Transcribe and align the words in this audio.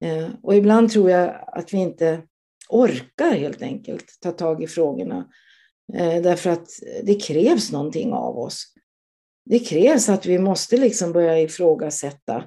Eh, 0.00 0.28
och 0.42 0.56
ibland 0.56 0.90
tror 0.90 1.10
jag 1.10 1.44
att 1.46 1.74
vi 1.74 1.78
inte 1.78 2.22
orkar 2.68 3.32
helt 3.32 3.62
enkelt 3.62 4.18
ta 4.20 4.32
tag 4.32 4.62
i 4.62 4.66
frågorna. 4.66 5.28
Eh, 5.94 6.22
därför 6.22 6.50
att 6.50 6.68
det 7.02 7.14
krävs 7.14 7.72
någonting 7.72 8.12
av 8.12 8.38
oss. 8.38 8.64
Det 9.44 9.58
krävs 9.58 10.08
att 10.08 10.26
vi 10.26 10.38
måste 10.38 10.76
liksom 10.76 11.12
börja 11.12 11.40
ifrågasätta 11.40 12.44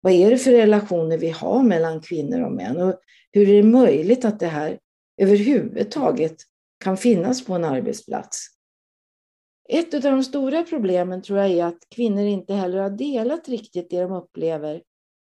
vad 0.00 0.12
är 0.12 0.30
det 0.30 0.38
för 0.38 0.50
relationer 0.50 1.18
vi 1.18 1.30
har 1.30 1.62
mellan 1.62 2.00
kvinnor 2.00 2.40
och 2.40 2.52
män 2.52 2.76
och 2.76 3.00
hur 3.32 3.48
är 3.48 3.62
det 3.62 3.68
möjligt 3.68 4.24
att 4.24 4.40
det 4.40 4.46
här 4.46 4.78
överhuvudtaget 5.16 6.36
kan 6.84 6.96
finnas 6.96 7.44
på 7.44 7.54
en 7.54 7.64
arbetsplats? 7.64 8.46
Ett 9.68 9.94
av 9.94 10.00
de 10.00 10.24
stora 10.24 10.62
problemen 10.62 11.22
tror 11.22 11.38
jag 11.38 11.50
är 11.50 11.64
att 11.64 11.78
kvinnor 11.94 12.24
inte 12.24 12.54
heller 12.54 12.78
har 12.78 12.90
delat 12.90 13.48
riktigt 13.48 13.90
det 13.90 14.00
de 14.00 14.12
upplever 14.12 14.82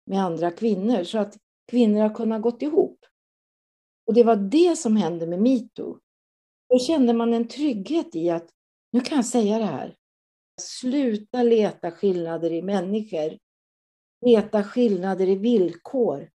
med 0.05 0.23
andra 0.23 0.51
kvinnor 0.51 1.03
så 1.03 1.17
att 1.17 1.37
kvinnor 1.71 2.01
har 2.01 2.15
kunnat 2.15 2.41
gått 2.41 2.61
ihop. 2.61 3.05
Och 4.07 4.13
det 4.13 4.23
var 4.23 4.35
det 4.35 4.77
som 4.77 4.95
hände 4.95 5.27
med 5.27 5.41
metoo. 5.41 5.99
Då 6.69 6.79
kände 6.79 7.13
man 7.13 7.33
en 7.33 7.47
trygghet 7.47 8.15
i 8.15 8.29
att 8.29 8.49
nu 8.91 9.01
kan 9.01 9.15
jag 9.15 9.25
säga 9.25 9.57
det 9.57 9.65
här. 9.65 9.95
Sluta 10.61 11.43
leta 11.43 11.91
skillnader 11.91 12.51
i 12.51 12.61
människor. 12.61 13.37
Leta 14.25 14.63
skillnader 14.63 15.29
i 15.29 15.35
villkor. 15.35 16.29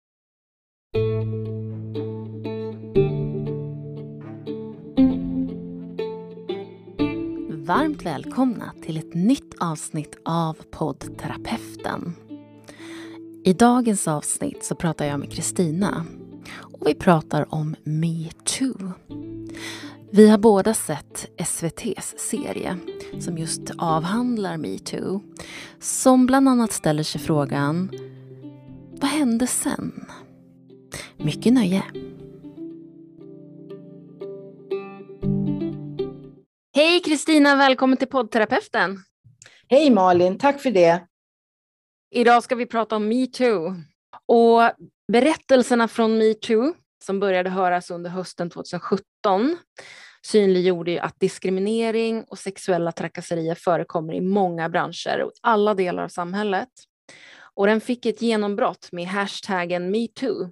Varmt 7.66 8.06
välkomna 8.06 8.74
till 8.82 8.98
ett 8.98 9.14
nytt 9.14 9.54
avsnitt 9.60 10.18
av 10.26 10.58
poddterapeuten. 10.72 12.23
I 13.46 13.54
dagens 13.54 14.08
avsnitt 14.08 14.64
så 14.64 14.76
pratar 14.76 15.06
jag 15.06 15.20
med 15.20 15.32
Kristina 15.32 16.06
och 16.62 16.88
vi 16.88 16.96
pratar 16.96 17.54
om 17.54 17.76
metoo. 17.84 18.92
Vi 20.12 20.30
har 20.30 20.38
båda 20.38 20.74
sett 20.74 21.28
SVTs 21.38 22.14
serie 22.18 22.78
som 23.20 23.38
just 23.38 23.62
avhandlar 23.78 24.58
metoo. 24.58 25.22
Som 25.80 26.26
bland 26.26 26.50
annat 26.50 26.72
ställer 26.72 27.04
sig 27.04 27.22
frågan 27.22 27.92
Vad 28.92 29.10
hände 29.10 29.48
sen? 29.48 30.06
Mycket 31.18 31.54
nöje! 31.54 31.84
Hej 36.76 37.02
Kristina, 37.06 37.56
välkommen 37.56 37.98
till 37.98 38.08
poddterapeuten. 38.08 38.98
Hej 39.68 39.90
Malin, 39.90 40.38
tack 40.38 40.62
för 40.62 40.72
det. 40.72 41.08
Idag 42.16 42.44
ska 42.44 42.56
vi 42.56 42.66
prata 42.66 42.96
om 42.96 43.08
metoo. 43.08 43.76
Och 44.26 44.62
berättelserna 45.12 45.88
från 45.88 46.18
metoo 46.18 46.74
som 47.06 47.20
började 47.20 47.50
höras 47.50 47.92
under 47.92 48.10
hösten 48.10 48.50
2017 48.50 49.58
synliggjorde 50.26 51.02
att 51.02 51.20
diskriminering 51.20 52.24
och 52.24 52.40
sexuella 52.40 52.92
trakasserier 52.92 53.56
förekommer 53.56 54.14
i 54.14 54.22
många 54.22 54.70
branscher 54.70 55.22
och 55.24 55.32
alla 55.42 55.74
delar 55.74 56.04
av 56.04 56.08
samhället. 56.08 56.70
Och 57.54 57.68
den 57.68 57.82
fick 57.82 58.06
ett 58.06 58.22
genombrott 58.22 58.90
med 58.92 59.08
hashtaggen 59.08 59.92
metoo. 59.92 60.50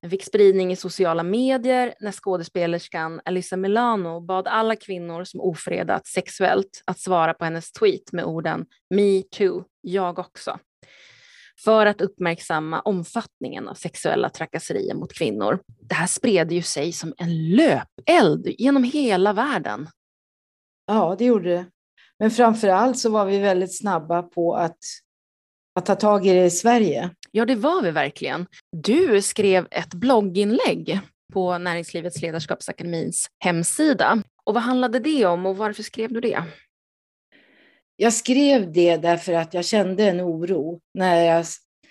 Den 0.00 0.10
fick 0.10 0.24
spridning 0.24 0.72
i 0.72 0.76
sociala 0.76 1.22
medier 1.22 1.94
när 2.00 2.12
skådespelerskan 2.12 3.20
Alyssa 3.24 3.56
Milano 3.56 4.20
bad 4.20 4.48
alla 4.48 4.76
kvinnor 4.76 5.24
som 5.24 5.40
ofredats 5.40 6.12
sexuellt 6.12 6.82
att 6.84 6.98
svara 6.98 7.34
på 7.34 7.44
hennes 7.44 7.72
tweet 7.72 8.12
med 8.12 8.24
orden 8.24 8.66
Me 8.94 9.22
too, 9.22 9.64
jag 9.80 10.18
också 10.18 10.58
för 11.64 11.86
att 11.86 12.00
uppmärksamma 12.00 12.80
omfattningen 12.80 13.68
av 13.68 13.74
sexuella 13.74 14.30
trakasserier 14.30 14.94
mot 14.94 15.12
kvinnor. 15.12 15.58
Det 15.80 15.94
här 15.94 16.06
spred 16.06 16.52
ju 16.52 16.62
sig 16.62 16.92
som 16.92 17.14
en 17.18 17.56
löpeld 17.56 18.46
genom 18.58 18.84
hela 18.84 19.32
världen. 19.32 19.88
Ja, 20.86 21.16
det 21.18 21.24
gjorde 21.24 21.48
det. 21.48 21.66
Men 22.18 22.30
framför 22.30 22.68
allt 22.68 22.98
så 22.98 23.10
var 23.10 23.24
vi 23.24 23.38
väldigt 23.38 23.78
snabba 23.78 24.22
på 24.22 24.54
att, 24.54 24.78
att 25.74 25.86
ta 25.86 25.94
tag 25.94 26.26
i 26.26 26.32
det 26.32 26.44
i 26.44 26.50
Sverige. 26.50 27.10
Ja, 27.30 27.44
det 27.44 27.54
var 27.54 27.82
vi 27.82 27.90
verkligen. 27.90 28.46
Du 28.72 29.22
skrev 29.22 29.68
ett 29.70 29.94
blogginlägg 29.94 31.00
på 31.32 31.58
Näringslivets 31.58 32.22
ledarskapsakademins 32.22 33.26
hemsida. 33.38 34.22
Och 34.44 34.54
vad 34.54 34.62
handlade 34.62 34.98
det 34.98 35.26
om 35.26 35.46
och 35.46 35.56
varför 35.56 35.82
skrev 35.82 36.12
du 36.12 36.20
det? 36.20 36.42
Jag 37.96 38.12
skrev 38.12 38.72
det 38.72 38.96
därför 38.96 39.32
att 39.32 39.54
jag 39.54 39.64
kände 39.64 40.04
en 40.04 40.20
oro 40.20 40.80
när 40.94 41.24
jag 41.24 41.46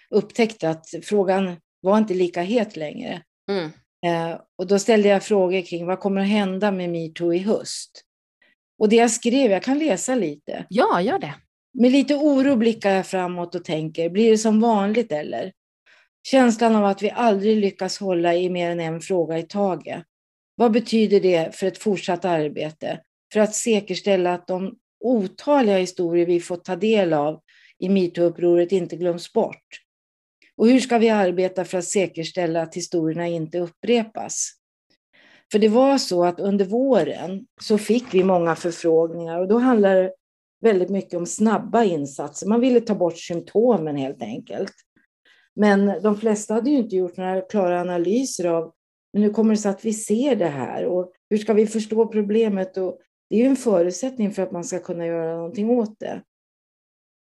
upptäckte 0.10 0.70
att 0.70 0.86
frågan 1.04 1.56
var 1.82 1.98
inte 1.98 2.14
lika 2.14 2.42
het 2.42 2.76
längre. 2.76 3.22
Mm. 3.52 3.72
Eh, 4.06 4.40
och 4.58 4.68
då 4.68 4.80
ställde 4.80 5.10
jag 5.10 5.24
frågor 5.24 5.62
kring 5.62 5.86
vad 5.86 6.00
kommer 6.00 6.22
att 6.22 6.28
hända 6.28 6.72
med 6.72 6.90
metoo 6.90 7.34
i 7.34 7.38
höst? 7.38 8.02
Och 8.80 8.90
det 8.90 8.96
jag 8.96 9.12
skrev, 9.12 9.52
jag 9.52 9.64
kan 9.64 9.80
läsa 9.80 10.16
lite. 10.16 10.66
Ja, 10.70 11.02
gör 11.02 11.20
det. 11.20 11.34
Med 11.74 11.92
lite 11.92 12.16
oro 12.16 12.56
blickar 12.56 12.92
jag 12.92 13.08
framåt 13.08 13.56
och 13.56 13.66
tänker, 13.66 14.10
blir 14.10 14.32
det 14.32 14.38
som 14.38 14.60
vanligt 14.60 15.12
eller? 15.12 15.52
Känslan 16.28 16.76
av 16.76 16.86
att 16.86 17.02
vi 17.02 17.12
aldrig 17.12 17.58
lyckas 17.58 18.00
hålla 18.00 18.36
i 18.36 18.50
mer 18.50 18.72
än 18.72 18.80
en 18.80 19.02
fråga 19.02 19.38
i 19.38 19.44
taget. 19.44 20.04
Vad 20.56 20.72
betyder 20.72 21.20
det 21.20 21.56
för 21.56 21.68
ett 21.68 21.78
fortsatt 21.78 22.26
arbete? 22.26 23.00
För 23.34 23.40
att 23.40 23.56
säkerställa 23.56 24.34
att 24.34 24.48
de 24.48 24.76
otaliga 25.00 25.78
historier 25.78 26.25
vi 26.25 26.39
fått 26.39 26.66
ta 26.66 26.75
del 26.75 27.13
av 27.13 27.41
i 27.79 27.89
metoo-upproret 27.89 28.72
inte 28.72 28.95
glöms 28.95 29.33
bort? 29.33 29.81
Och 30.57 30.67
hur 30.67 30.79
ska 30.79 30.97
vi 30.97 31.09
arbeta 31.09 31.66
för 31.66 31.78
att 31.78 31.85
säkerställa 31.85 32.61
att 32.61 32.75
historierna 32.75 33.28
inte 33.28 33.59
upprepas? 33.59 34.51
För 35.51 35.59
det 35.59 35.69
var 35.69 35.97
så 35.97 36.23
att 36.23 36.39
under 36.39 36.66
våren 36.66 37.45
så 37.61 37.78
fick 37.78 38.13
vi 38.13 38.23
många 38.23 38.56
förfrågningar 38.56 39.39
och 39.39 39.47
då 39.47 39.57
handlar 39.57 39.95
det 39.95 40.11
väldigt 40.61 40.89
mycket 40.89 41.13
om 41.13 41.25
snabba 41.25 41.83
insatser. 41.83 42.47
Man 42.47 42.62
ville 42.62 42.81
ta 42.81 42.95
bort 42.95 43.17
symptomen 43.17 43.95
helt 43.95 44.22
enkelt. 44.22 44.73
Men 45.56 46.01
de 46.01 46.17
flesta 46.17 46.53
hade 46.53 46.69
ju 46.69 46.77
inte 46.77 46.95
gjort 46.95 47.17
några 47.17 47.41
klara 47.41 47.81
analyser 47.81 48.45
av 48.45 48.73
men 49.13 49.23
hur 49.23 49.33
kommer 49.33 49.56
det 49.56 49.62
sig 49.62 49.72
att 49.72 49.85
vi 49.85 49.94
ser 49.94 50.35
det 50.35 50.47
här 50.47 50.85
och 50.85 51.12
hur 51.29 51.38
ska 51.38 51.53
vi 51.53 51.67
förstå 51.67 52.07
problemet 52.07 52.77
och 52.77 53.00
det 53.30 53.36
är 53.36 53.40
ju 53.40 53.46
en 53.46 53.56
förutsättning 53.56 54.31
för 54.31 54.41
att 54.41 54.52
man 54.52 54.63
ska 54.63 54.80
kunna 54.80 55.06
göra 55.06 55.36
någonting 55.36 55.69
åt 55.69 56.00
det. 56.00 56.22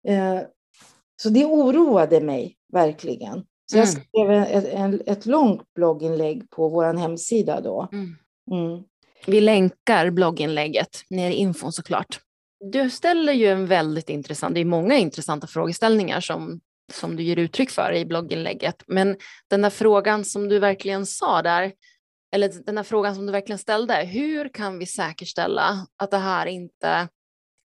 Eh, 0.07 0.41
så 1.21 1.29
det 1.29 1.45
oroade 1.45 2.21
mig 2.21 2.57
verkligen. 2.73 3.45
Så 3.65 3.77
jag 3.77 3.87
mm. 3.87 4.01
skrev 4.01 4.31
ett, 4.31 5.07
ett 5.07 5.25
långt 5.25 5.73
blogginlägg 5.75 6.49
på 6.49 6.69
vår 6.69 6.93
hemsida 6.93 7.61
då. 7.61 7.89
Mm. 7.91 8.15
Mm. 8.51 8.83
Vi 9.25 9.41
länkar 9.41 10.09
blogginlägget 10.09 11.03
ner 11.09 11.31
i 11.31 11.33
infon 11.33 11.73
såklart. 11.73 12.19
Du 12.71 12.89
ställer 12.89 13.33
ju 13.33 13.47
en 13.47 13.65
väldigt 13.65 14.09
intressant, 14.09 14.55
det 14.55 14.61
är 14.61 14.65
många 14.65 14.97
intressanta 14.97 15.47
frågeställningar 15.47 16.19
som, 16.19 16.59
som 16.93 17.15
du 17.15 17.23
ger 17.23 17.39
uttryck 17.39 17.69
för 17.69 17.93
i 17.93 18.05
blogginlägget. 18.05 18.83
Men 18.87 19.17
den 19.47 19.61
där 19.61 19.69
frågan 19.69 20.25
som 20.25 20.49
du 20.49 20.59
verkligen 20.59 21.05
sa 21.05 21.41
där, 21.41 21.71
eller 22.33 22.63
den 22.65 22.77
här 22.77 22.83
frågan 22.83 23.15
som 23.15 23.25
du 23.25 23.31
verkligen 23.31 23.59
ställde, 23.59 24.03
hur 24.03 24.49
kan 24.49 24.79
vi 24.79 24.85
säkerställa 24.85 25.87
att 25.97 26.11
det 26.11 26.17
här 26.17 26.45
inte 26.45 27.07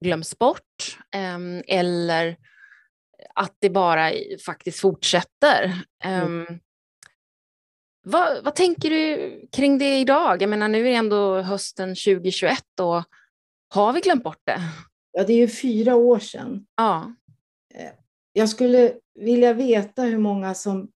glöms 0.05 0.39
bort 0.39 0.99
um, 1.37 1.63
eller 1.67 2.37
att 3.35 3.57
det 3.59 3.71
bara 3.71 4.13
faktiskt 4.47 4.81
fortsätter. 4.81 5.83
Um, 6.05 6.47
vad, 8.07 8.45
vad, 8.45 8.55
tänker 8.55 8.91
du 8.91 9.41
kring 9.53 9.79
det 9.79 9.99
idag? 9.99 10.43
Jag 10.43 10.51
menar, 10.51 10.69
nu 10.69 10.81
är 10.81 10.91
det 10.91 10.95
ändå 10.95 11.41
hösten 11.41 11.89
2021 11.89 12.61
och 12.81 13.05
har 13.75 13.93
vi 13.93 14.01
glömt 14.01 14.25
bort 14.25 14.43
det? 14.45 14.61
Ja, 15.13 15.25
det 15.25 15.33
är 15.33 15.39
ju 15.39 15.49
fyra 15.49 15.97
år 15.97 16.19
sedan. 16.19 16.67
Ja. 16.77 17.15
Eh, 17.75 17.91
jag 18.33 18.49
skulle 18.49 18.95
vilja 19.15 19.53
veta 19.53 20.03
hur 20.03 20.19
många 20.19 20.55
som 20.55 20.91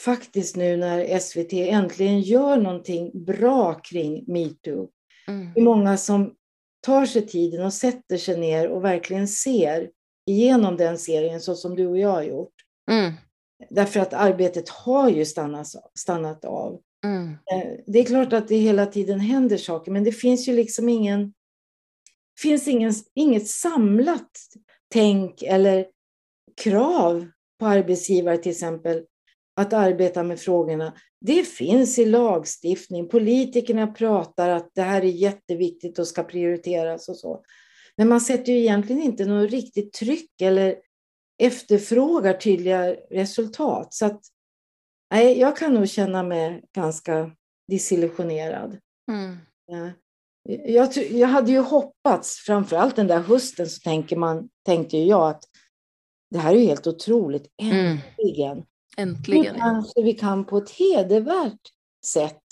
faktiskt 0.00 0.56
nu 0.56 0.76
när 0.76 1.18
SVT 1.18 1.52
äntligen 1.52 2.20
gör 2.20 2.56
någonting 2.56 3.24
bra 3.24 3.74
kring 3.74 4.24
metoo, 4.26 4.88
mm. 5.28 5.52
hur 5.54 5.62
många 5.62 5.96
som 5.96 6.34
tar 6.80 7.06
sig 7.06 7.26
tiden 7.26 7.66
och 7.66 7.72
sätter 7.72 8.16
sig 8.16 8.38
ner 8.38 8.68
och 8.68 8.84
verkligen 8.84 9.28
ser 9.28 9.90
igenom 10.26 10.76
den 10.76 10.98
serien 10.98 11.40
så 11.40 11.54
som 11.54 11.76
du 11.76 11.86
och 11.86 11.98
jag 11.98 12.08
har 12.08 12.22
gjort. 12.22 12.54
Mm. 12.90 13.12
Därför 13.70 14.00
att 14.00 14.14
arbetet 14.14 14.68
har 14.68 15.08
ju 15.08 15.24
stannat, 15.24 15.66
stannat 15.98 16.44
av. 16.44 16.80
Mm. 17.04 17.28
Eh, 17.28 17.80
det 17.86 17.98
är 17.98 18.04
klart 18.04 18.32
att 18.32 18.48
det 18.48 18.56
hela 18.56 18.86
tiden 18.86 19.20
händer 19.20 19.56
saker, 19.56 19.92
men 19.92 20.04
det 20.04 20.12
finns 20.12 20.48
ju 20.48 20.52
liksom 20.52 20.88
ingen, 20.88 21.34
finns 22.40 22.68
ingen, 22.68 22.92
inget 23.14 23.48
samlat 23.48 24.30
tänk 24.92 25.42
eller 25.42 25.86
krav 26.62 27.26
på 27.58 27.66
arbetsgivare 27.66 28.38
till 28.38 28.52
exempel 28.52 29.04
att 29.56 29.72
arbeta 29.72 30.22
med 30.22 30.40
frågorna. 30.40 30.92
Det 31.20 31.42
finns 31.42 31.98
i 31.98 32.04
lagstiftning. 32.04 33.08
Politikerna 33.08 33.86
pratar 33.86 34.48
att 34.48 34.70
det 34.74 34.82
här 34.82 35.02
är 35.02 35.08
jätteviktigt 35.08 35.98
och 35.98 36.06
ska 36.06 36.22
prioriteras 36.22 37.08
och 37.08 37.16
så. 37.16 37.42
Men 37.96 38.08
man 38.08 38.20
sätter 38.20 38.52
ju 38.52 38.58
egentligen 38.58 39.02
inte 39.02 39.24
något 39.24 39.50
riktigt 39.50 39.92
tryck 39.92 40.40
eller 40.40 40.76
efterfrågar 41.42 42.32
tydliga 42.32 42.94
resultat. 43.10 43.94
Så 43.94 44.06
att 44.06 44.20
nej, 45.10 45.38
jag 45.38 45.56
kan 45.56 45.74
nog 45.74 45.88
känna 45.88 46.22
mig 46.22 46.64
ganska 46.74 47.30
desillusionerad. 47.68 48.78
Mm. 49.10 49.36
Jag, 50.64 50.96
jag 50.96 51.28
hade 51.28 51.52
ju 51.52 51.58
hoppats, 51.58 52.36
framförallt 52.36 52.96
den 52.96 53.06
där 53.06 53.20
hösten, 53.20 53.66
så 53.66 53.80
tänker 53.80 54.16
man, 54.16 54.48
tänkte 54.64 54.98
jag 54.98 55.28
att 55.28 55.44
det 56.30 56.38
här 56.38 56.54
är 56.54 56.60
helt 56.60 56.86
otroligt. 56.86 57.46
Mm. 57.62 57.98
Äntligen. 58.96 59.54
Nu 59.54 59.60
kanske 59.60 60.02
vi 60.02 60.12
kan 60.12 60.44
på 60.44 60.58
ett 60.58 60.70
hedervärt 60.70 61.60
sätt 62.06 62.42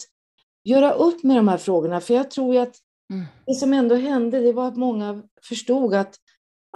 göra 0.64 0.92
upp 0.92 1.22
med 1.22 1.36
de 1.36 1.48
här 1.48 1.58
frågorna. 1.58 2.00
För 2.00 2.14
jag 2.14 2.30
tror 2.30 2.56
att 2.56 2.76
Mm. 3.12 3.24
det 3.46 3.54
som 3.54 3.72
ändå 3.72 3.94
hände, 3.94 4.40
det 4.40 4.52
var 4.52 4.68
att 4.68 4.76
många 4.76 5.22
förstod 5.48 5.94
att 5.94 6.14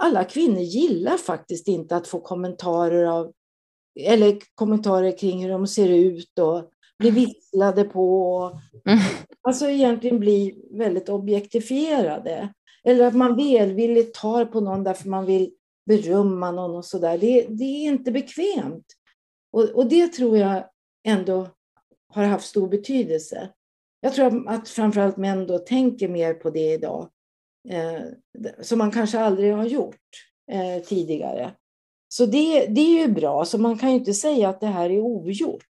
alla 0.01 0.23
kvinnor 0.23 0.59
gillar 0.61 1.17
faktiskt 1.17 1.67
inte 1.67 1.95
att 1.95 2.07
få 2.07 2.19
kommentarer 2.19 3.05
av 3.05 3.31
eller 3.99 4.37
kommentarer 4.55 5.17
kring 5.17 5.43
hur 5.43 5.49
de 5.49 5.67
ser 5.67 5.89
ut 5.89 6.39
och 6.39 6.69
bli 6.99 7.09
visslade 7.11 7.83
på. 7.83 8.27
och- 8.35 8.51
Mm. 8.85 8.99
Alltså 9.41 9.69
egentligen 9.69 10.19
bli 10.19 10.55
väldigt 10.71 11.09
objektifierade. 11.09 12.53
Eller 12.83 13.07
att 13.07 13.15
man 13.15 13.35
välvilligt 13.35 14.15
tar 14.15 14.45
på 14.45 14.59
någon 14.61 14.83
därför 14.83 15.09
man 15.09 15.25
vill 15.25 15.51
berömma 15.85 16.51
någon 16.51 16.75
och 16.75 16.85
sådär. 16.85 17.17
Det, 17.17 17.45
det 17.49 17.63
är 17.63 17.83
inte 17.87 18.11
bekvämt. 18.11 18.85
Och, 19.51 19.69
och 19.69 19.89
det 19.89 20.07
tror 20.07 20.37
jag 20.37 20.69
ändå 21.03 21.47
har 22.13 22.23
haft 22.23 22.47
stor 22.47 22.67
betydelse. 22.67 23.49
Jag 24.01 24.13
tror 24.13 24.49
att 24.49 24.69
framförallt 24.69 25.17
män 25.17 25.47
då 25.47 25.59
tänker 25.59 26.07
mer 26.07 26.33
på 26.33 26.49
det 26.49 26.73
idag. 26.73 27.09
Eh, 27.69 28.01
som 28.61 28.77
man 28.77 28.91
kanske 28.91 29.19
aldrig 29.19 29.53
har 29.53 29.65
gjort 29.65 29.95
eh, 30.51 30.83
tidigare. 30.83 31.51
Så 32.07 32.25
det, 32.25 32.65
det 32.65 32.81
är 32.81 33.07
ju 33.07 33.13
bra, 33.13 33.45
så 33.45 33.57
man 33.57 33.77
kan 33.77 33.89
ju 33.89 33.95
inte 33.95 34.13
säga 34.13 34.49
att 34.49 34.61
det 34.61 34.67
här 34.67 34.89
är 34.89 34.99
ogjort. 34.99 35.65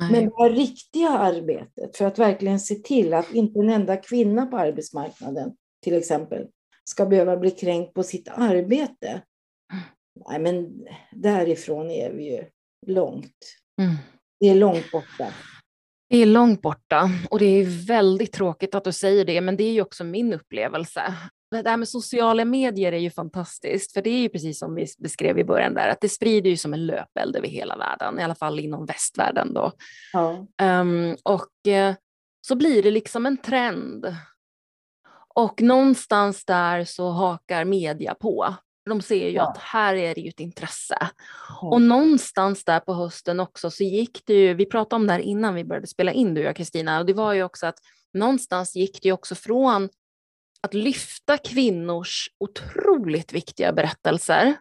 Nej. 0.00 0.12
Men 0.12 0.24
det 0.24 0.34
här 0.38 0.50
riktiga 0.50 1.08
arbetet 1.08 1.96
för 1.96 2.04
att 2.04 2.18
verkligen 2.18 2.60
se 2.60 2.74
till 2.74 3.14
att 3.14 3.34
inte 3.34 3.60
en 3.60 3.70
enda 3.70 3.96
kvinna 3.96 4.46
på 4.46 4.58
arbetsmarknaden 4.58 5.56
till 5.82 5.94
exempel 5.94 6.46
ska 6.84 7.06
behöva 7.06 7.36
bli 7.36 7.50
kränkt 7.50 7.94
på 7.94 8.02
sitt 8.02 8.28
arbete. 8.28 9.22
Nej, 10.28 10.38
men 10.38 10.86
därifrån 11.12 11.90
är 11.90 12.12
vi 12.12 12.24
ju 12.24 12.44
långt. 12.86 13.56
Mm. 13.80 13.96
Det 14.40 14.48
är 14.48 14.54
långt 14.54 14.90
borta. 14.90 15.32
Det 16.10 16.16
är 16.16 16.26
långt 16.26 16.62
borta 16.62 17.10
och 17.30 17.38
det 17.38 17.46
är 17.46 17.86
väldigt 17.86 18.32
tråkigt 18.32 18.74
att 18.74 18.84
du 18.84 18.92
säger 18.92 19.24
det, 19.24 19.40
men 19.40 19.56
det 19.56 19.64
är 19.64 19.72
ju 19.72 19.82
också 19.82 20.04
min 20.04 20.32
upplevelse. 20.32 21.14
Det 21.50 21.68
här 21.68 21.76
med 21.76 21.88
sociala 21.88 22.44
medier 22.44 22.92
är 22.92 22.98
ju 22.98 23.10
fantastiskt, 23.10 23.92
för 23.92 24.02
det 24.02 24.10
är 24.10 24.18
ju 24.18 24.28
precis 24.28 24.58
som 24.58 24.74
vi 24.74 24.86
beskrev 24.98 25.38
i 25.38 25.44
början 25.44 25.74
där, 25.74 25.88
att 25.88 26.00
det 26.00 26.08
sprider 26.08 26.50
ju 26.50 26.56
som 26.56 26.74
en 26.74 26.86
löpeld 26.86 27.36
över 27.36 27.48
hela 27.48 27.76
världen, 27.76 28.18
i 28.18 28.22
alla 28.22 28.34
fall 28.34 28.60
inom 28.60 28.86
västvärlden 28.86 29.54
då. 29.54 29.72
Ja. 30.12 30.46
Ehm, 30.62 31.16
och 31.22 31.68
eh, 31.68 31.94
så 32.40 32.56
blir 32.56 32.82
det 32.82 32.90
liksom 32.90 33.26
en 33.26 33.36
trend. 33.36 34.16
Och 35.34 35.62
någonstans 35.62 36.44
där 36.44 36.84
så 36.84 37.10
hakar 37.10 37.64
media 37.64 38.14
på. 38.14 38.54
De 38.88 39.02
ser 39.02 39.28
ju 39.28 39.34
Ja. 39.34 39.48
att 39.50 39.58
här 39.58 39.94
är 39.94 40.14
det 40.14 40.20
ju 40.20 40.28
ett 40.28 40.40
intresse. 40.40 40.98
Och 41.62 41.82
någonstans 41.82 42.64
där 42.64 42.80
på 42.80 42.94
hösten 42.94 43.40
också 43.40 43.70
så 43.70 43.84
gick 43.84 44.22
det 44.26 44.34
ju, 44.34 44.54
vi 44.54 44.66
pratade 44.66 44.96
om 45.00 45.06
det 45.06 45.12
här 45.12 45.20
innan 45.20 45.54
vi 45.54 45.64
började 45.64 45.86
spela 45.86 46.12
in 46.12 46.34
du 46.34 46.40
och 46.40 46.46
jag 46.46 46.56
Kristina, 46.56 46.98
och 46.98 47.06
det 47.06 47.12
var 47.14 47.32
ju 47.32 47.42
också 47.42 47.66
att 47.66 47.78
någonstans 48.14 48.76
gick 48.76 49.02
det 49.02 49.08
ju 49.08 49.12
också 49.12 49.34
från 49.34 49.88
att 50.60 50.74
lyfta 50.74 51.36
kvinnors 51.38 52.28
otroligt 52.38 53.32
viktiga 53.32 53.72
berättelser 53.72 54.54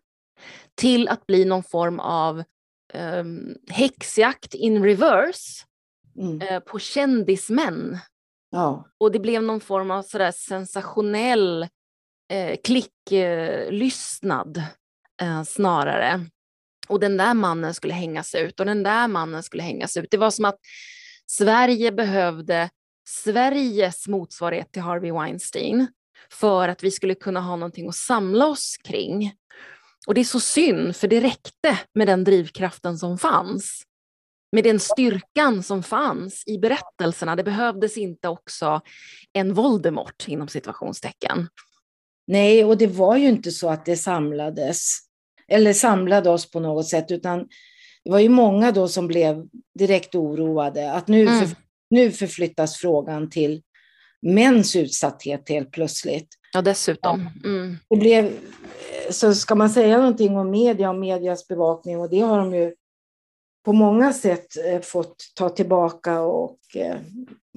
till 0.75 1.07
att 1.07 1.25
bli 1.27 1.45
någon 1.45 1.63
form 1.63 1.99
av 1.99 2.43
um, 2.93 3.55
häxjakt 3.69 4.53
in 4.53 4.83
reverse 4.83 5.63
Mm. 6.19 6.41
eh, 6.41 6.59
på 6.59 6.79
kändismän. 6.79 7.97
Ja. 8.49 8.87
Och 8.97 9.11
det 9.11 9.19
blev 9.19 9.43
någon 9.43 9.59
form 9.59 9.91
av 9.91 10.01
sådär 10.03 10.31
sensationell 10.31 11.67
eh, 12.29 12.57
klicklystnad 12.63 14.57
eh, 15.21 15.43
snarare. 15.43 16.25
Och 16.87 16.99
den 16.99 17.17
där 17.17 17.33
mannen 17.33 17.73
skulle 17.73 17.93
hängas 17.93 18.35
ut 18.35 18.59
och 18.59 18.65
den 18.65 18.83
där 18.83 19.07
mannen 19.07 19.43
skulle 19.43 19.63
hängas 19.63 19.97
ut. 19.97 20.07
Det 20.11 20.17
var 20.17 20.31
som 20.31 20.45
att 20.45 20.59
Sverige 21.25 21.91
behövde 21.91 22.69
Sveriges 23.07 24.07
motsvarighet 24.07 24.71
till 24.71 24.81
Harvey 24.81 25.11
Weinstein 25.11 25.87
för 26.31 26.69
att 26.69 26.83
vi 26.83 26.91
skulle 26.91 27.15
kunna 27.15 27.41
ha 27.41 27.55
någonting 27.55 27.89
att 27.89 27.95
samla 27.95 28.47
oss 28.47 28.77
kring. 28.83 29.33
Och 30.07 30.13
det 30.13 30.21
är 30.21 30.25
så 30.25 30.39
synd, 30.39 30.95
för 30.95 31.07
det 31.07 31.21
räckte 31.21 31.79
med 31.93 32.07
den 32.07 32.23
drivkraften 32.23 32.97
som 32.97 33.17
fanns. 33.17 33.83
Med 34.51 34.63
den 34.63 34.79
styrkan 34.79 35.63
som 35.63 35.83
fanns 35.83 36.43
i 36.47 36.57
berättelserna. 36.57 37.35
Det 37.35 37.43
behövdes 37.43 37.97
inte 37.97 38.27
också 38.27 38.81
en 39.33 39.53
Voldemort 39.53 40.27
inom 40.27 40.47
situationstecken. 40.47 41.47
Nej, 42.27 42.65
och 42.65 42.77
det 42.77 42.87
var 42.87 43.17
ju 43.17 43.27
inte 43.27 43.51
så 43.51 43.69
att 43.69 43.85
det 43.85 43.97
samlades 43.97 44.91
eller 45.47 45.73
samlade 45.73 46.29
oss 46.29 46.51
på 46.51 46.59
något 46.59 46.87
sätt, 46.87 47.11
utan 47.11 47.47
det 48.03 48.11
var 48.11 48.19
ju 48.19 48.29
många 48.29 48.71
då 48.71 48.87
som 48.87 49.07
blev 49.07 49.45
direkt 49.79 50.15
oroade 50.15 50.91
att 50.91 51.07
nu, 51.07 51.21
Mm. 51.21 51.39
för, 51.39 51.57
nu 51.89 52.11
förflyttas 52.11 52.77
frågan 52.77 53.29
till 53.29 53.61
mäns 54.21 54.75
utsatthet 54.75 55.49
helt 55.49 55.71
plötsligt. 55.71 56.27
Ja, 56.53 56.61
dessutom. 56.61 57.29
Mm. 57.45 57.77
Det 57.89 57.97
blev, 57.97 58.31
så 59.11 59.33
ska 59.33 59.55
man 59.55 59.69
säga 59.69 59.97
någonting 59.97 60.37
om 60.37 60.51
media 60.51 60.89
och 60.89 60.95
medias 60.99 61.47
bevakning, 61.47 61.99
och 61.99 62.09
det 62.09 62.19
har 62.19 62.37
de 62.37 62.55
ju 62.55 62.73
på 63.65 63.73
många 63.73 64.13
sätt 64.13 64.47
eh, 64.65 64.81
fått 64.81 65.15
ta 65.35 65.49
tillbaka 65.49 66.21
och 66.21 66.59
eh, 66.75 66.95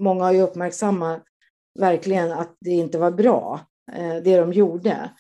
många 0.00 0.25
har 0.25 0.32
ju 0.32 0.40
uppmärksammat 0.43 1.22
verkligen 1.78 2.32
att 2.32 2.56
det 2.61 2.70
inte 2.70 2.99
var 2.99 3.11
bra, 3.11 3.61
det 4.25 4.37
de 4.37 4.52
gjorde. 4.52 5.10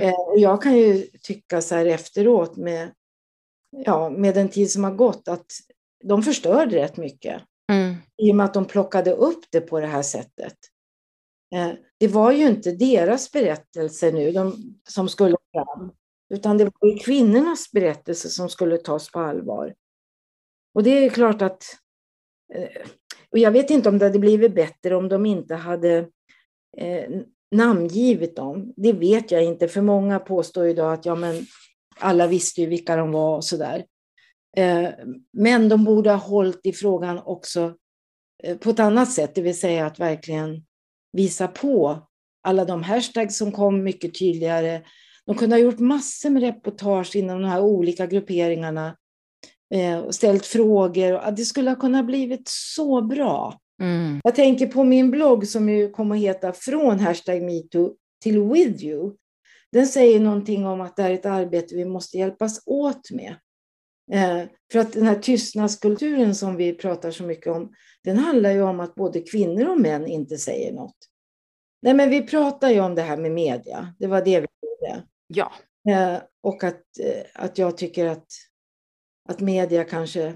Eh, 0.00 0.14
och 0.20 0.38
jag 0.38 0.62
kan 0.62 0.76
ju 0.76 1.06
tycka 1.22 1.60
så 1.60 1.74
här 1.74 1.86
efteråt 1.86 2.56
med, 2.56 2.94
ja, 3.70 4.10
med 4.10 4.34
den 4.34 4.48
tid 4.48 4.70
som 4.70 4.84
har 4.84 4.92
gått 4.92 5.28
att 5.28 5.46
de 6.04 6.22
förstörde 6.22 6.76
rätt 6.76 6.96
mycket 6.96 7.42
Mm. 7.72 7.94
i 8.16 8.32
och 8.32 8.36
med 8.36 8.46
att 8.46 8.54
de 8.54 8.64
plockade 8.64 9.12
upp 9.12 9.44
det 9.50 9.60
på 9.60 9.80
det 9.80 9.86
här 9.86 10.02
sättet. 10.02 10.56
Eh, 11.54 11.70
Det 11.98 12.08
var 12.08 12.32
ju 12.32 12.46
inte 12.46 12.72
deras 12.72 13.32
berättelse 13.32 14.10
nu 14.10 14.30
de, 14.32 14.54
som 14.88 15.08
skulle 15.08 15.36
fram, 15.52 15.92
utan 16.34 16.58
det 16.58 16.64
var 16.64 16.88
ju 16.88 16.98
kvinnornas 16.98 17.72
berättelse 17.72 18.28
som 18.28 18.48
skulle 18.48 18.78
tas 18.78 19.12
på 19.12 19.20
allvar. 19.20 19.74
Och 20.74 20.82
det 20.82 20.90
är 20.90 21.10
klart 21.10 21.42
att, 21.42 21.64
eh, 22.54 22.86
och 23.30 23.38
jag 23.38 23.50
vet 23.50 23.70
inte 23.70 23.88
om 23.88 23.98
det 23.98 24.04
hade 24.04 24.18
blivit 24.18 24.54
bättre 24.54 24.96
om 24.96 25.08
de 25.08 25.26
inte 25.26 25.54
hade 25.54 26.08
eh, 26.76 27.10
namngivit 27.52 28.36
dem. 28.36 28.72
Det 28.76 28.92
vet 28.92 29.30
jag 29.30 29.44
inte, 29.44 29.68
för 29.68 29.80
många 29.80 30.18
påstår 30.18 30.66
idag 30.66 30.92
att 30.92 31.06
ja, 31.06 31.14
men 31.14 31.46
alla 31.98 32.26
visste 32.26 32.60
ju 32.60 32.66
vilka 32.66 32.96
de 32.96 33.12
var 33.12 33.36
och 33.36 33.44
sådär. 33.44 33.84
Eh, 34.56 34.88
men 35.32 35.68
de 35.68 35.84
borde 35.84 36.10
ha 36.10 36.16
hållit 36.16 36.66
i 36.66 36.72
frågan 36.72 37.18
också 37.24 37.74
eh, 38.42 38.56
på 38.56 38.70
ett 38.70 38.80
annat 38.80 39.12
sätt, 39.12 39.34
det 39.34 39.42
vill 39.42 39.58
säga 39.58 39.86
att 39.86 40.00
verkligen 40.00 40.64
visa 41.12 41.48
på 41.48 42.06
alla 42.42 42.64
de 42.64 42.82
hashtags 42.82 43.36
som 43.36 43.52
kom 43.52 43.84
mycket 43.84 44.18
tydligare. 44.18 44.82
De 45.26 45.36
kunde 45.36 45.56
ha 45.56 45.60
gjort 45.60 45.78
massor 45.78 46.30
med 46.30 46.42
reportage 46.42 47.16
inom 47.16 47.42
de 47.42 47.48
här 47.48 47.60
olika 47.60 48.06
grupperingarna 48.06 48.96
eh, 49.74 49.98
och 49.98 50.14
ställt 50.14 50.46
frågor. 50.46 51.30
Det 51.30 51.44
skulle 51.44 51.70
ha 51.70 51.76
kunnat 51.76 52.06
blivit 52.06 52.48
så 52.48 53.02
bra. 53.02 53.61
Mm. 53.80 54.20
Jag 54.24 54.34
tänker 54.34 54.66
på 54.66 54.84
min 54.84 55.10
blogg 55.10 55.48
som 55.48 55.68
ju 55.68 55.90
kommer 55.90 56.14
att 56.14 56.22
heta 56.22 56.52
Från 56.52 57.00
hashtag 57.00 57.42
metoo 57.42 57.94
till 58.22 58.42
with 58.42 58.84
you. 58.84 59.16
Den 59.72 59.86
säger 59.86 60.20
någonting 60.20 60.66
om 60.66 60.80
att 60.80 60.96
det 60.96 61.02
här 61.02 61.10
är 61.10 61.14
ett 61.14 61.26
arbete 61.26 61.74
vi 61.74 61.84
måste 61.84 62.18
hjälpas 62.18 62.62
åt 62.66 63.10
med. 63.10 63.36
Eh, 64.12 64.48
för 64.72 64.78
att 64.78 64.92
den 64.92 65.06
här 65.06 65.18
tystnadskulturen 65.18 66.34
som 66.34 66.56
vi 66.56 66.72
pratar 66.72 67.10
så 67.10 67.24
mycket 67.24 67.46
om, 67.46 67.72
den 68.04 68.18
handlar 68.18 68.50
ju 68.50 68.62
om 68.62 68.80
att 68.80 68.94
både 68.94 69.20
kvinnor 69.20 69.68
och 69.68 69.80
män 69.80 70.06
inte 70.06 70.38
säger 70.38 70.72
något. 70.72 70.96
Nej, 71.82 71.94
men 71.94 72.10
vi 72.10 72.22
pratar 72.22 72.70
ju 72.70 72.80
om 72.80 72.94
det 72.94 73.02
här 73.02 73.16
med 73.16 73.30
media, 73.30 73.94
det 73.98 74.06
var 74.06 74.24
det 74.24 74.40
vi 74.40 74.46
gjorde. 74.62 75.02
Ja. 75.26 75.52
Eh, 75.88 76.22
och 76.42 76.64
att, 76.64 76.82
eh, 77.00 77.22
att 77.34 77.58
jag 77.58 77.76
tycker 77.76 78.06
att, 78.06 78.26
att 79.28 79.40
media 79.40 79.84
kanske 79.84 80.34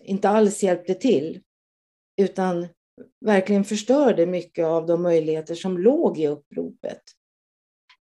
inte 0.00 0.28
alls 0.28 0.62
hjälpte 0.62 0.94
till, 0.94 1.42
utan 2.16 2.68
verkligen 3.20 3.64
förstörde 3.64 4.26
mycket 4.26 4.64
av 4.64 4.86
de 4.86 5.02
möjligheter 5.02 5.54
som 5.54 5.78
låg 5.78 6.18
i 6.18 6.28
uppropet. 6.28 7.02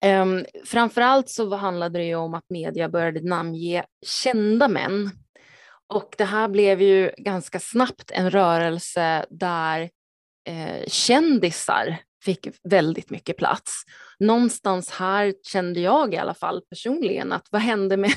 Um, 0.06 0.44
framförallt 0.64 1.28
så 1.28 1.54
handlade 1.54 1.98
det 1.98 2.04
ju 2.04 2.14
om 2.14 2.34
att 2.34 2.44
media 2.48 2.88
började 2.88 3.20
namnge 3.20 3.84
kända 4.06 4.68
män. 4.68 5.10
Och 5.86 6.14
det 6.18 6.24
här 6.24 6.48
blev 6.48 6.82
ju 6.82 7.10
ganska 7.16 7.60
snabbt 7.60 8.10
en 8.10 8.30
rörelse 8.30 9.26
där 9.30 9.90
eh, 10.48 10.86
kändisar 10.86 11.98
fick 12.24 12.48
väldigt 12.62 13.10
mycket 13.10 13.36
plats. 13.36 13.84
Någonstans 14.18 14.90
här 14.90 15.34
kände 15.42 15.80
jag 15.80 16.14
i 16.14 16.16
alla 16.16 16.34
fall 16.34 16.62
personligen 16.70 17.32
att 17.32 17.48
vad 17.50 17.62
hände 17.62 17.96
med, 17.96 18.12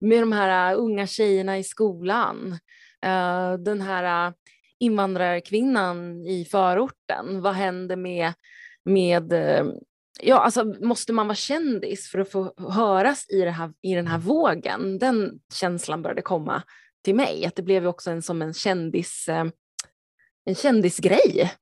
med 0.00 0.22
de 0.22 0.32
här 0.32 0.74
unga 0.74 1.06
tjejerna 1.06 1.58
i 1.58 1.64
skolan? 1.64 2.58
Uh, 3.06 3.58
den 3.58 3.80
här 3.80 4.28
uh, 4.28 4.34
invandrarkvinnan 4.80 6.26
i 6.26 6.44
förorten, 6.44 7.42
vad 7.42 7.54
händer 7.54 7.96
med, 7.96 8.32
med 8.84 9.32
uh, 9.32 9.72
ja, 10.20 10.38
alltså 10.38 10.64
måste 10.64 11.12
man 11.12 11.26
vara 11.26 11.36
kändis 11.36 12.10
för 12.10 12.18
att 12.18 12.30
få 12.30 12.54
höras 12.70 13.30
i, 13.30 13.40
det 13.40 13.50
här, 13.50 13.72
i 13.82 13.94
den 13.94 14.06
här 14.06 14.18
vågen? 14.18 14.98
Den 14.98 15.40
känslan 15.54 16.02
började 16.02 16.22
komma 16.22 16.62
till 17.04 17.14
mig, 17.14 17.46
att 17.46 17.56
det 17.56 17.62
blev 17.62 17.86
också 17.86 18.10
en, 18.10 18.22
som 18.22 18.42
en 18.42 18.54
kändis, 18.54 19.26
en 20.44 20.54
kändisgrej. 20.54 21.52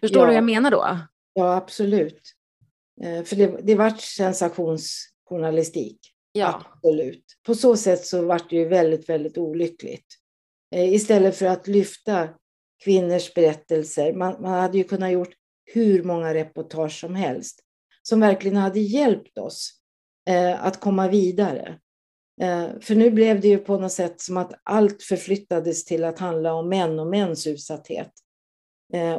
Förstår 0.00 0.20
ja. 0.20 0.26
du 0.26 0.26
vad 0.26 0.36
jag 0.36 0.44
menar 0.44 0.70
då? 0.70 0.98
Ja, 1.32 1.56
absolut. 1.56 2.20
För 3.24 3.36
det, 3.36 3.60
det 3.62 3.74
vart 3.74 4.00
sensationsjournalistik. 4.00 5.98
Ja. 6.32 6.62
Absolut. 6.74 7.24
På 7.46 7.54
så 7.54 7.76
sätt 7.76 8.04
så 8.06 8.26
vart 8.26 8.50
det 8.50 8.56
ju 8.56 8.68
väldigt, 8.68 9.08
väldigt 9.08 9.38
olyckligt. 9.38 10.06
Eh, 10.74 10.94
istället 10.94 11.36
för 11.36 11.46
att 11.46 11.66
lyfta 11.66 12.28
kvinnors 12.84 13.34
berättelser. 13.34 14.12
Man, 14.12 14.42
man 14.42 14.52
hade 14.52 14.78
ju 14.78 14.84
kunnat 14.84 15.12
gjort 15.12 15.34
hur 15.64 16.02
många 16.02 16.34
reportage 16.34 17.00
som 17.00 17.14
helst 17.14 17.60
som 18.02 18.20
verkligen 18.20 18.56
hade 18.56 18.80
hjälpt 18.80 19.38
oss 19.38 19.72
eh, 20.28 20.64
att 20.64 20.80
komma 20.80 21.08
vidare. 21.08 21.78
Eh, 22.42 22.68
för 22.80 22.94
nu 22.94 23.10
blev 23.10 23.40
det 23.40 23.48
ju 23.48 23.58
på 23.58 23.78
något 23.78 23.92
sätt 23.92 24.20
som 24.20 24.36
att 24.36 24.52
allt 24.62 25.02
förflyttades 25.02 25.84
till 25.84 26.04
att 26.04 26.18
handla 26.18 26.54
om 26.54 26.68
män 26.68 26.98
och 26.98 27.06
mäns 27.06 27.46
utsatthet. 27.46 28.12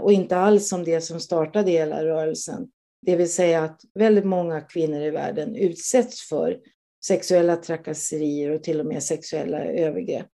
Och 0.02 0.12
inte 0.12 0.38
alls 0.38 0.74
om 0.74 0.84
det 0.84 1.02
som 1.02 1.20
startade 1.20 1.72
hela 1.72 2.06
rörelsen. 2.06 2.68
Det 3.02 3.16
vill 3.16 3.34
säga 3.34 3.64
att 3.64 3.82
väldigt 3.94 4.26
många 4.26 4.62
kvinnor 4.62 5.02
i 5.02 5.10
världen 5.10 5.56
utsätts 5.56 6.30
för 6.30 6.60
sexuella 7.06 7.56
trakasserier 7.56 8.52
och 8.52 8.64
till 8.64 8.80
och 8.80 8.86
med 8.86 9.04
sexuella 9.04 9.64
övergrepp. 9.64 10.30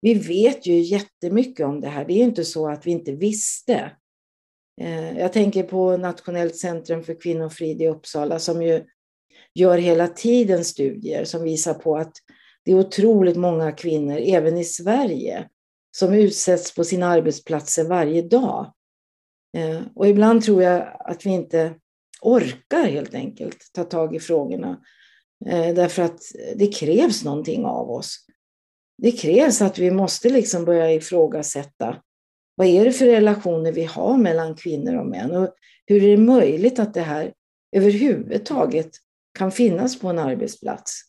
Vi 0.00 0.14
vet 0.14 0.66
ju 0.66 0.80
jättemycket 0.80 1.66
om 1.66 1.80
det 1.80 1.88
här. 1.88 2.04
Det 2.04 2.12
är 2.12 2.24
inte 2.24 2.44
så 2.44 2.68
att 2.68 2.86
vi 2.86 2.90
inte 2.90 3.12
visste. 3.12 3.92
Eh, 4.80 5.18
jag 5.18 5.32
tänker 5.32 5.62
på 5.62 5.96
Nationellt 5.96 6.56
centrum 6.56 7.02
för 7.02 7.20
kvinnofrid 7.20 7.82
i 7.82 7.88
Uppsala 7.88 8.38
som 8.38 8.62
ju 8.62 8.84
gör 9.54 9.78
hela 9.78 10.08
tiden 10.08 10.64
studier 10.64 11.24
som 11.24 11.42
visar 11.42 11.74
på 11.74 11.96
att 11.96 12.12
det 12.64 12.72
är 12.72 12.78
otroligt 12.78 13.36
många 13.36 13.72
kvinnor, 13.72 14.18
även 14.18 14.58
i 14.58 14.64
Sverige, 14.64 15.48
som 15.96 16.14
utsätts 16.14 16.74
på 16.74 16.84
sina 16.84 17.06
arbetsplatser 17.06 17.84
varje 17.84 18.22
dag. 18.22 18.72
Eh, 19.56 19.80
och 19.94 20.08
ibland 20.08 20.44
tror 20.44 20.62
jag 20.62 20.96
att 21.00 21.26
vi 21.26 21.30
inte 21.30 21.74
orkar 22.22 22.84
helt 22.84 23.14
enkelt 23.14 23.70
ta 23.72 23.84
tag 23.84 24.16
i 24.16 24.20
frågorna. 24.20 24.80
Eh, 25.46 25.74
därför 25.74 26.02
att 26.02 26.20
det 26.56 26.66
krävs 26.66 27.24
någonting 27.24 27.64
av 27.64 27.90
oss. 27.90 28.26
Det 29.02 29.12
krävs 29.12 29.62
att 29.62 29.78
vi 29.78 29.90
måste 29.90 30.28
liksom 30.28 30.64
börja 30.64 30.92
ifrågasätta 30.92 31.96
vad 32.54 32.66
är 32.66 32.84
det 32.84 32.92
för 32.92 33.06
relationer 33.06 33.72
vi 33.72 33.84
har 33.84 34.16
mellan 34.16 34.54
kvinnor 34.54 34.96
och 34.96 35.06
män 35.06 35.36
och 35.36 35.54
hur 35.86 36.04
är 36.04 36.08
det 36.08 36.22
möjligt 36.22 36.78
att 36.78 36.94
det 36.94 37.00
här 37.00 37.32
överhuvudtaget 37.76 38.90
kan 39.38 39.52
finnas 39.52 39.98
på 39.98 40.08
en 40.08 40.18
arbetsplats? 40.18 41.02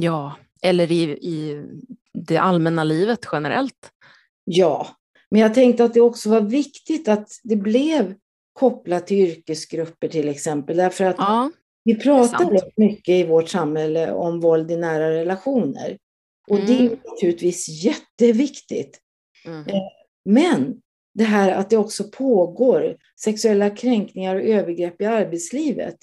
Ja, 0.00 0.36
eller 0.62 0.92
i, 0.92 1.02
i 1.10 1.64
det 2.12 2.36
allmänna 2.36 2.84
livet 2.84 3.26
generellt. 3.32 3.90
Ja, 4.44 4.88
men 5.30 5.40
jag 5.40 5.54
tänkte 5.54 5.84
att 5.84 5.94
det 5.94 6.00
också 6.00 6.30
var 6.30 6.40
viktigt 6.40 7.08
att 7.08 7.28
det 7.42 7.56
blev 7.56 8.14
kopplat 8.52 9.06
till 9.06 9.16
yrkesgrupper 9.16 10.08
till 10.08 10.28
exempel, 10.28 10.76
därför 10.76 11.04
att 11.04 11.16
ja. 11.18 11.50
Vi 11.84 11.94
pratar 11.94 12.50
rätt 12.50 12.76
mycket 12.76 13.14
i 13.14 13.24
vårt 13.24 13.48
samhälle 13.48 14.12
om 14.12 14.40
våld 14.40 14.70
i 14.70 14.76
nära 14.76 15.10
relationer. 15.10 15.98
Och 16.50 16.58
det 16.58 16.72
är 16.72 16.86
mm. 16.86 16.98
naturligtvis 17.04 17.68
jätteviktigt. 17.84 19.00
Mm. 19.44 19.66
Eh, 19.66 19.82
men 20.24 20.80
det 21.14 21.24
här 21.24 21.52
att 21.52 21.70
det 21.70 21.76
också 21.76 22.04
pågår 22.04 22.96
sexuella 23.20 23.70
kränkningar 23.70 24.36
och 24.36 24.42
övergrepp 24.42 25.02
i 25.02 25.04
arbetslivet, 25.04 25.96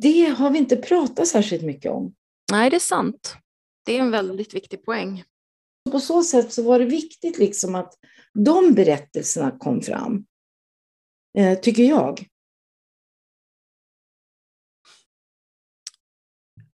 det 0.00 0.24
har 0.24 0.50
vi 0.50 0.58
inte 0.58 0.76
pratat 0.76 1.28
särskilt 1.28 1.62
mycket 1.62 1.92
om. 1.92 2.14
Nej, 2.52 2.70
det 2.70 2.76
är 2.76 2.80
sant. 2.80 3.36
Det 3.84 3.96
är 3.96 4.00
en 4.00 4.10
väldigt 4.10 4.54
viktig 4.54 4.84
poäng. 4.84 5.24
På 5.90 6.00
så 6.00 6.22
sätt 6.22 6.52
så 6.52 6.62
var 6.62 6.78
det 6.78 6.84
viktigt 6.84 7.38
liksom 7.38 7.74
att 7.74 7.94
de 8.34 8.74
berättelserna 8.74 9.50
kom 9.58 9.82
fram, 9.82 10.26
eh, 11.38 11.58
tycker 11.58 11.82
jag. 11.82 12.26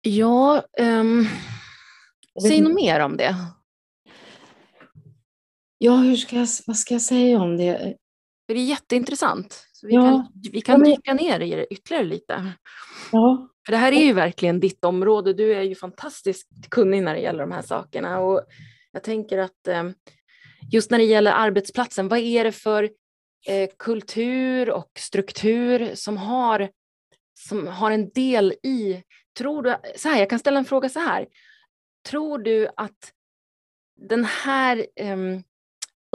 Ja, 0.01 0.67
um, 0.79 1.27
säg 2.43 2.61
något 2.61 2.75
mer 2.75 3.01
om 3.01 3.17
det. 3.17 3.35
Ja, 5.79 5.97
hur 5.97 6.17
ska 6.17 6.37
jag, 6.37 6.49
vad 6.67 6.77
ska 6.77 6.95
jag 6.95 7.03
säga 7.03 7.41
om 7.41 7.57
det? 7.57 7.97
det 8.49 8.55
är 8.55 8.65
jätteintressant. 8.65 9.69
Så 9.73 9.87
vi, 9.87 9.95
ja. 9.95 10.03
kan, 10.03 10.33
vi 10.53 10.61
kan 10.61 10.83
dyka 10.83 11.15
ner 11.15 11.41
i 11.41 11.51
det 11.51 11.67
ytterligare 11.73 12.05
lite. 12.05 12.53
Ja. 13.13 13.49
För 13.67 13.73
det 13.73 13.79
här 13.79 13.93
är 13.93 14.05
ju 14.05 14.13
verkligen 14.13 14.61
ditt 14.61 14.85
område. 14.85 15.33
Du 15.33 15.55
är 15.55 15.63
ju 15.63 15.75
fantastiskt 15.75 16.49
kunnig 16.71 17.03
när 17.03 17.15
det 17.15 17.21
gäller 17.21 17.41
de 17.41 17.53
här 17.53 17.63
sakerna. 17.63 18.19
Och 18.19 18.43
jag 18.93 19.03
tänker 19.03 19.39
att 19.39 19.69
um, 19.69 19.95
just 20.73 20.91
när 20.91 20.99
det 20.99 21.05
gäller 21.05 21.33
arbetsplatsen, 21.33 22.09
vad 22.09 22.19
är 22.19 22.45
det 22.45 22.53
för 22.53 22.83
eh, 23.47 23.69
kultur 23.79 24.71
och 24.71 24.91
struktur 24.99 25.91
som 25.95 26.17
har, 26.17 26.69
som 27.35 27.67
har 27.67 27.91
en 27.91 28.11
del 28.11 28.53
i 28.53 29.03
Tror 29.39 29.63
du, 29.63 29.77
så 29.97 30.09
här, 30.09 30.19
jag 30.19 30.31
kan 30.31 30.39
ställa 30.39 30.59
en 30.59 30.65
fråga 30.65 30.89
så 30.89 31.01
här. 31.01 31.27
Tror 32.07 32.39
du 32.39 32.69
att 32.77 33.13
den 33.97 34.25
här 34.25 34.87
um, 35.01 35.43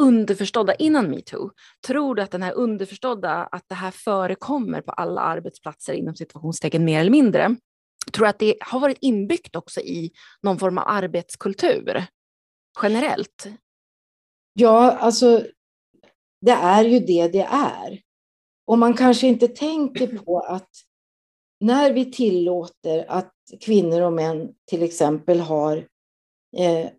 underförstådda 0.02 0.76
innan 0.76 1.10
metoo, 1.10 1.52
tror 1.88 2.16
du 2.16 2.22
att 2.22 2.32
den 2.32 2.44
här 2.44 2.54
underförstådda, 2.54 3.34
att 3.34 3.70
det 3.70 3.76
här 3.76 3.92
förekommer 3.92 4.82
på 4.82 4.92
alla 4.92 5.22
arbetsplatser 5.22 5.94
inom 5.94 6.16
situationstecken 6.16 6.86
mer 6.86 7.00
eller 7.00 7.12
mindre, 7.12 7.56
tror 8.12 8.26
du 8.26 8.30
att 8.30 8.40
det 8.40 8.56
har 8.62 8.80
varit 8.80 8.98
inbyggt 9.02 9.56
också 9.56 9.82
i 9.82 10.12
någon 10.42 10.60
form 10.60 10.78
av 10.78 10.84
arbetskultur 10.88 12.06
generellt? 12.82 13.48
Ja, 14.54 14.92
alltså 14.92 15.46
det 16.42 16.52
är 16.52 16.84
ju 16.84 17.00
det 17.00 17.28
det 17.28 17.48
är. 17.52 18.02
Och 18.66 18.78
man 18.78 18.94
kanske 18.94 19.28
inte 19.28 19.48
tänker 19.48 20.18
på 20.18 20.40
att 20.40 20.70
när 21.62 21.94
vi 21.94 22.12
tillåter 22.12 23.06
att 23.08 23.34
kvinnor 23.62 24.02
och 24.02 24.14
män 24.14 24.54
till 24.70 24.84
exempel 24.84 25.40
har 25.40 25.88
eh, 26.58 26.90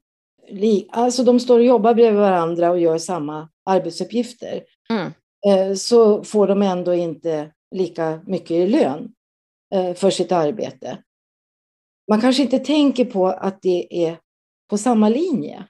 alltså 0.91 1.25
de 1.25 1.41
står 1.41 1.59
och 1.59 1.65
jobbar 1.65 1.95
bredvid 1.95 2.21
varandra 2.21 2.71
och 2.71 2.81
gör 2.81 2.99
samma 2.99 3.49
arbetsuppgifter, 3.65 4.65
mm. 4.91 5.13
eh, 5.47 5.75
så 5.75 6.25
får 6.25 6.47
de 6.47 6.63
ändå 6.63 6.95
inte 6.95 7.53
lika 7.75 8.21
mycket 8.27 8.51
i 8.51 8.67
lön 8.67 9.13
eh, 9.75 9.95
för 9.95 10.11
sitt 10.11 10.33
arbete. 10.33 10.99
Man 12.11 12.21
kanske 12.21 12.43
inte 12.43 12.59
tänker 12.59 13.05
på 13.05 13.27
att 13.27 13.63
det 13.63 14.07
är 14.07 14.19
på 14.71 14.79
samma 14.79 15.09
linje. 15.09 15.65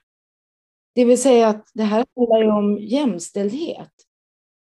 Det 0.95 1.05
vill 1.05 1.21
säga 1.21 1.47
att 1.47 1.67
det 1.73 1.83
här 1.83 2.05
handlar 2.15 2.57
om 2.57 2.77
jämställdhet. 2.77 3.91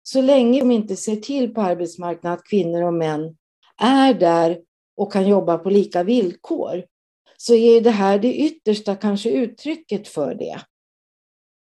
Så 0.03 0.21
länge 0.21 0.59
de 0.59 0.71
inte 0.71 0.95
ser 0.95 1.15
till 1.15 1.53
på 1.53 1.61
arbetsmarknaden 1.61 2.37
att 2.39 2.47
kvinnor 2.47 2.83
och 2.83 2.93
män 2.93 3.37
är 3.77 4.13
där 4.13 4.59
och 4.97 5.13
kan 5.13 5.27
jobba 5.27 5.57
på 5.57 5.69
lika 5.69 6.03
villkor, 6.03 6.83
så 7.37 7.53
är 7.53 7.81
det 7.81 7.91
här 7.91 8.19
det 8.19 8.33
yttersta 8.33 8.95
kanske 8.95 9.29
uttrycket 9.29 10.07
för 10.07 10.35
det. 10.35 10.61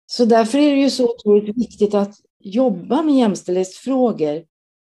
Så 0.07 0.25
därför 0.25 0.59
är 0.59 0.71
det 0.71 0.81
ju 0.81 0.91
så 0.91 1.15
otroligt 1.15 1.59
viktigt 1.59 1.95
att 1.95 2.15
jobba 2.41 3.03
med 3.03 3.15
jämställdhetsfrågor 3.15 4.45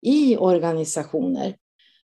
i 0.06 0.38
organisationer. 0.38 1.56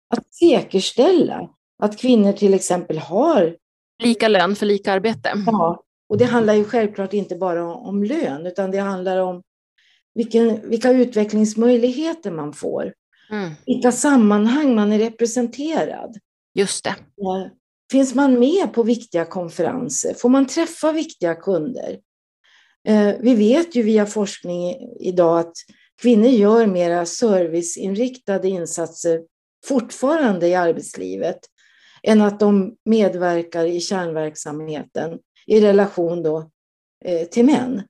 Att 0.07 0.33
säkerställa 0.33 1.49
att 1.83 1.97
kvinnor 1.97 2.33
till 2.33 2.53
exempel 2.53 2.97
har 2.97 3.57
Lika 4.03 4.27
lön 4.27 4.55
för 4.55 4.65
lika 4.65 4.93
arbete. 4.93 5.33
Ja, 5.45 5.83
och 6.09 6.17
det 6.17 6.25
handlar 6.25 6.53
ju 6.53 6.63
självklart 6.63 7.13
inte 7.13 7.35
bara 7.35 7.75
om 7.75 8.03
lön, 8.03 8.45
utan 8.45 8.71
det 8.71 8.77
handlar 8.77 9.17
om 9.17 9.41
vilken, 10.13 10.69
vilka 10.69 10.91
utvecklingsmöjligheter 10.91 12.31
man 12.31 12.53
får. 12.53 12.93
Mm. 13.33 13.51
Vilka 13.65 13.91
sammanhang 13.91 14.75
man 14.75 14.91
är 14.91 14.99
representerad. 14.99 16.17
Just 16.53 16.83
det. 16.83 16.95
Finns 17.91 18.15
man 18.15 18.39
med 18.39 18.73
på 18.73 18.83
viktiga 18.83 19.25
konferenser? 19.25 20.13
Får 20.13 20.29
man 20.29 20.47
träffa 20.47 20.91
viktiga 20.91 21.35
kunder? 21.35 21.99
Eh, 22.87 23.15
vi 23.19 23.35
vet 23.35 23.75
ju 23.75 23.83
via 23.83 24.05
forskning 24.05 24.75
idag 24.99 25.39
att 25.39 25.53
kvinnor 26.01 26.29
gör 26.29 26.67
mera 26.67 27.05
serviceinriktade 27.05 28.49
insatser 28.49 29.21
fortfarande 29.65 30.47
i 30.47 30.55
arbetslivet 30.55 31.39
än 32.03 32.21
att 32.21 32.39
de 32.39 32.75
medverkar 32.85 33.65
i 33.65 33.79
kärnverksamheten 33.79 35.19
i 35.47 35.61
relation 35.61 36.23
då, 36.23 36.49
eh, 37.05 37.27
till 37.27 37.45
män. 37.45 37.83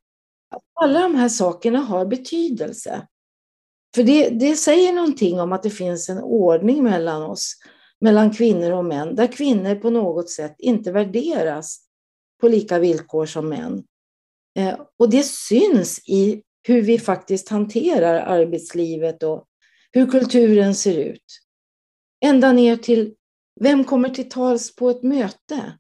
Alla 0.81 1.00
de 1.00 1.15
här 1.15 1.29
sakerna 1.29 1.79
har 1.79 2.05
betydelse. 2.05 3.07
För 3.95 4.03
det, 4.03 4.29
det 4.29 4.55
säger 4.55 4.93
någonting 4.93 5.39
om 5.39 5.53
att 5.53 5.63
det 5.63 5.69
finns 5.69 6.09
en 6.09 6.17
ordning 6.17 6.83
mellan 6.83 7.23
oss, 7.23 7.55
mellan 8.01 8.31
kvinnor 8.33 8.71
och 8.71 8.85
män, 8.85 9.15
där 9.15 9.27
kvinnor 9.27 9.75
på 9.75 9.89
något 9.89 10.29
sätt 10.29 10.55
inte 10.57 10.91
värderas 10.91 11.79
på 12.41 12.47
lika 12.47 12.79
villkor 12.79 13.25
som 13.25 13.50
män. 13.50 13.83
Eh, 14.59 14.79
och 15.00 15.09
det 15.09 15.23
syns 15.23 16.09
i 16.09 16.41
hur 16.67 16.81
vi 16.81 17.00
faktiskt 17.00 17.50
hanterar 17.50 18.15
arbetslivet 18.15 19.23
och 19.23 19.45
hur 19.91 20.05
kulturen 20.05 20.75
ser 20.75 20.97
ut. 20.97 21.25
Ända 22.25 22.51
ner 22.51 22.77
till 22.77 23.13
vem 23.59 23.83
kommer 23.83 24.09
till 24.09 24.29
tals 24.29 24.75
på 24.75 24.89
ett 24.89 25.03
möte? 25.03 25.77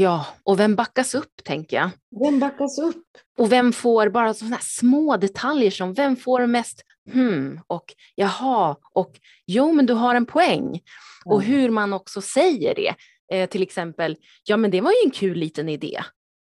Ja, 0.00 0.26
och 0.42 0.60
vem 0.60 0.74
backas 0.76 1.14
upp 1.14 1.44
tänker 1.44 1.76
jag. 1.76 1.90
Vem 2.24 2.40
backas 2.40 2.78
upp? 2.78 3.04
Och 3.38 3.52
vem 3.52 3.72
får 3.72 4.08
bara 4.08 4.34
sådana 4.34 4.58
små 4.60 5.16
detaljer 5.16 5.70
som 5.70 5.94
vem 5.94 6.16
får 6.16 6.46
mest 6.46 6.82
hmm 7.12 7.60
och 7.66 7.94
jaha 8.14 8.76
och 8.92 9.20
jo 9.46 9.72
men 9.72 9.86
du 9.86 9.92
har 9.92 10.14
en 10.14 10.26
poäng. 10.26 10.66
Mm. 10.66 10.82
Och 11.26 11.42
hur 11.42 11.70
man 11.70 11.92
också 11.92 12.20
säger 12.20 12.74
det. 12.74 12.94
Eh, 13.32 13.48
till 13.48 13.62
exempel, 13.62 14.16
ja 14.44 14.56
men 14.56 14.70
det 14.70 14.80
var 14.80 14.90
ju 14.90 14.96
en 15.04 15.10
kul 15.10 15.38
liten 15.38 15.68
idé. 15.68 16.00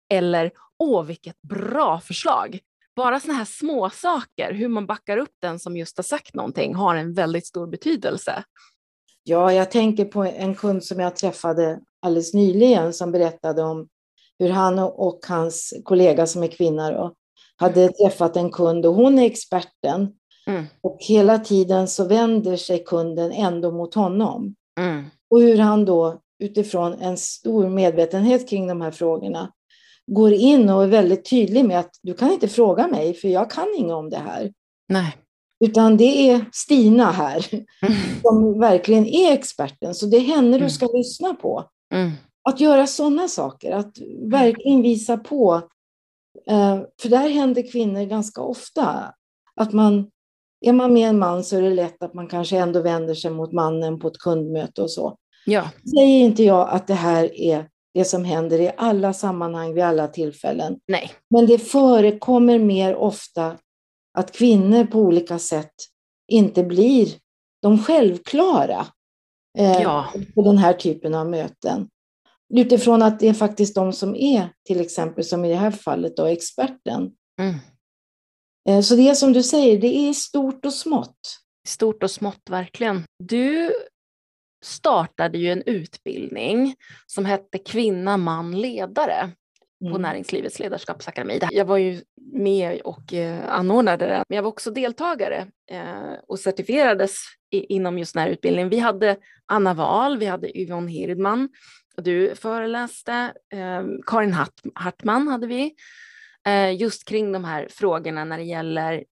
Eller, 0.09 0.51
åh 0.79 1.03
vilket 1.03 1.41
bra 1.41 1.99
förslag. 1.99 2.59
Bara 2.95 3.19
sådana 3.19 3.37
här 3.37 3.45
små 3.45 3.89
saker, 3.89 4.53
hur 4.53 4.67
man 4.67 4.85
backar 4.85 5.17
upp 5.17 5.35
den 5.41 5.59
som 5.59 5.77
just 5.77 5.97
har 5.97 6.03
sagt 6.03 6.35
någonting, 6.35 6.75
har 6.75 6.95
en 6.95 7.13
väldigt 7.13 7.47
stor 7.47 7.67
betydelse. 7.67 8.43
Ja, 9.23 9.53
jag 9.53 9.71
tänker 9.71 10.05
på 10.05 10.23
en 10.23 10.55
kund 10.55 10.83
som 10.83 10.99
jag 10.99 11.15
träffade 11.15 11.79
alldeles 12.01 12.33
nyligen 12.33 12.93
som 12.93 13.11
berättade 13.11 13.63
om 13.63 13.87
hur 14.39 14.49
han 14.49 14.79
och 14.79 15.19
hans 15.27 15.73
kollega 15.83 16.27
som 16.27 16.43
är 16.43 16.47
kvinna 16.47 16.91
då, 16.91 17.13
hade 17.55 17.81
mm. 17.81 17.93
träffat 17.93 18.37
en 18.37 18.51
kund 18.51 18.85
och 18.85 18.93
hon 18.93 19.19
är 19.19 19.25
experten. 19.25 20.13
Mm. 20.47 20.65
Och 20.81 20.97
hela 20.99 21.39
tiden 21.39 21.87
så 21.87 22.03
vänder 22.03 22.57
sig 22.57 22.83
kunden 22.83 23.31
ändå 23.31 23.71
mot 23.71 23.93
honom. 23.93 24.55
Mm. 24.79 25.05
Och 25.29 25.41
hur 25.41 25.57
han 25.57 25.85
då 25.85 26.21
utifrån 26.39 26.93
en 26.93 27.17
stor 27.17 27.69
medvetenhet 27.69 28.49
kring 28.49 28.67
de 28.67 28.81
här 28.81 28.91
frågorna 28.91 29.51
går 30.11 30.33
in 30.33 30.69
och 30.69 30.83
är 30.83 30.87
väldigt 30.87 31.29
tydlig 31.29 31.65
med 31.65 31.79
att 31.79 31.91
du 32.01 32.13
kan 32.13 32.31
inte 32.31 32.47
fråga 32.47 32.87
mig 32.87 33.13
för 33.13 33.27
jag 33.27 33.51
kan 33.51 33.75
inget 33.77 33.93
om 33.93 34.09
det 34.09 34.17
här. 34.17 34.53
Nej. 34.89 35.15
Utan 35.59 35.97
det 35.97 36.29
är 36.29 36.45
Stina 36.51 37.11
här 37.11 37.47
mm. 37.51 37.97
som 38.21 38.59
verkligen 38.59 39.05
är 39.05 39.33
experten. 39.33 39.95
Så 39.95 40.05
det 40.05 40.17
är 40.17 40.21
henne 40.21 40.47
mm. 40.47 40.61
du 40.61 40.69
ska 40.69 40.85
lyssna 40.85 41.33
på. 41.33 41.69
Mm. 41.93 42.11
Att 42.49 42.59
göra 42.59 42.87
sådana 42.87 43.27
saker, 43.27 43.71
att 43.71 43.97
verkligen 44.31 44.81
visa 44.81 45.17
på. 45.17 45.61
Eh, 46.49 46.81
för 47.01 47.09
där 47.09 47.29
händer 47.29 47.71
kvinnor 47.71 48.05
ganska 48.05 48.41
ofta. 48.41 49.13
Att 49.55 49.73
man, 49.73 50.09
är 50.65 50.73
man 50.73 50.93
med 50.93 51.09
en 51.09 51.19
man 51.19 51.43
så 51.43 51.57
är 51.57 51.61
det 51.61 51.73
lätt 51.73 52.03
att 52.03 52.13
man 52.13 52.27
kanske 52.27 52.57
ändå 52.57 52.81
vänder 52.81 53.13
sig 53.13 53.31
mot 53.31 53.53
mannen 53.53 53.99
på 53.99 54.07
ett 54.07 54.17
kundmöte 54.17 54.81
och 54.81 54.91
så. 54.91 55.17
Ja. 55.45 55.69
Säger 55.95 56.25
inte 56.25 56.43
jag 56.43 56.69
att 56.69 56.87
det 56.87 56.93
här 56.93 57.39
är 57.39 57.67
det 57.93 58.05
som 58.05 58.25
händer 58.25 58.59
i 58.59 58.71
alla 58.77 59.13
sammanhang 59.13 59.73
vid 59.73 59.83
alla 59.83 60.07
tillfällen. 60.07 60.79
Nej. 60.87 61.11
Men 61.29 61.45
det 61.45 61.57
förekommer 61.57 62.59
mer 62.59 62.95
ofta 62.95 63.57
att 64.13 64.31
kvinnor 64.31 64.83
på 64.85 64.99
olika 64.99 65.39
sätt 65.39 65.73
inte 66.27 66.63
blir 66.63 67.07
de 67.61 67.83
självklara 67.83 68.85
ja. 69.63 70.13
på 70.35 70.41
den 70.41 70.57
här 70.57 70.73
typen 70.73 71.15
av 71.15 71.29
möten. 71.29 71.89
Utifrån 72.53 73.01
att 73.01 73.19
det 73.19 73.27
är 73.27 73.33
faktiskt 73.33 73.75
de 73.75 73.93
som 73.93 74.15
är, 74.15 74.49
till 74.65 74.81
exempel 74.81 75.23
som 75.23 75.45
i 75.45 75.49
det 75.49 75.55
här 75.55 75.71
fallet, 75.71 76.17
då, 76.17 76.25
experten. 76.25 77.11
Mm. 77.39 77.55
Eh, 78.69 78.81
så 78.81 78.95
det 78.95 79.09
är 79.09 79.13
som 79.13 79.33
du 79.33 79.43
säger, 79.43 79.81
det 79.81 79.97
är 80.09 80.13
stort 80.13 80.65
och 80.65 80.73
smått. 80.73 81.19
Stort 81.67 82.03
och 82.03 82.11
smått, 82.11 82.49
verkligen. 82.49 83.03
Du 83.23 83.71
startade 84.65 85.37
ju 85.37 85.51
en 85.51 85.63
utbildning 85.65 86.75
som 87.05 87.25
hette 87.25 87.57
Kvinna, 87.57 88.17
man, 88.17 88.61
ledare 88.61 89.31
på 89.79 89.87
mm. 89.87 90.01
Näringslivets 90.01 90.59
ledarskapsakademi. 90.59 91.39
Jag 91.51 91.65
var 91.65 91.77
ju 91.77 92.01
med 92.33 92.81
och 92.81 93.13
eh, 93.13 93.49
anordnade 93.49 94.05
det, 94.05 94.23
men 94.29 94.35
jag 94.35 94.43
var 94.43 94.49
också 94.49 94.71
deltagare 94.71 95.47
eh, 95.71 96.13
och 96.27 96.39
certifierades 96.39 97.15
inom 97.51 97.99
just 97.99 98.13
den 98.13 98.23
här 98.23 98.29
utbildningen. 98.29 98.69
Vi 98.69 98.79
hade 98.79 99.15
Anna 99.45 99.73
Wahl, 99.73 100.17
vi 100.17 100.25
hade 100.25 100.59
Yvonne 100.59 100.91
Hirdman, 100.91 101.49
och 101.97 102.03
du 102.03 102.35
föreläste, 102.35 103.33
eh, 103.53 103.83
Karin 104.05 104.35
Hartman 104.75 105.27
hade 105.27 105.47
vi, 105.47 105.75
just 106.77 107.07
kring 107.07 107.31
de 107.31 107.43
här 107.43 107.67
frågorna 107.69 108.25
när 108.25 108.37
det 108.37 108.43
gäller 108.43 109.03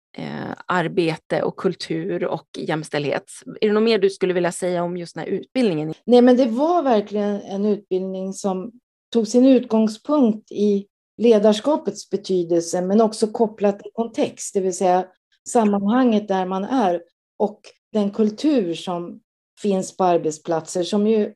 arbete 0.66 1.44
och 1.44 1.58
kultur 1.58 2.26
och 2.26 2.48
jämställdhet. 2.58 3.32
Är 3.62 3.68
det 3.68 3.74
något 3.74 3.84
mer 3.84 4.00
du 4.00 4.10
skulle 4.10 4.34
vilja 4.34 4.52
säga 4.52 4.84
om 4.84 4.98
just 4.98 5.16
den 5.16 5.24
här 5.24 5.32
utbildningen? 5.32 5.94
Nej, 6.06 6.22
men 6.22 6.38
det 6.38 6.46
var 6.46 6.84
verkligen 6.84 7.42
en 7.42 7.66
utbildning 7.66 8.34
som 8.34 8.72
tog 9.16 9.28
sin 9.28 9.46
utgångspunkt 9.46 10.52
i 10.52 10.88
ledarskapets 11.18 12.10
betydelse, 12.10 12.82
men 12.82 13.02
också 13.02 13.28
kopplat 13.28 13.80
till 13.80 13.92
kontext, 13.94 14.54
det 14.54 14.60
vill 14.60 14.78
säga 14.78 15.06
sammanhanget 15.50 16.28
där 16.28 16.46
man 16.46 16.64
är 16.64 17.02
och 17.40 17.62
den 17.94 18.12
kultur 18.12 18.74
som 18.74 19.20
finns 19.62 19.98
på 19.98 20.04
arbetsplatser 20.04 20.84
som 20.84 21.08
ju 21.08 21.34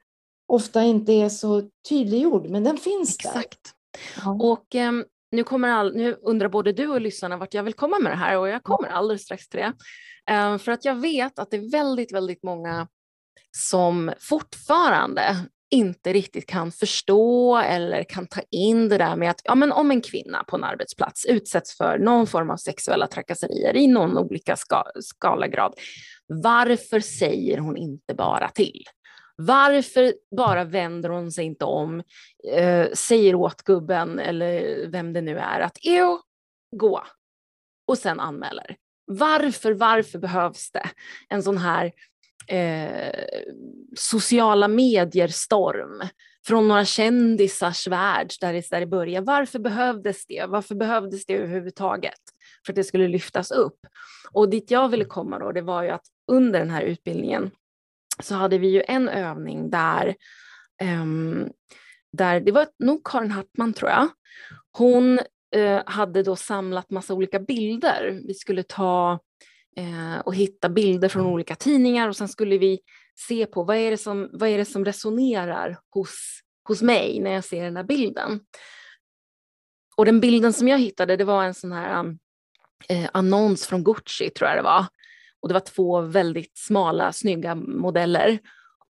ofta 0.48 0.84
inte 0.84 1.14
är 1.14 1.30
så 1.30 1.70
tydliggjord, 1.90 2.50
men 2.50 2.64
den 2.64 2.78
finns 2.78 3.16
Exakt. 3.16 3.34
där. 3.34 3.42
Exakt. 3.42 3.76
Och 4.42 4.76
um, 4.76 5.06
nu, 5.32 5.44
kommer 5.44 5.70
all, 5.70 5.96
nu 5.96 6.14
undrar 6.14 6.50
både 6.50 6.74
du 6.74 6.88
och 6.88 7.02
lyssnarna 7.02 7.38
vart 7.38 7.54
jag 7.54 7.64
vill 7.64 7.74
komma 7.74 8.00
med 8.00 8.12
det 8.12 8.16
här 8.16 8.38
och 8.38 8.50
jag 8.50 8.64
kommer 8.64 8.88
alldeles 8.88 9.24
strax 9.24 9.50
till 9.50 9.60
det. 9.60 9.74
Um, 10.34 10.60
för 10.60 10.72
att 10.72 10.86
jag 10.86 10.96
vet 10.96 11.40
att 11.40 11.52
det 11.52 11.58
är 11.58 11.72
väldigt, 11.72 12.14
väldigt 12.14 12.44
många 12.44 12.88
som 13.52 14.12
fortfarande 14.20 15.36
inte 15.72 16.14
riktigt 16.14 16.46
kan 16.46 16.72
förstå 16.72 17.58
eller 17.58 18.04
kan 18.04 18.28
ta 18.28 18.42
in 18.52 18.90
det 18.90 18.98
där 18.98 19.16
med 19.16 19.30
att 19.30 19.42
ja, 19.44 19.56
men 19.56 19.72
om 19.72 19.92
en 19.92 20.02
kvinna 20.02 20.44
på 20.44 20.56
en 20.56 20.64
arbetsplats 20.64 21.26
utsätts 21.26 21.78
för 21.78 21.98
någon 21.98 22.28
form 22.28 22.50
av 22.50 22.58
sexuella 22.58 23.08
trakasserier 23.08 23.76
i 23.76 23.88
någon 23.88 24.18
olika 24.18 24.56
ska, 24.56 24.84
skalagrad, 25.00 25.74
varför 26.28 27.00
säger 27.00 27.58
hon 27.58 27.78
inte 27.78 28.14
bara 28.14 28.50
till? 28.50 28.84
Varför 29.36 30.14
bara 30.38 30.64
vänder 30.64 31.10
hon 31.10 31.32
sig 31.32 31.46
inte 31.46 31.66
om, 31.66 32.04
eh, 32.54 32.88
säger 32.94 33.36
åt 33.36 33.64
gubben 33.64 34.20
eller 34.20 34.88
vem 34.88 35.14
det 35.14 35.22
nu 35.22 35.38
är 35.38 35.60
att 35.60 35.78
jo, 35.82 36.22
gå 36.76 37.04
och 37.88 37.98
sen 37.98 38.20
anmäler? 38.20 38.76
Varför, 39.06 39.72
varför 39.72 40.20
behövs 40.20 40.72
det 40.72 40.90
en 41.30 41.44
sån 41.44 41.58
här 41.58 41.92
eh, 42.48 43.14
sociala 43.96 44.68
medier-storm 44.68 46.04
från 46.48 46.68
några 46.68 46.86
kändisars 46.86 47.88
värld 47.88 48.32
där 48.42 48.54
det, 48.54 48.70
där 48.70 48.80
det 48.80 48.86
började. 48.86 49.26
Varför 49.26 49.60
behövdes 49.60 50.26
det? 50.26 50.46
Varför 50.48 50.76
behövdes 50.76 51.26
det 51.26 51.34
överhuvudtaget? 51.34 52.20
För 52.66 52.74
att 52.74 52.76
det 52.76 52.84
skulle 52.84 53.08
lyftas 53.08 53.52
upp. 53.52 53.80
Och 54.32 54.50
dit 54.50 54.72
jag 54.72 54.90
ville 54.90 55.06
komma 55.06 55.40
då, 55.40 55.52
det 55.52 55.62
var 55.62 55.84
ju 55.84 55.90
att 55.90 56.06
under 56.32 56.60
den 56.60 56.70
här 56.70 56.82
utbildningen 56.82 57.52
så 58.24 58.36
hade 58.36 58.58
vi 58.58 58.68
ju 58.68 58.84
en 58.88 59.10
övning 59.10 59.70
där, 59.70 60.16
um, 61.02 61.50
där 62.18 62.40
det 62.40 62.52
var 62.52 62.68
nog 62.80 63.02
Karin 63.04 63.32
Hartman 63.32 63.74
tror 63.74 63.92
jag. 63.92 64.08
Hon 64.72 65.20
uh, 65.56 65.82
hade 65.86 66.24
då 66.24 66.36
samlat 66.36 66.90
massa 66.90 67.14
olika 67.14 67.40
bilder. 67.40 68.22
Vi 68.28 68.34
skulle 68.34 68.64
ta 68.64 69.20
eh, 69.78 70.20
och 70.20 70.36
hitta 70.36 70.70
bilder 70.70 71.10
från 71.10 71.26
olika 71.26 71.56
tidningar 71.56 72.10
och 72.10 72.16
sen 72.16 72.28
skulle 72.28 72.58
vi 72.58 72.80
se 73.28 73.46
på 73.46 73.64
vad 73.64 73.78
är 73.78 73.92
det 73.92 73.98
som, 73.98 74.30
vad 74.34 74.50
är 74.50 74.58
det 74.58 74.66
som 74.66 74.86
resonerar 74.86 75.80
hos, 75.90 76.40
hos 76.68 76.82
mig 76.82 77.20
när 77.20 77.32
jag 77.32 77.44
ser 77.44 77.64
den 77.64 77.78
här 77.78 77.84
bilden. 77.84 78.40
Och 79.98 80.06
den 80.06 80.20
bilden 80.20 80.54
som 80.54 80.68
jag 80.68 80.80
hittade 80.80 81.16
det 81.16 81.24
var 81.24 81.44
en 81.44 81.54
sån 81.54 81.72
här 81.72 82.00
um, 82.00 82.20
eh, 82.90 83.10
annons 83.14 83.68
från 83.68 83.84
Gucci 83.84 84.30
tror 84.30 84.50
jag 84.50 84.58
det 84.58 84.64
var. 84.64 84.86
Och 85.40 85.48
det 85.48 85.54
var 85.54 85.60
två 85.60 86.02
väldigt 86.02 86.58
smala, 86.58 87.14
snygga 87.14 87.56
modeller. 87.56 88.40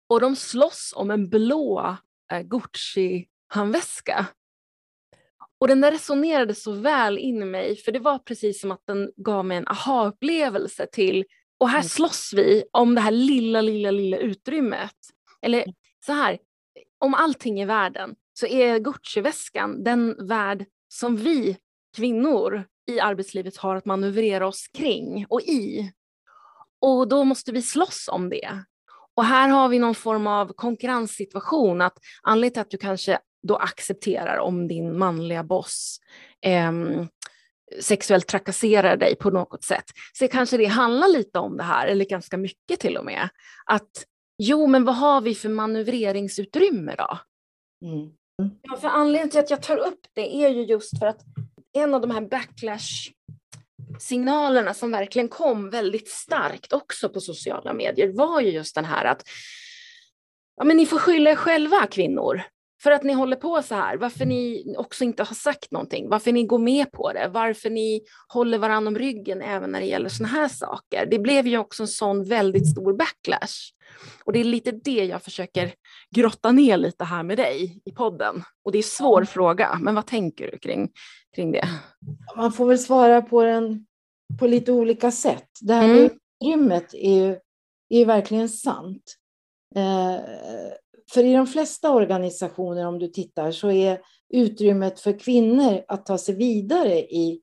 Och 0.08 0.22
de 0.22 0.36
slåss 0.36 0.94
om 0.96 1.12
en 1.12 1.30
blå 1.30 1.98
eh, 2.32 2.40
Gucci-handväska. 2.40 4.26
Och 5.60 5.68
den 5.68 5.82
där 5.82 5.92
resonerade 5.92 6.56
så 6.56 6.72
väl 6.72 7.18
in 7.18 7.42
i 7.42 7.46
mig, 7.46 7.76
för 7.76 7.92
det 7.92 8.00
var 8.00 8.20
precis 8.20 8.62
som 8.62 8.72
att 8.72 8.82
den 8.88 9.12
gav 9.18 9.46
mig 9.46 9.58
en 9.58 9.68
aha-upplevelse 9.68 10.88
till, 10.92 11.26
och 11.58 11.70
här 11.70 11.78
mm. 11.78 11.90
slåss 11.90 12.34
vi 12.36 12.64
om 12.72 12.96
det 12.96 13.02
här 13.02 13.12
lilla, 13.12 13.62
lilla, 13.62 13.92
lilla 13.92 14.18
utrymmet. 14.18 14.96
Eller 15.42 15.64
mm. 15.64 15.76
så 16.06 16.14
här, 16.14 16.38
om 17.00 17.14
allting 17.14 17.62
i 17.62 17.66
världen 17.66 18.16
så 18.34 18.48
är 18.48 18.80
Gucci-väskan 18.80 19.84
den 19.84 20.28
värld 20.28 20.66
som 20.88 21.18
vi 21.18 21.58
kvinnor 21.96 22.66
i 22.88 23.00
arbetslivet 23.00 23.58
har 23.58 23.76
att 23.76 23.86
manövrera 23.86 24.48
oss 24.48 24.68
kring 24.68 25.26
och 25.30 25.42
i. 25.42 25.92
Och 26.82 27.08
då 27.08 27.24
måste 27.24 27.52
vi 27.52 27.62
slåss 27.62 28.10
om 28.12 28.30
det. 28.30 28.64
Och 29.16 29.26
här 29.26 29.50
har 29.50 29.70
vi 29.70 29.80
någon 29.80 29.96
form 29.96 30.28
av 30.28 30.54
konkurrenssituation, 30.54 31.82
att 31.82 31.98
anledningen 32.24 32.54
till 32.54 32.62
att 32.62 32.70
du 32.70 32.78
kanske 32.78 33.20
då 33.48 33.56
accepterar 33.56 34.38
om 34.38 34.68
din 34.68 34.98
manliga 34.98 35.44
boss 35.44 36.00
eh, 36.42 36.72
sexuellt 37.80 38.28
trakasserar 38.28 38.98
dig 38.98 39.16
på 39.16 39.30
något 39.30 39.64
sätt. 39.64 39.86
Så 40.14 40.28
kanske 40.28 40.58
det 40.58 40.66
handlar 40.66 41.08
lite 41.08 41.40
om 41.40 41.58
det 41.58 41.64
här, 41.64 41.88
eller 41.88 42.06
ganska 42.06 42.38
mycket 42.38 42.80
till 42.80 42.98
och 42.98 43.06
med. 43.06 43.30
Att 43.66 44.06
jo, 44.38 44.68
men 44.68 44.86
vad 44.86 44.96
har 44.96 45.22
vi 45.22 45.36
för 45.36 45.50
manövreringsutrymme 45.50 46.96
då? 46.98 47.20
Mm. 47.88 48.12
Ja, 48.62 48.78
för 48.78 48.88
anledningen 48.88 49.30
till 49.30 49.40
att 49.40 49.50
jag 49.50 49.62
tar 49.62 49.78
upp 49.78 50.00
det 50.14 50.36
är 50.36 50.50
ju 50.50 50.64
just 50.64 51.00
för 51.00 51.06
att 51.06 51.22
en 51.74 51.94
av 51.94 52.02
de 52.02 52.12
här 52.12 52.22
backlash 52.22 53.12
signalerna 54.00 54.74
som 54.74 54.92
verkligen 54.92 55.30
kom 55.30 55.70
väldigt 55.70 56.10
starkt 56.10 56.74
också 56.74 57.10
på 57.10 57.22
sociala 57.22 57.74
medier 57.74 58.14
var 58.14 58.42
ju 58.42 58.50
just 58.50 58.76
den 58.76 58.86
här 58.86 59.06
att 59.06 59.24
ja, 60.56 60.64
men 60.64 60.78
ni 60.78 60.86
får 60.86 60.98
skylla 60.98 61.32
er 61.32 61.36
själva 61.36 61.88
kvinnor 61.88 62.42
för 62.86 62.92
att 62.92 63.04
ni 63.04 63.14
håller 63.14 63.36
på 63.36 63.62
så 63.62 63.76
här, 63.76 63.98
varför 63.98 64.26
ni 64.26 64.76
också 64.78 65.04
inte 65.04 65.24
har 65.24 65.36
sagt 65.36 65.72
någonting, 65.72 66.10
varför 66.10 66.32
ni 66.32 66.44
går 66.44 66.60
med 66.60 66.92
på 66.92 67.14
det, 67.14 67.28
varför 67.28 67.70
ni 67.70 68.02
håller 68.28 68.58
varandra 68.58 68.88
om 68.88 68.98
ryggen 68.98 69.42
även 69.42 69.72
när 69.72 69.80
det 69.80 69.86
gäller 69.86 70.10
sådana 70.10 70.34
här 70.34 70.48
saker. 70.48 71.06
Det 71.06 71.20
blev 71.20 71.48
ju 71.48 71.58
också 71.58 71.84
en 71.84 71.88
sån 71.88 72.24
väldigt 72.24 72.72
stor 72.72 72.94
backlash. 72.94 73.74
Och 74.24 74.34
det 74.34 74.40
är 74.40 74.44
lite 74.44 74.72
det 74.72 75.06
jag 75.06 75.22
försöker 75.22 75.74
grotta 76.16 76.52
ner 76.52 76.78
lite 76.78 77.04
här 77.04 77.24
med 77.24 77.38
dig 77.38 77.82
i 77.86 77.92
podden. 77.92 78.44
Och 78.66 78.72
det 78.72 78.78
är 78.78 78.80
en 78.80 78.84
svår 78.84 79.24
fråga, 79.24 79.80
men 79.82 79.96
vad 79.96 80.06
tänker 80.06 80.52
du 80.52 80.58
kring, 80.58 80.92
kring 81.36 81.52
det? 81.52 81.68
Man 82.36 82.52
får 82.52 82.66
väl 82.66 82.80
svara 82.80 83.22
på 83.22 83.44
den 83.44 83.86
på 84.40 84.48
lite 84.48 84.72
olika 84.72 85.12
sätt. 85.12 85.50
Det 85.62 85.74
här 85.74 85.90
mm. 85.90 86.10
utrymmet 86.42 86.94
är 86.94 87.16
ju, 87.16 87.32
är 87.90 88.00
ju 88.00 88.06
verkligen 88.06 88.50
sant. 88.50 89.16
Eh, 89.76 90.16
för 91.14 91.24
i 91.24 91.34
de 91.34 91.48
flesta 91.48 91.94
organisationer, 91.94 92.88
om 92.88 93.00
du 93.00 93.08
tittar, 93.08 93.52
så 93.52 93.72
är 93.72 94.02
utrymmet 94.34 95.00
för 95.00 95.20
kvinnor 95.20 95.84
att 95.88 96.06
ta 96.06 96.18
sig 96.18 96.36
vidare 96.36 97.00
i, 97.00 97.42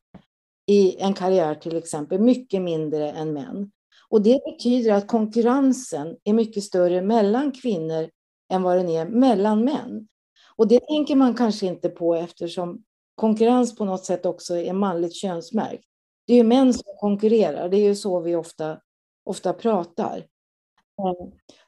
i 0.66 0.96
en 1.00 1.14
karriär 1.14 1.54
till 1.54 1.76
exempel 1.76 2.20
mycket 2.20 2.62
mindre 2.62 3.10
än 3.10 3.32
män. 3.32 3.70
Och 4.08 4.22
det 4.22 4.40
betyder 4.44 4.92
att 4.92 5.06
konkurrensen 5.06 6.16
är 6.24 6.32
mycket 6.32 6.64
större 6.64 7.02
mellan 7.02 7.52
kvinnor 7.52 8.10
än 8.52 8.62
vad 8.62 8.76
den 8.76 8.88
är 8.88 9.06
mellan 9.06 9.64
män. 9.64 10.08
Och 10.56 10.68
det 10.68 10.80
tänker 10.86 11.16
man 11.16 11.34
kanske 11.34 11.66
inte 11.66 11.88
på 11.88 12.14
eftersom 12.14 12.82
konkurrens 13.14 13.76
på 13.76 13.84
något 13.84 14.04
sätt 14.04 14.26
också 14.26 14.56
är 14.56 14.72
manligt 14.72 15.14
könsmärkt. 15.14 15.84
Det 16.26 16.32
är 16.32 16.36
ju 16.36 16.44
män 16.44 16.74
som 16.74 16.94
konkurrerar, 17.00 17.68
det 17.68 17.76
är 17.76 17.84
ju 17.84 17.94
så 17.94 18.20
vi 18.20 18.36
ofta, 18.36 18.78
ofta 19.24 19.52
pratar. 19.52 20.26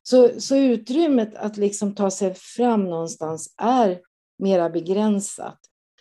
Så, 0.02 0.40
så 0.40 0.56
utrymmet 0.56 1.34
att 1.34 1.56
liksom 1.56 1.94
ta 1.94 2.10
sig 2.10 2.34
fram 2.34 2.84
någonstans 2.84 3.54
är 3.58 4.00
mera 4.38 4.70
begränsat. 4.70 5.58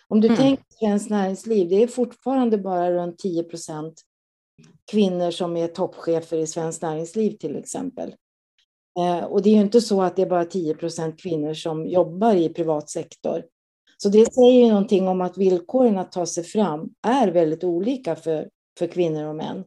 Om 0.07 0.21
du 0.21 0.27
mm. 0.27 0.37
tänker 0.37 0.63
svenskt 0.79 1.09
näringsliv, 1.09 1.69
det 1.69 1.83
är 1.83 1.87
fortfarande 1.87 2.57
bara 2.57 2.91
runt 2.91 3.19
10 3.19 3.43
procent 3.43 4.01
kvinnor 4.91 5.31
som 5.31 5.57
är 5.57 5.67
toppchefer 5.67 6.37
i 6.37 6.47
svenskt 6.47 6.81
näringsliv 6.81 7.31
till 7.37 7.55
exempel. 7.55 8.15
Eh, 8.99 9.25
och 9.25 9.41
det 9.41 9.49
är 9.49 9.53
ju 9.53 9.61
inte 9.61 9.81
så 9.81 10.01
att 10.01 10.15
det 10.15 10.21
är 10.21 10.29
bara 10.29 10.45
10 10.45 10.75
procent 10.75 11.21
kvinnor 11.21 11.53
som 11.53 11.87
jobbar 11.87 12.35
i 12.35 12.49
privat 12.49 12.89
sektor. 12.89 13.43
Så 13.97 14.09
det 14.09 14.33
säger 14.33 14.63
ju 14.63 14.69
någonting 14.69 15.07
om 15.07 15.21
att 15.21 15.37
villkoren 15.37 15.97
att 15.97 16.11
ta 16.11 16.25
sig 16.25 16.43
fram 16.43 16.89
är 17.07 17.27
väldigt 17.27 17.63
olika 17.63 18.15
för, 18.15 18.49
för 18.79 18.87
kvinnor 18.87 19.25
och 19.25 19.35
män. 19.35 19.63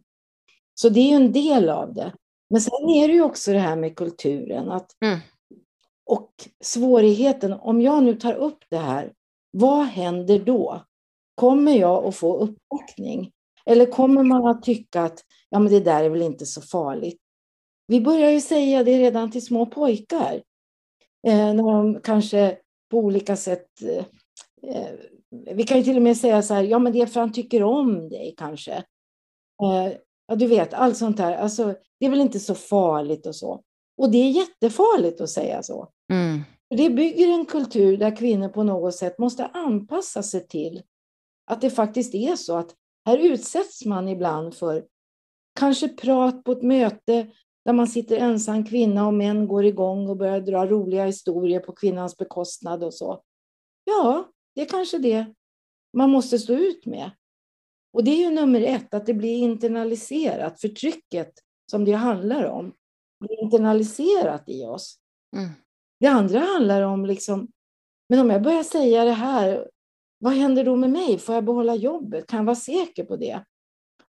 Så 0.75 0.88
det 0.88 1.01
är 1.01 1.09
ju 1.09 1.16
en 1.16 1.33
del 1.33 1.69
av 1.69 1.95
det. 1.95 2.12
Men 2.51 2.61
sen 2.61 2.89
är 2.89 3.09
det 3.09 3.15
ju 3.15 3.23
också 3.23 3.53
det 3.53 3.59
här 3.59 3.77
med 3.77 3.97
kulturen. 3.97 4.71
Att, 4.71 5.03
mm. 5.03 5.19
Och 6.05 6.31
svårigheten, 6.65 7.53
om 7.53 7.81
jag 7.81 8.03
nu 8.03 8.15
tar 8.15 8.35
upp 8.35 8.59
det 8.71 8.79
här, 8.79 9.13
vad 9.51 9.87
händer 9.87 10.39
då? 10.39 10.85
Kommer 11.35 11.73
jag 11.73 12.05
att 12.05 12.17
få 12.17 12.37
uppbackning? 12.37 13.33
Eller 13.67 13.87
kommer 13.87 14.23
man 14.23 14.47
att 14.47 14.63
tycka 14.63 15.03
att 15.03 15.25
ja, 15.51 15.59
men 15.59 15.73
det 15.73 15.81
där 15.81 16.05
är 16.05 16.09
väl 16.09 16.23
inte 16.23 16.47
så 16.47 16.63
farligt? 16.63 17.21
Vi 17.87 18.01
börjar 18.01 18.31
ju 18.31 18.41
säga 18.41 18.85
det 18.85 18.99
redan 18.99 19.31
till 19.31 19.47
små 19.47 19.67
pojkar. 19.67 20.43
Eh, 21.27 21.55
när 21.55 21.73
de 21.73 22.01
kanske 22.01 22.59
på 22.91 22.99
olika 22.99 23.37
sätt... 23.37 23.83
Eh, 23.83 24.05
eh 24.73 24.91
vi 25.31 25.65
kan 25.65 25.79
ju 25.79 25.85
till 25.85 25.97
och 25.97 26.03
med 26.03 26.17
säga 26.17 26.43
så 26.43 26.55
här, 26.55 26.63
ja 26.63 26.79
men 26.79 26.93
det 26.93 27.01
är 27.01 27.07
för 27.07 27.21
han 27.21 27.33
tycker 27.33 27.63
om 27.63 28.09
dig 28.09 28.35
kanske. 28.39 28.73
Eh, 29.63 29.93
Ja, 30.27 30.35
du 30.37 30.47
vet, 30.47 30.75
allt 30.75 30.97
sånt 30.97 31.19
här. 31.19 31.37
Alltså, 31.37 31.75
det 32.01 32.07
är 32.07 32.11
väl 32.11 32.21
inte 32.21 32.41
så 32.41 32.55
farligt 32.55 33.27
och 33.27 33.37
så. 33.37 33.62
Och 33.99 34.11
det 34.11 34.19
är 34.19 34.31
jättefarligt 34.31 35.21
att 35.21 35.31
säga 35.31 35.62
så. 35.62 35.89
Mm. 36.12 36.41
Det 36.71 36.91
bygger 36.91 37.29
en 37.29 37.47
kultur 37.47 37.97
där 37.97 38.17
kvinnor 38.17 38.49
på 38.49 38.62
något 38.62 38.95
sätt 38.95 39.19
måste 39.19 39.47
anpassa 39.47 40.23
sig 40.23 40.49
till 40.49 40.83
att 41.51 41.61
det 41.61 41.71
faktiskt 41.71 42.15
är 42.15 42.37
så 42.37 42.57
att 42.57 42.75
här 43.07 43.19
utsätts 43.19 43.85
man 43.85 44.09
ibland 44.09 44.55
för 44.55 44.85
kanske 45.59 45.89
prat 45.89 46.45
på 46.45 46.53
ett 46.53 46.62
möte 46.62 47.27
där 47.65 47.73
man 47.73 47.89
sitter 47.89 48.17
ensam 48.17 48.65
kvinna 48.65 49.07
och 49.07 49.15
män 49.15 49.49
går 49.49 49.65
igång 49.65 50.09
och 50.09 50.17
börjar 50.17 50.41
dra 50.41 50.67
roliga 50.67 51.05
historier 51.05 51.61
på 51.61 51.73
kvinnans 51.73 52.17
bekostnad 52.17 52.85
och 52.85 52.95
så. 52.95 53.23
Ja, 53.85 54.29
det 54.55 54.61
är 54.61 54.67
kanske 54.67 54.99
det 54.99 55.27
man 55.97 56.11
måste 56.11 56.39
stå 56.39 56.53
ut 56.53 56.87
med. 56.87 57.11
Och 57.97 58.05
det 58.05 58.11
är 58.11 58.17
ju 58.17 58.31
nummer 58.31 58.61
ett, 58.61 58.95
att 58.95 59.07
det 59.07 59.15
blir 59.15 59.39
internaliserat. 59.39 60.61
Förtrycket 60.61 61.33
som 61.71 61.85
det 61.85 61.93
handlar 61.93 62.45
om 62.45 62.75
blir 63.21 63.43
internaliserat 63.43 64.43
i 64.47 64.65
oss. 64.65 64.99
Mm. 65.37 65.51
Det 66.01 66.07
andra 66.07 66.41
handlar 66.41 66.83
om, 66.83 67.07
liksom, 67.07 67.49
men 68.09 68.19
om 68.19 68.31
jag 68.31 68.43
börjar 68.43 68.63
säga 68.63 69.05
det 69.05 69.13
här, 69.13 69.71
vad 70.19 70.33
händer 70.33 70.65
då 70.65 70.77
med 70.77 70.91
mig? 70.91 71.19
Får 71.19 71.35
jag 71.35 71.45
behålla 71.45 71.75
jobbet? 71.75 72.27
Kan 72.27 72.37
jag 72.37 72.45
vara 72.45 72.57
säker 72.57 73.05
på 73.05 73.17
det? 73.17 73.45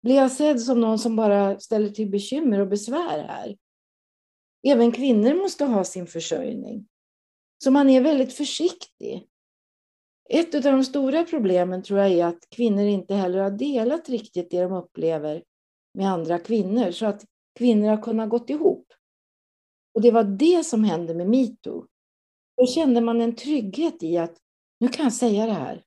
Blir 0.02 0.16
jag 0.16 0.32
sedd 0.32 0.62
som 0.62 0.82
någon 0.82 1.00
som 1.00 1.16
bara 1.16 1.60
ställer 1.60 1.90
till 1.90 2.10
bekymmer 2.10 2.60
och 2.60 2.68
besvär 2.68 3.24
här? 3.24 3.58
Även 4.68 4.92
kvinnor 4.92 5.34
måste 5.34 5.66
ha 5.66 5.84
sin 5.84 6.08
försörjning. 6.08 6.88
Så 7.64 7.72
man 7.72 7.90
är 7.90 8.02
väldigt 8.02 8.34
försiktig. 8.34 9.28
Ett 10.30 10.56
av 10.56 10.62
de 10.62 10.84
stora 10.84 11.24
problemen 11.24 11.84
tror 11.84 12.00
jag 12.00 12.12
är 12.12 12.26
att 12.26 12.50
kvinnor 12.50 12.86
inte 12.86 13.16
heller 13.16 13.40
har 13.40 13.52
delat 13.52 14.10
riktigt 14.10 14.52
det 14.52 14.62
de 14.62 14.74
upplever 14.74 15.44
med 15.94 16.12
andra 16.12 16.40
kvinnor, 16.40 16.92
så 16.92 17.06
att 17.06 17.26
kvinnor 17.58 17.88
har 17.88 18.02
kunnat 18.02 18.30
gått 18.30 18.50
ihop. 18.50 18.88
Och 19.94 20.02
det 20.02 20.12
var 20.12 20.24
det 20.24 20.66
som 20.66 20.84
hände 20.84 21.14
med 21.14 21.30
metoo. 21.30 21.86
Då 22.58 22.68
kände 22.68 23.02
man 23.02 23.22
en 23.22 23.36
trygghet 23.36 24.04
i 24.04 24.18
att 24.18 24.38
nu 24.80 24.88
kan 24.88 25.04
jag 25.04 25.14
säga 25.14 25.46
det 25.46 25.52
här. 25.52 25.84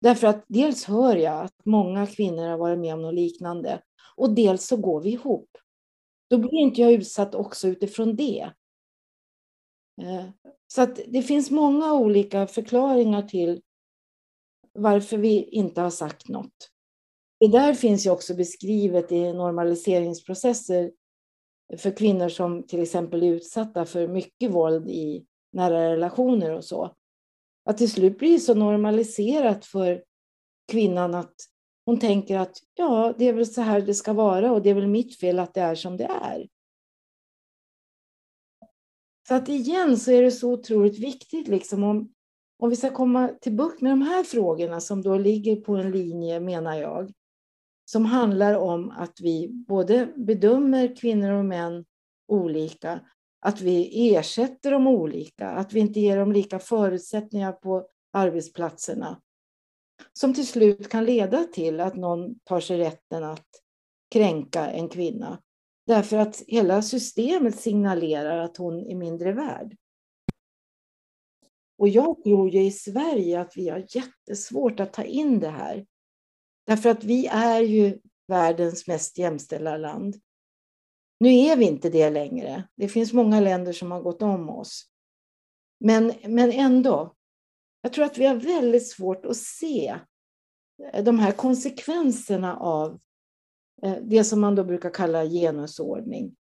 Därför 0.00 0.26
att 0.26 0.44
dels 0.48 0.84
hör 0.84 1.16
jag 1.16 1.44
att 1.44 1.64
många 1.64 2.06
kvinnor 2.06 2.48
har 2.48 2.58
varit 2.58 2.78
med 2.78 2.94
om 2.94 3.02
något 3.02 3.14
liknande 3.14 3.82
och 4.16 4.34
dels 4.34 4.66
så 4.66 4.76
går 4.76 5.00
vi 5.00 5.10
ihop. 5.10 5.50
Då 6.30 6.38
blir 6.38 6.54
inte 6.54 6.80
jag 6.80 6.92
utsatt 6.92 7.34
också 7.34 7.68
utifrån 7.68 8.16
det. 8.16 8.50
Eh, 10.00 10.24
så 10.66 10.82
att 10.82 11.00
det 11.06 11.22
finns 11.22 11.50
många 11.50 11.94
olika 11.94 12.46
förklaringar 12.46 13.22
till 13.22 13.60
varför 14.72 15.16
vi 15.16 15.44
inte 15.44 15.80
har 15.80 15.90
sagt 15.90 16.28
något. 16.28 16.70
Det 17.40 17.48
där 17.48 17.74
finns 17.74 18.06
ju 18.06 18.10
också 18.10 18.34
beskrivet 18.34 19.12
i 19.12 19.32
normaliseringsprocesser 19.32 20.92
för 21.78 21.96
kvinnor 21.96 22.28
som 22.28 22.62
till 22.66 22.82
exempel 22.82 23.22
är 23.22 23.26
utsatta 23.26 23.84
för 23.84 24.08
mycket 24.08 24.50
våld 24.50 24.88
i 24.88 25.26
nära 25.52 25.92
relationer 25.92 26.50
och 26.50 26.64
så. 26.64 26.94
Att 27.64 27.78
till 27.78 27.90
slut 27.90 28.18
blir 28.18 28.32
det 28.32 28.40
så 28.40 28.54
normaliserat 28.54 29.66
för 29.66 30.04
kvinnan 30.72 31.14
att 31.14 31.34
hon 31.86 31.98
tänker 31.98 32.38
att 32.38 32.58
ja, 32.74 33.14
det 33.18 33.24
är 33.24 33.32
väl 33.32 33.46
så 33.46 33.60
här 33.60 33.80
det 33.80 33.94
ska 33.94 34.12
vara 34.12 34.52
och 34.52 34.62
det 34.62 34.70
är 34.70 34.74
väl 34.74 34.86
mitt 34.86 35.20
fel 35.20 35.38
att 35.38 35.54
det 35.54 35.60
är 35.60 35.74
som 35.74 35.96
det 35.96 36.04
är. 36.04 36.48
Så 39.28 39.34
att 39.34 39.48
igen 39.48 39.96
så 39.96 40.12
är 40.12 40.22
det 40.22 40.30
så 40.30 40.52
otroligt 40.52 40.98
viktigt 40.98 41.48
liksom 41.48 41.84
om, 41.84 42.12
om 42.58 42.70
vi 42.70 42.76
ska 42.76 42.90
komma 42.90 43.28
till 43.40 43.52
bukt 43.52 43.80
med 43.80 43.92
de 43.92 44.02
här 44.02 44.24
frågorna 44.24 44.80
som 44.80 45.02
då 45.02 45.18
ligger 45.18 45.56
på 45.56 45.76
en 45.76 45.90
linje, 45.90 46.40
menar 46.40 46.74
jag, 46.74 47.12
som 47.84 48.04
handlar 48.04 48.54
om 48.54 48.90
att 48.90 49.20
vi 49.20 49.48
både 49.48 50.12
bedömer 50.16 50.96
kvinnor 50.96 51.32
och 51.32 51.44
män 51.44 51.84
olika, 52.28 53.00
att 53.40 53.60
vi 53.60 54.08
ersätter 54.14 54.70
dem 54.70 54.86
olika, 54.86 55.48
att 55.48 55.72
vi 55.72 55.80
inte 55.80 56.00
ger 56.00 56.16
dem 56.16 56.32
lika 56.32 56.58
förutsättningar 56.58 57.52
på 57.52 57.88
arbetsplatserna, 58.12 59.20
som 60.12 60.34
till 60.34 60.46
slut 60.46 60.88
kan 60.88 61.04
leda 61.04 61.44
till 61.44 61.80
att 61.80 61.96
någon 61.96 62.38
tar 62.38 62.60
sig 62.60 62.78
rätten 62.78 63.24
att 63.24 63.48
kränka 64.10 64.70
en 64.70 64.88
kvinna. 64.88 65.38
Därför 65.88 66.16
att 66.16 66.42
hela 66.46 66.82
systemet 66.82 67.60
signalerar 67.60 68.38
att 68.38 68.56
hon 68.56 68.86
är 68.86 68.94
mindre 68.94 69.32
värd. 69.32 69.76
Och 71.78 71.88
jag 71.88 72.22
tror 72.22 72.50
ju 72.50 72.64
i 72.64 72.70
Sverige 72.70 73.40
att 73.40 73.56
vi 73.56 73.68
har 73.68 73.86
jättesvårt 73.88 74.80
att 74.80 74.92
ta 74.92 75.04
in 75.04 75.40
det 75.40 75.48
här. 75.48 75.86
Därför 76.66 76.90
att 76.90 77.04
vi 77.04 77.26
är 77.26 77.60
ju 77.60 77.98
världens 78.26 78.86
mest 78.86 79.18
jämställda 79.18 79.76
land. 79.76 80.16
Nu 81.20 81.28
är 81.28 81.56
vi 81.56 81.64
inte 81.64 81.90
det 81.90 82.10
längre. 82.10 82.68
Det 82.74 82.88
finns 82.88 83.12
många 83.12 83.40
länder 83.40 83.72
som 83.72 83.90
har 83.90 84.00
gått 84.00 84.22
om 84.22 84.48
oss. 84.50 84.90
Men, 85.80 86.12
men 86.24 86.52
ändå, 86.52 87.14
jag 87.82 87.92
tror 87.92 88.04
att 88.04 88.18
vi 88.18 88.26
har 88.26 88.34
väldigt 88.34 88.88
svårt 88.88 89.24
att 89.24 89.36
se 89.36 89.98
de 91.04 91.18
här 91.18 91.32
konsekvenserna 91.32 92.56
av 92.56 93.00
Eh, 93.82 93.96
det 94.02 94.24
som 94.24 94.40
man 94.40 94.54
då 94.54 94.64
brukar 94.64 94.90
kalla 94.90 95.24
genusordning. 95.24 96.36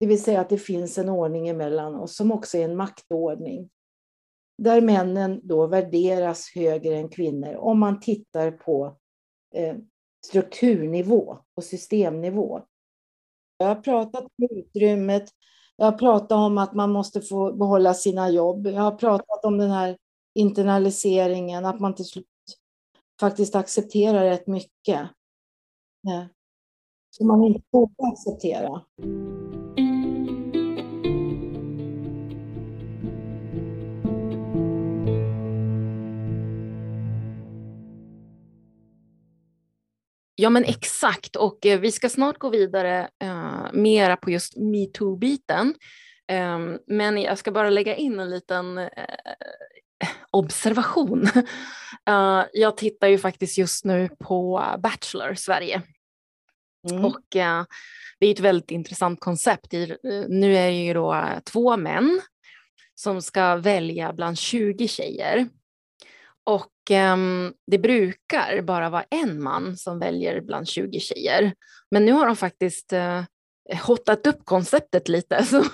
Det 0.00 0.06
vill 0.06 0.22
säga 0.22 0.40
att 0.40 0.48
det 0.48 0.58
finns 0.58 0.98
en 0.98 1.08
ordning 1.08 1.48
emellan 1.48 1.94
oss 1.94 2.16
som 2.16 2.32
också 2.32 2.58
är 2.58 2.64
en 2.64 2.76
maktordning. 2.76 3.70
där 4.58 4.80
männen 4.80 5.40
då 5.42 5.66
värderas 5.66 6.50
högre 6.54 6.96
än 6.96 7.08
kvinnor 7.08 7.54
om 7.54 7.78
man 7.78 8.00
tittar 8.00 8.50
på 8.50 8.96
eh, 9.54 9.76
strukturnivå 10.26 11.38
och 11.54 11.64
systemnivå. 11.64 12.62
Jag 13.58 13.66
har 13.66 13.74
pratat 13.74 14.22
om 14.24 14.48
utrymmet, 14.50 15.30
jag 15.76 15.86
har 15.86 15.98
pratat 15.98 16.32
om 16.32 16.58
att 16.58 16.74
man 16.74 16.90
måste 16.90 17.20
få 17.20 17.52
behålla 17.52 17.94
sina 17.94 18.30
jobb, 18.30 18.66
jag 18.66 18.82
har 18.82 18.96
pratat 18.96 19.44
om 19.44 19.58
den 19.58 19.70
här 19.70 19.96
internaliseringen, 20.34 21.64
att 21.64 21.80
man 21.80 21.94
till 21.94 22.04
slut 22.04 22.26
faktiskt 23.20 23.54
accepterar 23.54 24.24
rätt 24.24 24.46
mycket. 24.46 25.08
Ja. 26.02 26.28
Som 27.10 27.26
man 27.26 27.44
inte 27.44 27.60
borde 27.72 27.94
acceptera. 28.12 28.82
Ja 40.34 40.50
men 40.50 40.64
exakt 40.64 41.36
och 41.36 41.66
eh, 41.66 41.80
vi 41.80 41.92
ska 41.92 42.08
snart 42.08 42.38
gå 42.38 42.50
vidare 42.50 43.08
eh, 43.22 43.72
mera 43.72 44.16
på 44.16 44.30
just 44.30 44.56
metoo-biten. 44.56 45.74
Eh, 46.28 46.58
men 46.86 47.22
jag 47.22 47.38
ska 47.38 47.52
bara 47.52 47.70
lägga 47.70 47.96
in 47.96 48.20
en 48.20 48.30
liten 48.30 48.78
eh, 48.78 48.88
observation. 50.30 51.28
Uh, 52.10 52.44
jag 52.52 52.76
tittar 52.76 53.08
ju 53.08 53.18
faktiskt 53.18 53.58
just 53.58 53.84
nu 53.84 54.08
på 54.18 54.64
Bachelor 54.78 55.34
Sverige. 55.34 55.82
Mm. 56.90 57.04
Och 57.04 57.36
uh, 57.36 57.64
det 58.20 58.26
är 58.26 58.30
ett 58.30 58.40
väldigt 58.40 58.70
intressant 58.70 59.20
koncept. 59.20 59.74
I, 59.74 59.90
uh, 59.90 60.24
nu 60.28 60.56
är 60.56 60.66
det 60.66 60.84
ju 60.84 60.94
då 60.94 61.24
två 61.44 61.76
män 61.76 62.20
som 62.94 63.22
ska 63.22 63.56
välja 63.56 64.12
bland 64.12 64.38
20 64.38 64.88
tjejer. 64.88 65.48
Och 66.44 66.90
um, 67.12 67.54
det 67.66 67.78
brukar 67.78 68.62
bara 68.62 68.90
vara 68.90 69.04
en 69.10 69.42
man 69.42 69.76
som 69.76 69.98
väljer 69.98 70.40
bland 70.40 70.68
20 70.68 71.00
tjejer. 71.00 71.54
Men 71.90 72.04
nu 72.04 72.12
har 72.12 72.26
de 72.26 72.36
faktiskt 72.36 72.92
hottat 73.82 74.26
upp 74.26 74.44
konceptet 74.44 75.08
lite. 75.08 75.44
Så 75.50 75.64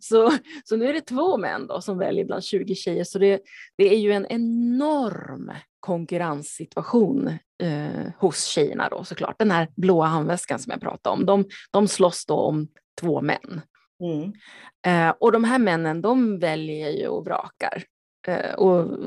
så, 0.00 0.32
så 0.64 0.76
nu 0.76 0.88
är 0.88 0.92
det 0.92 1.00
två 1.00 1.36
män 1.36 1.66
då 1.66 1.80
som 1.80 1.98
väljer 1.98 2.24
bland 2.24 2.44
20 2.44 2.74
tjejer, 2.74 3.04
så 3.04 3.18
det, 3.18 3.40
det 3.76 3.94
är 3.94 3.98
ju 3.98 4.12
en 4.12 4.26
enorm 4.26 5.52
konkurrenssituation 5.80 7.28
eh, 7.62 8.12
hos 8.18 8.44
tjejerna 8.44 8.88
då 8.88 9.04
såklart. 9.04 9.38
Den 9.38 9.50
här 9.50 9.68
blåa 9.76 10.06
handväskan 10.06 10.58
som 10.58 10.70
jag 10.70 10.80
pratade 10.80 11.14
om, 11.14 11.26
de, 11.26 11.44
de 11.70 11.88
slåss 11.88 12.26
då 12.26 12.34
om 12.34 12.68
två 13.00 13.20
män. 13.20 13.60
Mm. 14.02 14.32
Eh, 14.86 15.14
och 15.20 15.32
de 15.32 15.44
här 15.44 15.58
männen, 15.58 16.02
de 16.02 16.38
väljer 16.38 16.90
ju 16.90 17.06
och 17.06 17.24
vrakar. 17.24 17.84
Eh, 18.26 18.54
och 18.54 18.98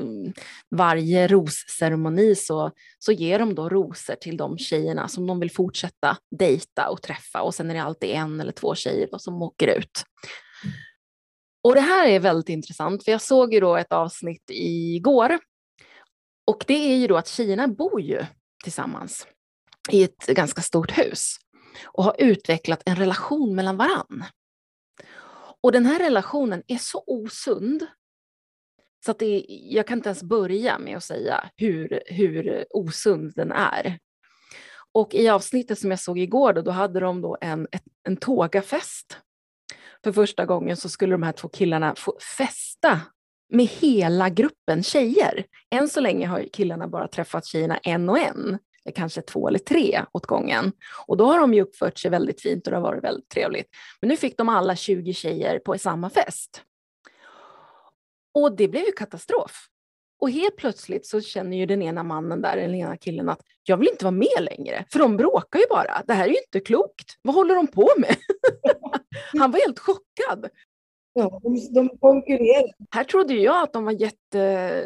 varje 0.70 1.26
rosceremoni 1.26 2.34
så, 2.34 2.70
så 2.98 3.12
ger 3.12 3.38
de 3.38 3.54
då 3.54 3.68
rosor 3.68 4.14
till 4.14 4.36
de 4.36 4.58
tjejerna 4.58 5.08
som 5.08 5.26
de 5.26 5.40
vill 5.40 5.50
fortsätta 5.50 6.16
dejta 6.38 6.88
och 6.88 7.02
träffa 7.02 7.42
och 7.42 7.54
sen 7.54 7.70
är 7.70 7.74
det 7.74 7.82
alltid 7.82 8.10
en 8.10 8.40
eller 8.40 8.52
två 8.52 8.74
tjejer 8.74 9.08
då 9.12 9.18
som 9.18 9.42
åker 9.42 9.78
ut. 9.78 10.04
Och 11.66 11.74
det 11.74 11.80
här 11.80 12.08
är 12.08 12.20
väldigt 12.20 12.48
intressant, 12.48 13.04
för 13.04 13.12
jag 13.12 13.22
såg 13.22 13.54
ju 13.54 13.60
då 13.60 13.76
ett 13.76 13.92
avsnitt 13.92 14.50
igår. 14.50 15.38
Och 16.46 16.64
det 16.66 16.92
är 16.92 16.96
ju 16.96 17.06
då 17.06 17.16
att 17.16 17.28
tjejerna 17.28 17.68
bor 17.68 18.00
ju 18.00 18.24
tillsammans 18.64 19.26
i 19.90 20.02
ett 20.02 20.26
ganska 20.26 20.62
stort 20.62 20.98
hus 20.98 21.36
och 21.84 22.04
har 22.04 22.16
utvecklat 22.18 22.82
en 22.86 22.96
relation 22.96 23.54
mellan 23.54 23.76
varann. 23.76 24.24
Och 25.60 25.72
den 25.72 25.86
här 25.86 25.98
relationen 25.98 26.62
är 26.66 26.78
så 26.78 27.04
osund 27.06 27.86
så 29.04 29.10
att 29.10 29.18
det, 29.18 29.46
jag 29.48 29.86
kan 29.86 29.98
inte 29.98 30.08
ens 30.08 30.22
börja 30.22 30.78
med 30.78 30.96
att 30.96 31.04
säga 31.04 31.50
hur, 31.56 32.02
hur 32.06 32.66
osund 32.70 33.32
den 33.36 33.52
är. 33.52 33.98
Och 34.92 35.14
i 35.14 35.28
avsnittet 35.28 35.78
som 35.78 35.90
jag 35.90 36.00
såg 36.00 36.18
igår, 36.18 36.52
då, 36.52 36.62
då 36.62 36.70
hade 36.70 37.00
de 37.00 37.22
då 37.22 37.38
en, 37.40 37.66
en 38.02 38.16
tågafest 38.16 39.18
för 40.06 40.12
första 40.12 40.46
gången 40.46 40.76
så 40.76 40.88
skulle 40.88 41.14
de 41.14 41.22
här 41.22 41.32
två 41.32 41.48
killarna 41.48 41.94
få 41.96 42.18
festa 42.38 43.00
med 43.48 43.66
hela 43.66 44.28
gruppen 44.28 44.82
tjejer. 44.82 45.44
Än 45.70 45.88
så 45.88 46.00
länge 46.00 46.26
har 46.26 46.44
killarna 46.52 46.88
bara 46.88 47.08
träffat 47.08 47.46
tjejerna 47.46 47.76
en 47.76 48.08
och 48.08 48.18
en, 48.18 48.58
kanske 48.94 49.22
två 49.22 49.48
eller 49.48 49.58
tre 49.58 50.04
åt 50.12 50.26
gången. 50.26 50.72
Och 51.06 51.16
då 51.16 51.26
har 51.26 51.38
de 51.38 51.54
ju 51.54 51.62
uppfört 51.62 51.98
sig 51.98 52.10
väldigt 52.10 52.42
fint 52.42 52.66
och 52.66 52.70
det 52.70 52.76
har 52.76 52.82
varit 52.82 53.04
väldigt 53.04 53.28
trevligt. 53.28 53.66
Men 54.00 54.08
nu 54.08 54.16
fick 54.16 54.38
de 54.38 54.48
alla 54.48 54.76
20 54.76 55.12
tjejer 55.12 55.58
på 55.58 55.78
samma 55.78 56.10
fest. 56.10 56.62
Och 58.34 58.56
det 58.56 58.68
blev 58.68 58.84
ju 58.84 58.92
katastrof. 58.92 59.66
Och 60.20 60.30
helt 60.30 60.56
plötsligt 60.56 61.06
så 61.06 61.20
känner 61.20 61.56
ju 61.56 61.66
den 61.66 61.82
ena 61.82 62.02
mannen 62.02 62.42
där, 62.42 62.56
den 62.56 62.74
ena 62.74 62.96
killen 62.96 63.28
att 63.28 63.40
jag 63.62 63.76
vill 63.76 63.88
inte 63.88 64.04
vara 64.04 64.14
med 64.14 64.40
längre, 64.40 64.84
för 64.92 64.98
de 64.98 65.16
bråkar 65.16 65.58
ju 65.58 65.64
bara. 65.70 66.02
Det 66.06 66.14
här 66.14 66.24
är 66.24 66.28
ju 66.28 66.38
inte 66.46 66.60
klokt. 66.60 67.18
Vad 67.22 67.34
håller 67.34 67.54
de 67.54 67.66
på 67.66 67.90
med? 67.96 68.16
Han 69.32 69.50
var 69.50 69.58
helt 69.58 69.78
chockad. 69.78 70.48
Ja, 71.12 71.40
de, 71.42 71.74
de 71.74 71.98
konkurrerar. 71.98 72.72
Här 72.90 73.04
trodde 73.04 73.34
jag 73.34 73.62
att 73.62 73.72
de 73.72 73.84
var 73.84 73.92
jätte, 73.92 74.84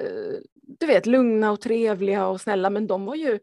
du 0.81 0.87
vet, 0.87 1.07
lugna 1.07 1.50
och 1.50 1.61
trevliga 1.61 2.26
och 2.26 2.40
snälla, 2.40 2.70
men 2.70 2.87
de 2.87 3.05
var 3.05 3.14
ju 3.14 3.38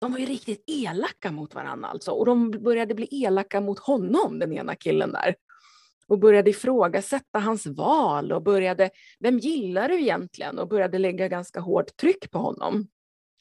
de 0.00 0.12
var 0.12 0.18
ju 0.18 0.26
riktigt 0.26 0.64
elaka 0.66 1.30
mot 1.30 1.54
varandra 1.54 1.88
alltså. 1.88 2.10
Och 2.10 2.26
de 2.26 2.50
började 2.50 2.94
bli 2.94 3.08
elaka 3.10 3.60
mot 3.60 3.78
honom, 3.78 4.38
den 4.38 4.52
ena 4.52 4.74
killen 4.74 5.12
där 5.12 5.34
och 6.06 6.18
började 6.18 6.50
ifrågasätta 6.50 7.38
hans 7.38 7.66
val 7.66 8.32
och 8.32 8.42
började, 8.42 8.90
vem 9.20 9.38
gillar 9.38 9.88
du 9.88 10.00
egentligen? 10.00 10.58
Och 10.58 10.68
började 10.68 10.98
lägga 10.98 11.28
ganska 11.28 11.60
hårt 11.60 11.96
tryck 11.96 12.30
på 12.30 12.38
honom. 12.38 12.88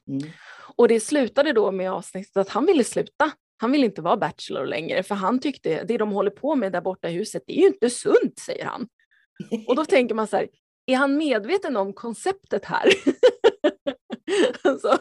Mm. 0.09 0.31
Och 0.75 0.87
det 0.87 0.99
slutade 0.99 1.53
då 1.53 1.71
med 1.71 1.91
avsnittet 1.91 2.37
att 2.37 2.49
han 2.49 2.65
ville 2.65 2.83
sluta. 2.83 3.31
Han 3.63 3.71
vill 3.71 3.83
inte 3.83 4.01
vara 4.01 4.17
bachelor 4.17 4.65
längre, 4.65 5.03
för 5.03 5.15
han 5.15 5.39
tyckte 5.39 5.83
det 5.83 5.97
de 5.97 6.11
håller 6.11 6.31
på 6.31 6.55
med 6.55 6.71
där 6.71 6.81
borta 6.81 7.09
i 7.09 7.13
huset, 7.13 7.43
det 7.47 7.53
är 7.53 7.61
ju 7.61 7.67
inte 7.67 7.89
sunt, 7.89 8.39
säger 8.39 8.65
han. 8.65 8.87
Och 9.67 9.75
då 9.75 9.85
tänker 9.89 10.15
man 10.15 10.27
så 10.27 10.37
här, 10.37 10.47
är 10.85 10.95
han 10.95 11.17
medveten 11.17 11.77
om 11.77 11.93
konceptet 11.93 12.65
här? 12.65 12.89
alltså, 14.63 14.97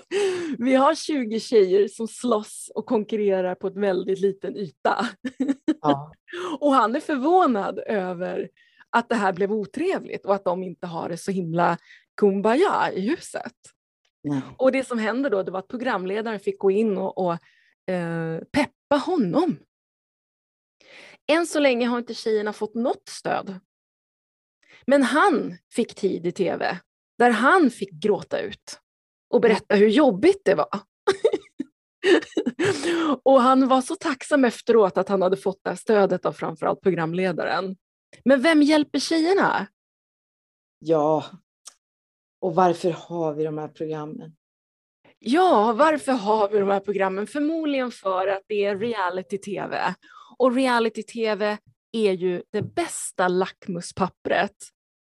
vi 0.58 0.74
har 0.74 0.94
20 0.94 1.40
tjejer 1.40 1.88
som 1.88 2.08
slåss 2.08 2.70
och 2.74 2.86
konkurrerar 2.86 3.54
på 3.54 3.66
ett 3.66 3.76
väldigt 3.76 4.20
liten 4.20 4.56
yta. 4.56 5.08
Ja. 5.80 6.12
och 6.60 6.72
han 6.72 6.96
är 6.96 7.00
förvånad 7.00 7.78
över 7.78 8.48
att 8.90 9.08
det 9.08 9.14
här 9.14 9.32
blev 9.32 9.52
otrevligt 9.52 10.26
och 10.26 10.34
att 10.34 10.44
de 10.44 10.62
inte 10.62 10.86
har 10.86 11.08
det 11.08 11.16
så 11.16 11.30
himla 11.30 11.78
kumbaya 12.16 12.92
i 12.92 13.00
huset. 13.00 13.56
Nej. 14.24 14.42
Och 14.56 14.72
det 14.72 14.84
som 14.84 14.98
hände 14.98 15.28
då 15.28 15.42
det 15.42 15.50
var 15.50 15.58
att 15.58 15.68
programledaren 15.68 16.40
fick 16.40 16.58
gå 16.58 16.70
in 16.70 16.98
och, 16.98 17.18
och 17.18 17.38
eh, 17.86 18.38
peppa 18.52 18.96
honom. 18.96 19.58
Än 21.26 21.46
så 21.46 21.60
länge 21.60 21.86
har 21.86 21.98
inte 21.98 22.14
tjejerna 22.14 22.52
fått 22.52 22.74
något 22.74 23.08
stöd. 23.08 23.60
Men 24.86 25.02
han 25.02 25.58
fick 25.74 25.94
tid 25.94 26.26
i 26.26 26.32
tv 26.32 26.78
där 27.18 27.30
han 27.30 27.70
fick 27.70 27.90
gråta 27.90 28.40
ut 28.40 28.80
och 29.30 29.40
berätta 29.40 29.74
hur 29.74 29.88
jobbigt 29.88 30.40
det 30.44 30.54
var. 30.54 30.68
och 33.22 33.40
han 33.40 33.68
var 33.68 33.80
så 33.80 33.94
tacksam 33.96 34.44
efteråt 34.44 34.98
att 34.98 35.08
han 35.08 35.22
hade 35.22 35.36
fått 35.36 35.60
det 35.62 35.70
här 35.70 35.76
stödet 35.76 36.26
av 36.26 36.32
framförallt 36.32 36.80
programledaren. 36.80 37.76
Men 38.24 38.42
vem 38.42 38.62
hjälper 38.62 38.98
tjejerna? 38.98 39.66
Ja, 40.78 41.24
och 42.40 42.54
varför 42.54 42.90
har 42.90 43.34
vi 43.34 43.44
de 43.44 43.58
här 43.58 43.68
programmen? 43.68 44.36
Ja, 45.24 45.72
varför 45.72 46.12
har 46.12 46.48
vi 46.48 46.58
de 46.58 46.68
här 46.68 46.80
programmen? 46.80 47.26
Förmodligen 47.26 47.90
för 47.90 48.26
att 48.26 48.42
det 48.48 48.64
är 48.64 48.78
reality-tv. 48.78 49.94
Och 50.38 50.54
reality-tv 50.54 51.58
är 51.92 52.12
ju 52.12 52.42
det 52.50 52.62
bästa 52.62 53.28
lackmuspappret 53.28 54.56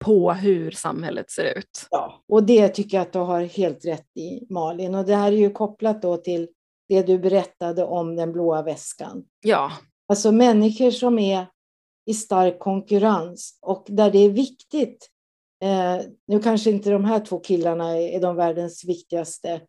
på 0.04 0.32
hur 0.32 0.70
samhället 0.70 1.30
ser 1.30 1.58
ut. 1.58 1.86
Ja, 1.90 2.24
och 2.28 2.42
det 2.42 2.68
tycker 2.68 2.96
jag 2.96 3.02
att 3.02 3.12
du 3.12 3.18
har 3.18 3.42
helt 3.42 3.84
rätt 3.84 4.16
i 4.16 4.52
Malin. 4.52 4.94
Och 4.94 5.04
det 5.04 5.14
här 5.14 5.32
är 5.32 5.36
ju 5.36 5.50
kopplat 5.50 6.02
då 6.02 6.16
till 6.16 6.48
det 6.88 7.02
du 7.02 7.18
berättade 7.18 7.84
om 7.84 8.16
den 8.16 8.32
blåa 8.32 8.62
väskan. 8.62 9.24
Ja. 9.40 9.72
Alltså 10.08 10.32
människor 10.32 10.90
som 10.90 11.18
är 11.18 11.46
i 12.06 12.14
stark 12.14 12.58
konkurrens 12.58 13.58
och 13.62 13.86
där 13.88 14.10
det 14.10 14.18
är 14.18 14.30
viktigt. 14.30 15.08
Eh, 15.62 16.06
nu 16.26 16.42
kanske 16.42 16.70
inte 16.70 16.90
de 16.90 17.04
här 17.04 17.20
två 17.20 17.38
killarna 17.38 17.98
är 17.98 18.20
de 18.20 18.36
världens 18.36 18.84
viktigaste 18.84 19.60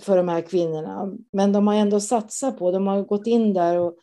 för 0.00 0.16
de 0.16 0.28
här 0.28 0.40
kvinnorna, 0.40 1.12
men 1.32 1.52
de 1.52 1.66
har 1.66 1.74
ändå 1.74 2.00
satsat 2.00 2.58
på, 2.58 2.70
de 2.70 2.86
har 2.86 3.02
gått 3.02 3.26
in 3.26 3.54
där 3.54 3.78
och, 3.78 3.94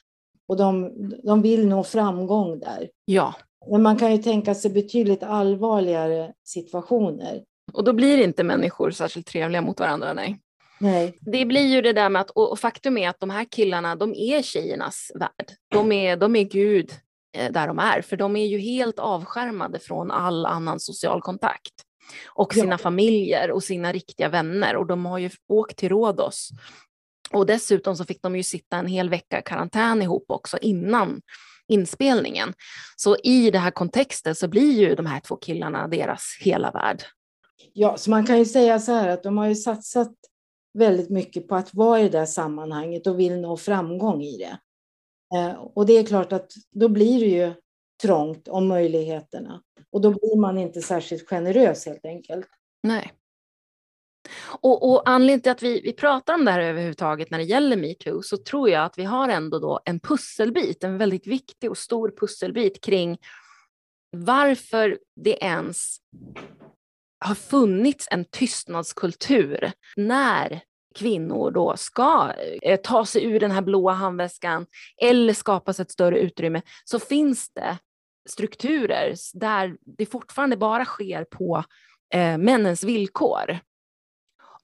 och 0.47 0.57
de, 0.57 0.91
de 1.23 1.41
vill 1.41 1.67
nå 1.67 1.83
framgång 1.83 2.59
där. 2.59 2.89
Ja. 3.05 3.33
Men 3.71 3.81
man 3.81 3.97
kan 3.97 4.11
ju 4.11 4.17
tänka 4.17 4.55
sig 4.55 4.71
betydligt 4.71 5.23
allvarligare 5.23 6.33
situationer. 6.43 7.43
Och 7.73 7.83
då 7.83 7.93
blir 7.93 8.17
inte 8.17 8.43
människor 8.43 8.91
särskilt 8.91 9.27
trevliga 9.27 9.61
mot 9.61 9.79
varandra, 9.79 10.13
nej. 10.13 10.39
Nej. 10.79 11.17
Det 11.21 11.45
blir 11.45 11.65
ju 11.65 11.81
det 11.81 11.93
där 11.93 12.09
med 12.09 12.21
att, 12.21 12.29
och 12.29 12.59
faktum 12.59 12.97
är 12.97 13.09
att 13.09 13.19
de 13.19 13.29
här 13.29 13.45
killarna, 13.45 13.95
de 13.95 14.13
är 14.13 14.41
tjejernas 14.41 15.11
värld. 15.15 15.51
De 15.71 15.91
är, 15.91 16.17
de 16.17 16.35
är 16.35 16.43
Gud 16.43 16.91
eh, 17.37 17.51
där 17.51 17.67
de 17.67 17.79
är, 17.79 18.01
för 18.01 18.17
de 18.17 18.35
är 18.35 18.45
ju 18.45 18.57
helt 18.57 18.99
avskärmade 18.99 19.79
från 19.79 20.11
all 20.11 20.45
annan 20.45 20.79
social 20.79 21.21
kontakt 21.21 21.73
och 22.27 22.53
sina 22.53 22.73
ja. 22.73 22.77
familjer 22.77 23.51
och 23.51 23.63
sina 23.63 23.91
riktiga 23.91 24.29
vänner 24.29 24.75
och 24.75 24.87
de 24.87 25.05
har 25.05 25.17
ju 25.17 25.29
åkt 25.47 25.77
till 25.77 25.89
Rhodos. 25.89 26.49
Och 27.31 27.45
dessutom 27.45 27.95
så 27.95 28.05
fick 28.05 28.21
de 28.21 28.35
ju 28.35 28.43
sitta 28.43 28.77
en 28.77 28.87
hel 28.87 29.09
vecka 29.09 29.39
i 29.39 29.41
karantän 29.45 30.01
ihop 30.01 30.25
också 30.27 30.57
innan 30.57 31.21
inspelningen. 31.67 32.53
Så 32.95 33.17
i 33.23 33.51
det 33.51 33.59
här 33.59 33.71
kontexten 33.71 34.35
så 34.35 34.47
blir 34.47 34.71
ju 34.71 34.95
de 34.95 35.05
här 35.05 35.19
två 35.19 35.35
killarna 35.35 35.87
deras 35.87 36.37
hela 36.41 36.71
värld. 36.71 37.03
Ja, 37.73 37.97
så 37.97 38.09
man 38.09 38.25
kan 38.25 38.37
ju 38.37 38.45
säga 38.45 38.79
så 38.79 38.91
här 38.91 39.07
att 39.07 39.23
de 39.23 39.37
har 39.37 39.47
ju 39.47 39.55
satsat 39.55 40.11
väldigt 40.73 41.09
mycket 41.09 41.47
på 41.47 41.55
att 41.55 41.73
vara 41.73 41.99
i 41.99 42.03
det 42.03 42.17
där 42.17 42.25
sammanhanget 42.25 43.07
och 43.07 43.19
vill 43.19 43.41
nå 43.41 43.57
framgång 43.57 44.21
i 44.23 44.37
det. 44.37 44.57
Eh, 45.37 45.53
och 45.53 45.85
det 45.85 45.93
är 45.93 46.05
klart 46.05 46.31
att 46.31 46.51
då 46.71 46.89
blir 46.89 47.19
det 47.19 47.25
ju 47.25 47.53
trångt 48.01 48.47
om 48.47 48.67
möjligheterna 48.67 49.61
och 49.91 50.01
då 50.01 50.09
blir 50.09 50.37
man 50.39 50.57
inte 50.57 50.81
särskilt 50.81 51.29
generös 51.29 51.85
helt 51.85 52.05
enkelt. 52.05 52.47
Nej. 52.83 53.13
Och, 54.61 54.91
och 54.91 55.09
anledningen 55.09 55.41
till 55.41 55.51
att 55.51 55.63
vi, 55.63 55.81
vi 55.81 55.93
pratar 55.93 56.33
om 56.33 56.45
det 56.45 56.51
här 56.51 56.59
överhuvudtaget 56.59 57.31
när 57.31 57.37
det 57.37 57.43
gäller 57.43 57.77
metoo 57.77 58.21
så 58.21 58.37
tror 58.37 58.69
jag 58.69 58.85
att 58.85 58.97
vi 58.97 59.03
har 59.03 59.29
ändå 59.29 59.59
då 59.59 59.79
en 59.85 59.99
pusselbit, 59.99 60.83
en 60.83 60.97
väldigt 60.97 61.27
viktig 61.27 61.69
och 61.69 61.77
stor 61.77 62.13
pusselbit 62.19 62.81
kring 62.81 63.17
varför 64.11 64.99
det 65.15 65.43
ens 65.43 65.97
har 67.25 67.35
funnits 67.35 68.07
en 68.11 68.25
tystnadskultur 68.25 69.71
när 69.95 70.61
kvinnor 70.95 71.51
då 71.51 71.77
ska 71.77 72.33
eh, 72.61 72.79
ta 72.79 73.05
sig 73.05 73.23
ur 73.23 73.39
den 73.39 73.51
här 73.51 73.61
blåa 73.61 73.93
handväskan 73.93 74.65
eller 75.01 75.33
skapas 75.33 75.79
ett 75.79 75.91
större 75.91 76.19
utrymme 76.19 76.61
så 76.85 76.99
finns 76.99 77.49
det 77.53 77.77
strukturer 78.29 79.15
där 79.33 79.77
det 79.85 80.05
fortfarande 80.05 80.57
bara 80.57 80.85
sker 80.85 81.23
på 81.23 81.63
eh, 82.13 82.37
männens 82.37 82.83
villkor. 82.83 83.59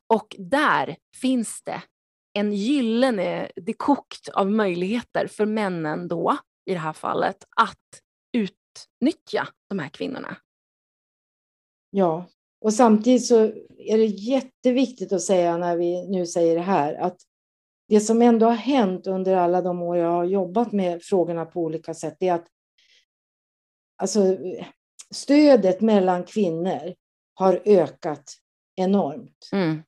Och 0.08 0.36
där 0.40 0.98
finns 1.22 1.62
det 1.64 1.82
en 2.34 2.54
gyllene, 2.54 3.52
dekokt 3.56 4.30
av 4.30 4.52
möjligheter 4.52 5.28
för 5.28 5.46
männen 5.46 6.08
då, 6.08 6.38
i 6.66 6.74
det 6.74 6.80
här 6.80 6.94
fallet, 6.94 7.38
att 7.56 8.02
utnyttja 8.38 9.48
de 9.70 9.80
här 9.80 9.90
kvinnorna. 9.90 10.38
Ja, 11.90 12.28
och 12.62 12.74
samtidigt 12.74 13.26
så 13.26 13.40
är 13.78 13.98
det 13.98 14.06
jätteviktigt 14.06 15.14
att 15.14 15.22
säga 15.22 15.58
när 15.58 15.78
vi 15.78 16.08
nu 16.10 16.26
säger 16.26 16.56
det 16.56 16.62
här 16.62 16.94
att 16.94 17.18
det 17.88 18.00
som 18.00 18.22
ändå 18.22 18.46
har 18.46 18.56
hänt 18.56 19.08
under 19.08 19.36
alla 19.36 19.62
de 19.62 19.82
år 19.82 19.98
jag 19.98 20.12
har 20.12 20.24
jobbat 20.24 20.72
med 20.72 21.04
frågorna 21.04 21.46
på 21.46 21.62
olika 21.62 21.94
sätt 21.94 22.18
är 22.20 22.34
att 22.34 22.48
alltså, 24.04 24.38
stödet 25.12 25.82
mellan 25.82 26.24
kvinnor 26.24 26.94
har 27.34 27.62
ökat 27.66 28.24
enormt. 28.76 29.50
Mm. 29.52 29.84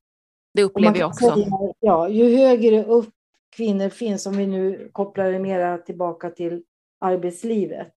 Det 0.53 0.63
upplever 0.63 0.99
jag 0.99 1.07
också. 1.07 1.33
Säga, 1.33 1.47
ja, 1.79 2.09
ju 2.09 2.37
högre 2.37 2.83
upp 2.83 3.09
kvinnor 3.55 3.89
finns, 3.89 4.25
om 4.25 4.37
vi 4.37 4.47
nu 4.47 4.89
kopplar 4.91 5.31
det 5.31 5.39
mera 5.39 5.77
tillbaka 5.77 6.29
till 6.29 6.63
arbetslivet, 6.99 7.93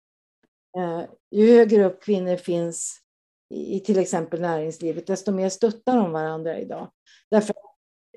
eh, 0.79 1.03
ju 1.31 1.57
högre 1.57 1.85
upp 1.85 2.03
kvinnor 2.03 2.37
finns 2.37 3.01
i 3.55 3.81
till 3.81 3.99
exempel 3.99 4.41
näringslivet, 4.41 5.07
desto 5.07 5.33
mer 5.33 5.49
stöttar 5.49 5.97
de 5.97 6.13
varandra 6.13 6.59
idag. 6.59 6.91
Därför 7.31 7.55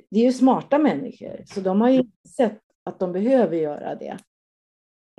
det 0.10 0.20
är 0.20 0.24
ju 0.24 0.34
smarta 0.34 0.78
människor, 0.78 1.44
så 1.46 1.62
de 1.62 1.82
har 1.82 1.90
ju 1.90 2.04
sett 2.38 2.60
att 2.84 3.00
de 3.00 3.12
behöver 3.12 3.58
göra 3.58 3.96
det. 3.96 4.18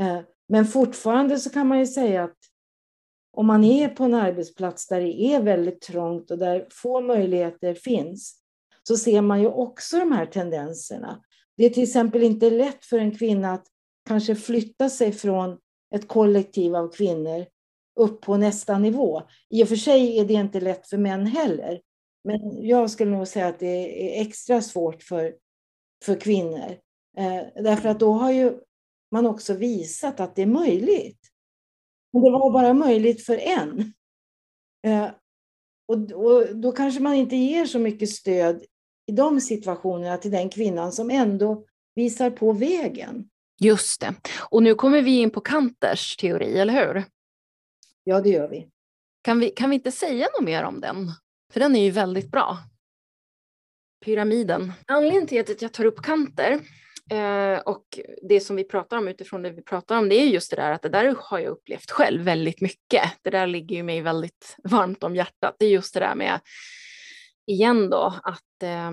Eh, 0.03 0.21
men 0.49 0.65
fortfarande 0.65 1.39
så 1.39 1.51
kan 1.51 1.67
man 1.67 1.79
ju 1.79 1.87
säga 1.87 2.25
att 2.25 2.37
om 3.33 3.47
man 3.47 3.65
är 3.65 3.89
på 3.89 4.05
en 4.05 4.15
arbetsplats 4.15 4.87
där 4.87 5.01
det 5.01 5.23
är 5.23 5.43
väldigt 5.43 5.81
trångt 5.81 6.31
och 6.31 6.39
där 6.39 6.67
få 6.71 7.01
möjligheter 7.01 7.75
finns, 7.75 8.39
så 8.83 8.97
ser 8.97 9.21
man 9.21 9.41
ju 9.41 9.47
också 9.47 9.99
de 9.99 10.13
här 10.13 10.27
tendenserna. 10.27 11.23
Det 11.57 11.65
är 11.65 11.71
till 11.71 11.83
exempel 11.83 12.23
inte 12.23 12.51
lätt 12.51 12.85
för 12.85 12.99
en 12.99 13.19
kvinna 13.19 13.53
att 13.53 13.67
kanske 14.09 14.35
flytta 14.35 14.89
sig 14.89 15.13
från 15.13 15.59
ett 15.95 16.09
kollektiv 16.09 16.77
av 16.77 16.93
kvinnor 16.93 17.47
upp 18.01 18.21
på 18.21 18.37
nästa 18.37 18.79
nivå. 18.79 19.23
I 19.51 19.65
och 19.65 19.69
för 19.69 19.77
sig 19.77 20.19
är 20.19 20.25
det 20.25 20.35
inte 20.35 20.61
lätt 20.61 20.89
för 20.89 20.99
män 20.99 21.27
heller. 21.27 21.81
Men 22.25 22.67
jag 22.67 22.91
skulle 22.91 23.11
nog 23.11 23.29
säga 23.29 23.47
att 23.47 23.59
det 23.59 23.67
är 23.67 24.23
extra 24.23 24.63
svårt 24.63 25.03
för, 25.03 25.35
för 26.05 26.21
kvinnor. 26.21 26.79
Eh, 27.19 27.63
därför 27.63 27.89
att 27.89 28.01
då 28.01 28.13
har 28.13 28.33
ju 28.33 28.59
man 29.11 29.27
också 29.27 29.55
visat 29.55 30.21
att 30.21 30.37
det 30.37 30.43
är 30.43 30.47
möjligt. 30.47 31.32
Men 32.13 32.23
det 32.23 32.31
var 32.31 32.51
bara 32.51 32.73
möjligt 32.73 33.27
för 33.27 33.37
en. 33.37 33.93
Eh, 34.87 35.11
och, 35.89 36.13
och 36.13 36.57
då 36.57 36.73
kanske 36.73 37.01
man 37.01 37.15
inte 37.15 37.37
ger 37.37 37.67
så 37.67 37.79
mycket 37.79 38.11
stöd 38.11 38.65
i 39.07 39.13
de 39.13 39.41
situationerna 39.41 40.17
till 40.17 40.31
den 40.31 40.51
kvinnan 40.51 40.93
som 40.93 41.11
ändå 41.11 41.65
visar 41.95 42.31
på 42.31 42.53
vägen. 42.53 43.29
Just 43.61 44.01
det. 44.01 44.15
Och 44.51 44.63
nu 44.63 44.75
kommer 44.75 45.03
vi 45.03 45.21
in 45.21 45.31
på 45.31 45.41
Kanters 45.41 46.17
teori, 46.17 46.59
eller 46.59 46.87
hur? 46.87 47.05
Ja, 48.05 48.21
det 48.21 48.29
gör 48.29 48.49
vi. 48.49 48.69
Kan 49.23 49.41
vi, 49.41 49.51
kan 49.51 49.71
vi 49.71 49.77
inte 49.77 49.93
säga 49.93 50.29
något 50.39 50.45
mer 50.45 50.65
om 50.65 50.81
den? 50.81 51.11
För 51.53 51.61
den 51.61 51.77
är 51.77 51.85
ju 51.85 51.91
väldigt 51.91 52.31
bra. 52.31 52.59
Pyramiden. 54.05 54.73
Anledningen 54.87 55.27
till 55.27 55.41
att 55.41 55.63
jag 55.63 55.73
tar 55.73 55.85
upp 55.85 56.03
Kanter 56.03 56.61
eh, 57.11 57.59
och 57.59 57.85
det 58.23 58.41
som 58.41 58.57
vi 58.57 58.65
pratar 58.65 58.99
om 58.99 59.09
utifrån 59.09 59.43
det 59.43 59.51
vi 59.51 59.63
pratar 59.63 59.99
om, 59.99 60.09
det 60.09 60.15
är 60.15 60.27
just 60.27 60.51
det 60.51 60.57
där 60.57 60.73
att 60.73 60.83
det 60.83 60.89
där 60.89 61.15
har 61.19 61.39
jag 61.39 61.51
upplevt 61.51 61.91
själv 61.91 62.23
väldigt 62.23 62.61
mycket. 62.61 63.03
Det 63.23 63.31
där 63.31 63.47
ligger 63.47 63.77
ju 63.77 63.83
mig 63.83 64.01
väldigt 64.01 64.57
varmt 64.65 65.05
om 65.05 65.17
hjärtat. 65.17 65.57
Det 65.59 65.67
är 65.67 65.71
just 65.71 65.95
det 65.95 66.01
där 66.01 66.15
med, 66.15 66.41
igen 67.47 67.91
då, 67.91 68.15
att 68.23 68.63
eh, 68.63 68.91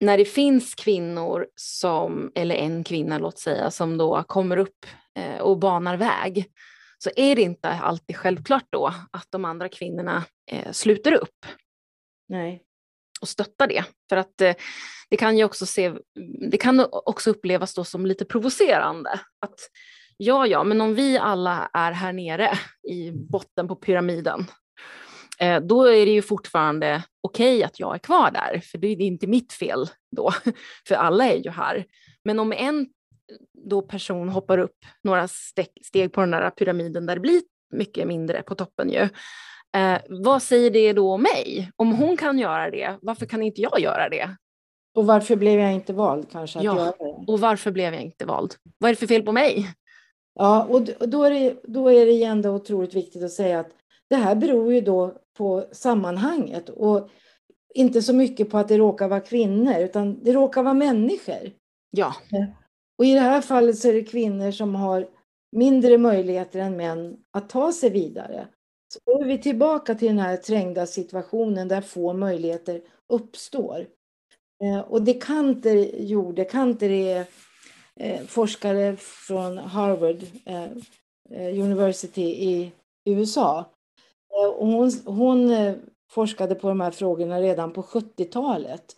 när 0.00 0.18
det 0.18 0.24
finns 0.24 0.74
kvinnor 0.74 1.46
som, 1.54 2.32
eller 2.34 2.54
en 2.54 2.84
kvinna 2.84 3.18
låt 3.18 3.38
säga, 3.38 3.70
som 3.70 3.98
då 3.98 4.22
kommer 4.26 4.56
upp 4.56 4.86
eh, 5.18 5.38
och 5.40 5.58
banar 5.58 5.96
väg, 5.96 6.46
så 6.98 7.10
är 7.16 7.36
det 7.36 7.42
inte 7.42 7.68
alltid 7.68 8.16
självklart 8.16 8.66
då 8.70 8.86
att 9.10 9.26
de 9.30 9.44
andra 9.44 9.68
kvinnorna 9.68 10.24
eh, 10.50 10.72
sluter 10.72 11.12
upp. 11.12 11.46
Nej. 12.28 12.62
Och 13.20 13.28
stötta 13.28 13.66
det. 13.66 13.84
För 14.08 14.16
att 14.16 14.40
eh, 14.40 14.54
det 15.10 15.16
kan 15.16 15.38
ju 15.38 15.44
också, 15.44 15.66
se, 15.66 15.92
det 16.50 16.56
kan 16.56 16.86
också 16.90 17.30
upplevas 17.30 17.74
då 17.74 17.84
som 17.84 18.06
lite 18.06 18.24
provocerande. 18.24 19.20
Att 19.40 19.60
ja, 20.16 20.46
ja, 20.46 20.64
men 20.64 20.80
om 20.80 20.94
vi 20.94 21.18
alla 21.18 21.70
är 21.72 21.92
här 21.92 22.12
nere 22.12 22.58
i 22.88 23.10
botten 23.12 23.68
på 23.68 23.76
pyramiden, 23.76 24.46
eh, 25.38 25.60
då 25.60 25.84
är 25.84 26.06
det 26.06 26.12
ju 26.12 26.22
fortfarande 26.22 27.02
okej 27.20 27.56
okay 27.56 27.62
att 27.62 27.80
jag 27.80 27.94
är 27.94 27.98
kvar 27.98 28.30
där, 28.30 28.60
för 28.60 28.78
det 28.78 28.86
är 28.86 29.00
inte 29.00 29.26
mitt 29.26 29.52
fel 29.52 29.86
då, 30.16 30.32
för 30.88 30.94
alla 30.94 31.24
är 31.24 31.36
ju 31.36 31.50
här. 31.50 31.84
Men 32.24 32.38
om 32.38 32.52
en 32.52 32.80
eh, 32.80 32.86
då 33.68 33.82
person 33.82 34.28
hoppar 34.28 34.58
upp 34.58 34.76
några 35.02 35.28
steg 35.28 36.12
på 36.12 36.20
den 36.20 36.30
där 36.30 36.50
pyramiden 36.50 37.06
där 37.06 37.14
det 37.14 37.20
blir 37.20 37.42
mycket 37.72 38.06
mindre 38.06 38.42
på 38.42 38.54
toppen 38.54 38.90
ju. 38.90 39.08
Eh, 39.76 40.00
vad 40.08 40.42
säger 40.42 40.70
det 40.70 40.92
då 40.92 41.12
om 41.12 41.22
mig? 41.22 41.70
Om 41.76 41.92
hon 41.92 42.16
kan 42.16 42.38
göra 42.38 42.70
det, 42.70 42.98
varför 43.02 43.26
kan 43.26 43.42
inte 43.42 43.60
jag 43.60 43.80
göra 43.80 44.08
det? 44.08 44.36
Och 44.94 45.06
varför 45.06 45.36
blev 45.36 45.60
jag 45.60 45.72
inte 45.72 45.92
vald 45.92 46.30
kanske? 46.30 46.58
Att 46.58 46.64
ja, 46.64 46.76
göra 46.76 46.92
det? 46.98 47.32
och 47.32 47.40
varför 47.40 47.70
blev 47.70 47.94
jag 47.94 48.02
inte 48.02 48.24
vald? 48.24 48.54
Vad 48.78 48.88
är 48.88 48.94
det 48.94 48.98
för 48.98 49.06
fel 49.06 49.22
på 49.22 49.32
mig? 49.32 49.66
Ja, 50.34 50.64
och 50.64 50.82
då 51.08 51.24
är, 51.24 51.30
det, 51.30 51.60
då 51.64 51.88
är 51.88 52.06
det 52.06 52.12
igen 52.12 52.42
då 52.42 52.50
otroligt 52.50 52.94
viktigt 52.94 53.24
att 53.24 53.30
säga 53.30 53.60
att 53.60 53.70
det 54.10 54.16
här 54.16 54.34
beror 54.34 54.74
ju 54.74 54.80
då 54.80 55.16
på 55.36 55.64
sammanhanget 55.72 56.68
och 56.68 57.08
inte 57.74 58.02
så 58.02 58.12
mycket 58.12 58.50
på 58.50 58.58
att 58.58 58.68
det 58.68 58.78
råkar 58.78 59.08
vara 59.08 59.20
kvinnor, 59.20 59.78
utan 59.78 60.24
det 60.24 60.32
råkar 60.32 60.62
vara 60.62 60.74
människor. 60.74 61.52
Ja. 61.90 62.14
Och 62.98 63.04
i 63.04 63.14
det 63.14 63.20
här 63.20 63.40
fallet 63.40 63.78
så 63.78 63.88
är 63.88 63.92
det 63.92 64.04
kvinnor 64.04 64.50
som 64.50 64.74
har 64.74 65.08
mindre 65.56 65.98
möjligheter 65.98 66.60
än 66.60 66.76
män 66.76 67.16
att 67.30 67.48
ta 67.48 67.72
sig 67.72 67.90
vidare. 67.90 68.48
Så 68.92 68.98
då 69.06 69.20
är 69.20 69.24
vi 69.24 69.38
tillbaka 69.38 69.94
till 69.94 70.08
den 70.08 70.18
här 70.18 70.36
trängda 70.36 70.86
situationen 70.86 71.68
där 71.68 71.80
få 71.80 72.12
möjligheter 72.12 72.82
uppstår. 73.08 73.86
Eh, 74.64 74.80
och 74.80 75.02
det 75.02 75.14
Kanter 75.14 75.76
gjorde, 76.00 76.44
Kanter 76.44 76.90
är 76.90 77.26
eh, 77.96 78.20
forskare 78.26 78.96
från 78.96 79.58
Harvard 79.58 80.22
eh, 80.44 81.60
University 81.62 82.22
i 82.22 82.72
USA. 83.04 83.70
Och 84.58 84.66
hon, 84.66 84.92
hon 85.04 85.50
forskade 86.10 86.54
på 86.54 86.68
de 86.68 86.80
här 86.80 86.90
frågorna 86.90 87.40
redan 87.40 87.72
på 87.72 87.82
70-talet. 87.82 88.96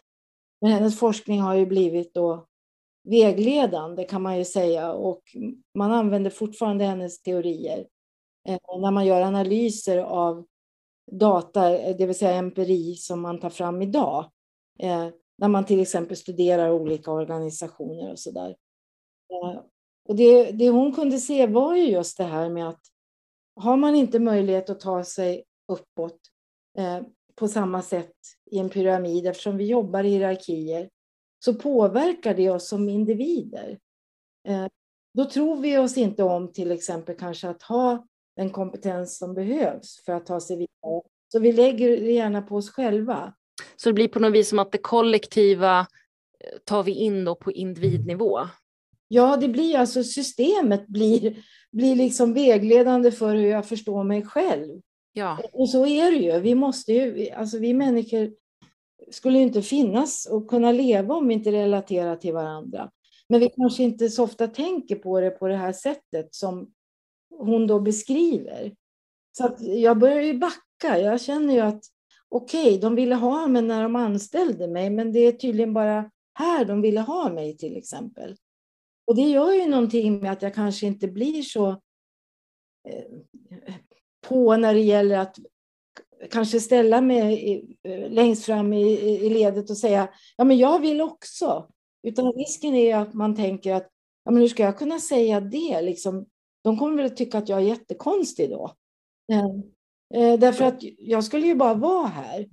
Men 0.60 0.70
hennes 0.70 0.98
forskning 0.98 1.40
har 1.40 1.54
ju 1.54 1.66
blivit 1.66 2.14
då 2.14 2.46
vägledande 3.08 4.04
kan 4.04 4.22
man 4.22 4.38
ju 4.38 4.44
säga 4.44 4.92
och 4.92 5.22
man 5.78 5.92
använder 5.92 6.30
fortfarande 6.30 6.84
hennes 6.84 7.22
teorier 7.22 7.86
Eh, 8.44 8.58
när 8.80 8.90
man 8.90 9.06
gör 9.06 9.20
analyser 9.20 9.98
av 9.98 10.46
data, 11.12 11.78
eh, 11.78 11.96
det 11.96 12.06
vill 12.06 12.18
säga 12.18 12.34
empiri 12.34 12.94
som 12.94 13.20
man 13.20 13.40
tar 13.40 13.50
fram 13.50 13.82
idag. 13.82 14.30
Eh, 14.78 15.08
när 15.38 15.48
man 15.48 15.64
till 15.64 15.80
exempel 15.80 16.16
studerar 16.16 16.70
olika 16.70 17.10
organisationer 17.10 18.10
och 18.10 18.18
så 18.18 18.30
där. 18.30 18.56
Och 20.08 20.16
det, 20.16 20.50
det 20.50 20.68
hon 20.68 20.92
kunde 20.92 21.18
se 21.18 21.46
var 21.46 21.76
ju 21.76 21.82
just 21.82 22.18
det 22.18 22.24
här 22.24 22.48
med 22.48 22.68
att 22.68 22.80
har 23.56 23.76
man 23.76 23.94
inte 23.94 24.18
möjlighet 24.18 24.70
att 24.70 24.80
ta 24.80 25.04
sig 25.04 25.44
uppåt 25.68 26.18
på 27.34 27.48
samma 27.48 27.82
sätt 27.82 28.14
i 28.50 28.58
en 28.58 28.70
pyramid, 28.70 29.26
eftersom 29.26 29.56
vi 29.56 29.66
jobbar 29.66 30.04
i 30.04 30.08
hierarkier, 30.08 30.90
så 31.44 31.54
påverkar 31.54 32.34
det 32.34 32.50
oss 32.50 32.68
som 32.68 32.88
individer. 32.88 33.78
Då 35.14 35.24
tror 35.24 35.56
vi 35.56 35.78
oss 35.78 35.96
inte 35.96 36.22
om 36.22 36.52
till 36.52 36.70
exempel 36.70 37.16
kanske 37.16 37.48
att 37.48 37.62
ha 37.62 38.06
den 38.36 38.50
kompetens 38.50 39.18
som 39.18 39.34
behövs 39.34 40.04
för 40.04 40.12
att 40.12 40.26
ta 40.26 40.40
sig 40.40 40.56
vidare. 40.56 41.02
Så 41.32 41.38
vi 41.38 41.52
lägger 41.52 41.88
det 41.88 42.12
gärna 42.12 42.42
på 42.42 42.56
oss 42.56 42.70
själva. 42.70 43.34
Så 43.76 43.88
det 43.88 43.92
blir 43.92 44.08
på 44.08 44.18
något 44.18 44.32
vis 44.32 44.48
som 44.48 44.58
att 44.58 44.72
det 44.72 44.78
kollektiva 44.78 45.78
eh, 45.80 46.58
tar 46.64 46.82
vi 46.82 46.92
in 46.92 47.24
då 47.24 47.34
på 47.34 47.52
individnivå? 47.52 48.40
Ja, 49.08 49.36
det 49.36 49.48
blir 49.48 49.78
alltså 49.78 50.04
systemet 50.04 50.86
blir, 50.86 51.36
blir 51.72 51.96
liksom 51.96 52.34
vägledande 52.34 53.12
för 53.12 53.34
hur 53.34 53.46
jag 53.46 53.66
förstår 53.66 54.04
mig 54.04 54.22
själv. 54.22 54.80
Ja. 55.12 55.38
Och 55.52 55.68
så 55.68 55.86
är 55.86 56.10
det 56.10 56.16
ju. 56.16 56.40
Vi 56.40 56.54
måste 56.54 56.92
ju, 56.92 57.30
alltså 57.30 57.58
vi 57.58 57.74
människor 57.74 58.30
skulle 59.10 59.38
inte 59.38 59.62
finnas 59.62 60.26
och 60.26 60.48
kunna 60.48 60.72
leva 60.72 61.14
om 61.14 61.28
vi 61.28 61.34
inte 61.34 61.52
relaterar 61.52 62.16
till 62.16 62.32
varandra. 62.32 62.90
Men 63.28 63.40
vi 63.40 63.48
kanske 63.48 63.82
inte 63.82 64.08
så 64.08 64.24
ofta 64.24 64.46
tänker 64.46 64.96
på 64.96 65.20
det 65.20 65.30
på 65.30 65.48
det 65.48 65.56
här 65.56 65.72
sättet 65.72 66.34
som 66.34 66.70
hon 67.38 67.66
då 67.66 67.80
beskriver. 67.80 68.74
Så 69.32 69.46
att 69.46 69.60
jag 69.60 69.98
börjar 69.98 70.22
ju 70.22 70.38
backa. 70.38 70.98
Jag 70.98 71.20
känner 71.20 71.54
ju 71.54 71.60
att 71.60 71.84
okej, 72.28 72.66
okay, 72.66 72.78
de 72.78 72.94
ville 72.94 73.14
ha 73.14 73.46
mig 73.46 73.62
när 73.62 73.82
de 73.82 73.96
anställde 73.96 74.68
mig, 74.68 74.90
men 74.90 75.12
det 75.12 75.18
är 75.18 75.32
tydligen 75.32 75.74
bara 75.74 76.10
här 76.34 76.64
de 76.64 76.82
ville 76.82 77.00
ha 77.00 77.32
mig 77.32 77.56
till 77.56 77.76
exempel. 77.76 78.36
Och 79.06 79.16
det 79.16 79.22
gör 79.22 79.52
ju 79.52 79.66
någonting 79.66 80.20
med 80.20 80.32
att 80.32 80.42
jag 80.42 80.54
kanske 80.54 80.86
inte 80.86 81.08
blir 81.08 81.42
så 81.42 81.68
eh, 82.88 83.04
på 84.28 84.56
när 84.56 84.74
det 84.74 84.80
gäller 84.80 85.18
att 85.18 85.38
kanske 86.30 86.60
ställa 86.60 87.00
mig 87.00 87.76
eh, 87.82 88.10
längst 88.10 88.44
fram 88.44 88.72
i, 88.72 89.00
i 89.00 89.30
ledet 89.30 89.70
och 89.70 89.78
säga 89.78 90.08
ja 90.36 90.44
men 90.44 90.58
jag 90.58 90.80
vill 90.80 91.00
också. 91.00 91.68
Utan 92.02 92.32
risken 92.32 92.74
är 92.74 92.96
att 92.96 93.14
man 93.14 93.36
tänker 93.36 93.74
att 93.74 93.88
ja, 94.24 94.30
men 94.30 94.40
hur 94.40 94.48
ska 94.48 94.62
jag 94.62 94.78
kunna 94.78 94.98
säga 94.98 95.40
det? 95.40 95.82
Liksom, 95.82 96.26
de 96.62 96.78
kommer 96.78 97.02
väl 97.02 97.10
tycka 97.10 97.38
att 97.38 97.48
jag 97.48 97.58
är 97.58 97.64
jättekonstig 97.64 98.50
då. 98.50 98.74
Eh, 100.14 100.38
därför 100.38 100.64
att 100.64 100.82
jag 100.98 101.24
skulle 101.24 101.46
ju 101.46 101.54
bara 101.54 101.74
vara 101.74 102.06
här. 102.06 102.48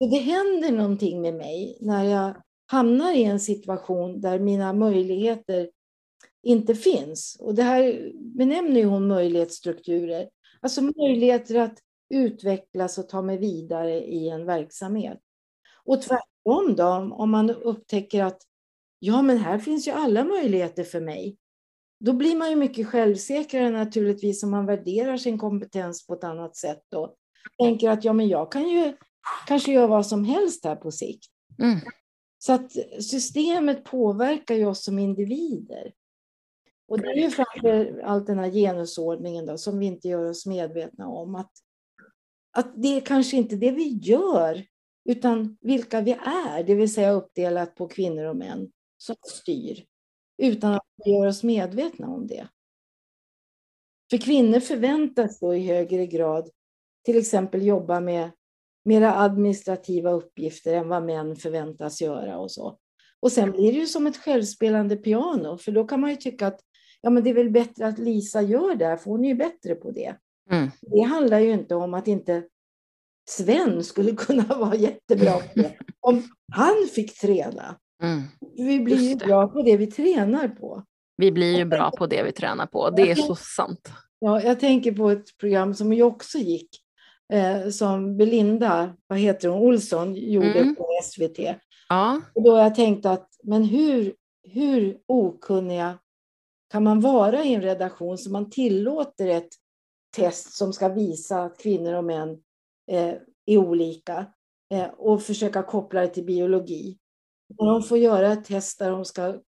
Och 0.00 0.10
det 0.10 0.18
händer 0.18 0.72
någonting 0.72 1.20
med 1.20 1.34
mig 1.34 1.78
när 1.80 2.04
jag 2.04 2.42
hamnar 2.66 3.12
i 3.12 3.24
en 3.24 3.40
situation 3.40 4.20
där 4.20 4.38
mina 4.38 4.72
möjligheter 4.72 5.70
inte 6.42 6.74
finns. 6.74 7.36
Och 7.40 7.54
det 7.54 7.62
här 7.62 8.12
benämner 8.14 8.80
ju 8.80 8.86
hon 8.86 9.08
möjlighetsstrukturer. 9.08 10.28
Alltså 10.60 10.82
möjligheter 10.82 11.54
att 11.54 11.78
utvecklas 12.14 12.98
och 12.98 13.08
ta 13.08 13.22
mig 13.22 13.38
vidare 13.38 14.04
i 14.04 14.28
en 14.28 14.46
verksamhet. 14.46 15.18
Och 15.84 16.02
tvärtom 16.02 16.76
då, 16.76 17.14
om 17.14 17.30
man 17.30 17.50
upptäcker 17.50 18.24
att 18.24 18.42
ja, 18.98 19.22
men 19.22 19.38
här 19.38 19.58
finns 19.58 19.88
ju 19.88 19.92
alla 19.92 20.24
möjligheter 20.24 20.84
för 20.84 21.00
mig. 21.00 21.36
Då 22.00 22.12
blir 22.12 22.36
man 22.36 22.50
ju 22.50 22.56
mycket 22.56 22.86
självsäkrare 22.86 23.70
naturligtvis 23.70 24.42
om 24.42 24.50
man 24.50 24.66
värderar 24.66 25.16
sin 25.16 25.38
kompetens 25.38 26.06
på 26.06 26.14
ett 26.14 26.24
annat 26.24 26.56
sätt 26.56 26.82
då. 26.88 27.14
Tänker 27.58 27.90
att 27.90 28.04
ja, 28.04 28.12
men 28.12 28.28
jag 28.28 28.52
kan 28.52 28.68
ju 28.68 28.96
kanske 29.46 29.72
göra 29.72 29.86
vad 29.86 30.06
som 30.06 30.24
helst 30.24 30.64
här 30.64 30.76
på 30.76 30.90
sikt. 30.90 31.26
Mm. 31.58 31.78
Så 32.38 32.52
att 32.52 32.72
systemet 33.00 33.84
påverkar 33.84 34.54
ju 34.54 34.66
oss 34.66 34.84
som 34.84 34.98
individer. 34.98 35.92
Och 36.88 37.00
det 37.00 37.08
är 37.08 37.16
ju 37.16 37.30
framför 37.30 38.00
allt 38.04 38.26
den 38.26 38.38
här 38.38 38.50
genusordningen 38.50 39.46
då, 39.46 39.58
som 39.58 39.78
vi 39.78 39.86
inte 39.86 40.08
gör 40.08 40.24
oss 40.24 40.46
medvetna 40.46 41.08
om. 41.08 41.34
Att, 41.34 41.52
att 42.56 42.82
det 42.82 42.88
är 42.88 43.00
kanske 43.00 43.36
inte 43.36 43.56
det 43.56 43.70
vi 43.70 43.88
gör, 43.88 44.64
utan 45.04 45.58
vilka 45.60 46.00
vi 46.00 46.12
är, 46.12 46.64
det 46.64 46.74
vill 46.74 46.94
säga 46.94 47.10
uppdelat 47.10 47.74
på 47.74 47.88
kvinnor 47.88 48.24
och 48.24 48.36
män, 48.36 48.70
som 48.96 49.16
styr. 49.26 49.84
Utan 50.38 50.74
att 50.74 50.86
vi 51.04 51.10
gör 51.10 51.26
oss 51.26 51.42
medvetna 51.42 52.08
om 52.08 52.26
det. 52.26 52.48
För 54.10 54.18
kvinnor 54.18 54.60
förväntas 54.60 55.40
då 55.40 55.54
i 55.54 55.66
högre 55.66 56.06
grad 56.06 56.50
till 57.04 57.18
exempel 57.18 57.66
jobba 57.66 58.00
med 58.00 58.30
mera 58.84 59.14
administrativa 59.14 60.10
uppgifter 60.10 60.74
än 60.74 60.88
vad 60.88 61.02
män 61.02 61.36
förväntas 61.36 62.00
göra 62.00 62.38
och 62.38 62.50
så. 62.50 62.78
Och 63.20 63.32
sen 63.32 63.50
blir 63.50 63.72
det 63.72 63.78
ju 63.78 63.86
som 63.86 64.06
ett 64.06 64.16
självspelande 64.16 64.96
piano, 64.96 65.58
för 65.58 65.72
då 65.72 65.84
kan 65.84 66.00
man 66.00 66.10
ju 66.10 66.16
tycka 66.16 66.46
att 66.46 66.60
ja, 67.00 67.10
men 67.10 67.24
det 67.24 67.30
är 67.30 67.34
väl 67.34 67.50
bättre 67.50 67.86
att 67.86 67.98
Lisa 67.98 68.42
gör 68.42 68.74
det, 68.74 68.98
för 68.98 69.10
hon 69.10 69.24
är 69.24 69.28
ju 69.28 69.34
bättre 69.34 69.74
på 69.74 69.90
det. 69.90 70.16
Mm. 70.50 70.70
Det 70.80 71.00
handlar 71.00 71.38
ju 71.38 71.52
inte 71.52 71.74
om 71.74 71.94
att 71.94 72.08
inte 72.08 72.42
Sven 73.28 73.84
skulle 73.84 74.12
kunna 74.16 74.44
vara 74.58 74.74
jättebra 74.74 75.32
på 75.32 75.48
det, 75.54 75.78
om 76.00 76.22
han 76.52 76.88
fick 76.94 77.20
träna. 77.20 77.78
Mm. 78.02 78.22
Vi 78.56 78.80
blir 78.80 79.08
ju 79.08 79.16
bra 79.16 79.48
på 79.48 79.62
det 79.62 79.76
vi 79.76 79.86
tränar 79.86 80.48
på. 80.48 80.82
Vi 81.16 81.32
blir 81.32 81.58
ju 81.58 81.64
bra 81.64 81.90
på 81.90 82.06
det 82.06 82.22
vi 82.22 82.32
tränar 82.32 82.66
på, 82.66 82.90
det 82.90 83.10
är 83.10 83.14
så 83.14 83.34
sant. 83.34 83.92
Ja, 84.18 84.42
jag 84.42 84.60
tänker 84.60 84.92
på 84.92 85.10
ett 85.10 85.38
program 85.38 85.74
som 85.74 85.92
ju 85.92 86.02
också 86.02 86.38
gick, 86.38 86.68
eh, 87.32 87.68
som 87.68 88.16
Belinda, 88.16 88.96
vad 89.06 89.18
heter 89.18 89.48
hon, 89.48 89.62
Olsson 89.62 90.14
gjorde 90.16 90.60
mm. 90.60 90.76
på 90.76 90.86
SVT. 91.04 91.38
Ja. 91.88 92.20
Och 92.34 92.42
då 92.42 92.52
har 92.52 92.62
jag 92.62 92.74
tänkt 92.74 93.06
att, 93.06 93.28
men 93.42 93.64
hur, 93.64 94.14
hur 94.42 94.98
okunniga 95.06 95.98
kan 96.70 96.82
man 96.82 97.00
vara 97.00 97.44
i 97.44 97.54
en 97.54 97.62
redaktion 97.62 98.18
som 98.18 98.32
man 98.32 98.50
tillåter 98.50 99.26
ett 99.26 99.48
test 100.16 100.56
som 100.56 100.72
ska 100.72 100.88
visa 100.88 101.42
att 101.42 101.58
kvinnor 101.58 101.94
och 101.94 102.04
män 102.04 102.30
eh, 102.90 103.14
är 103.46 103.56
olika 103.56 104.26
eh, 104.72 104.86
och 104.86 105.22
försöka 105.22 105.62
koppla 105.62 106.00
det 106.00 106.08
till 106.08 106.24
biologi. 106.24 106.98
När 107.48 107.66
de 107.66 107.82
får 107.82 107.98
göra 107.98 108.32
ett 108.32 108.44
test 108.44 108.78
där 108.78 108.90
de 108.90 109.04
ska 109.04 109.40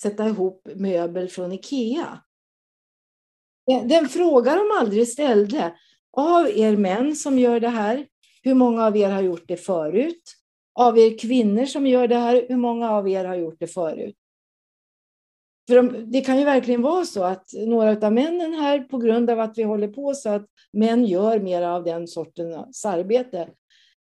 sätta 0.00 0.28
ihop 0.28 0.68
möbel 0.74 1.28
från 1.28 1.52
Ikea. 1.52 2.20
Den 3.84 4.08
fråga 4.08 4.54
de 4.54 4.78
aldrig 4.80 5.08
ställde, 5.08 5.74
av 6.16 6.48
er 6.48 6.76
män 6.76 7.16
som 7.16 7.38
gör 7.38 7.60
det 7.60 7.68
här, 7.68 8.06
hur 8.42 8.54
många 8.54 8.86
av 8.86 8.96
er 8.96 9.10
har 9.10 9.22
gjort 9.22 9.44
det 9.48 9.56
förut? 9.56 10.22
Av 10.74 10.98
er 10.98 11.18
kvinnor 11.18 11.64
som 11.64 11.86
gör 11.86 12.08
det 12.08 12.16
här, 12.16 12.46
hur 12.48 12.56
många 12.56 12.90
av 12.90 13.08
er 13.08 13.24
har 13.24 13.34
gjort 13.34 13.56
det 13.58 13.66
förut? 13.66 14.16
För 15.68 15.76
de, 15.76 16.10
det 16.12 16.20
kan 16.20 16.38
ju 16.38 16.44
verkligen 16.44 16.82
vara 16.82 17.04
så 17.04 17.24
att 17.24 17.46
några 17.66 18.06
av 18.06 18.12
männen 18.12 18.54
här, 18.54 18.78
på 18.78 18.98
grund 18.98 19.30
av 19.30 19.40
att 19.40 19.58
vi 19.58 19.62
håller 19.62 19.88
på 19.88 20.14
så 20.14 20.28
att 20.28 20.46
män 20.72 21.04
gör 21.04 21.40
mer 21.40 21.62
av 21.62 21.84
den 21.84 22.08
sortens 22.08 22.84
arbete, 22.84 23.48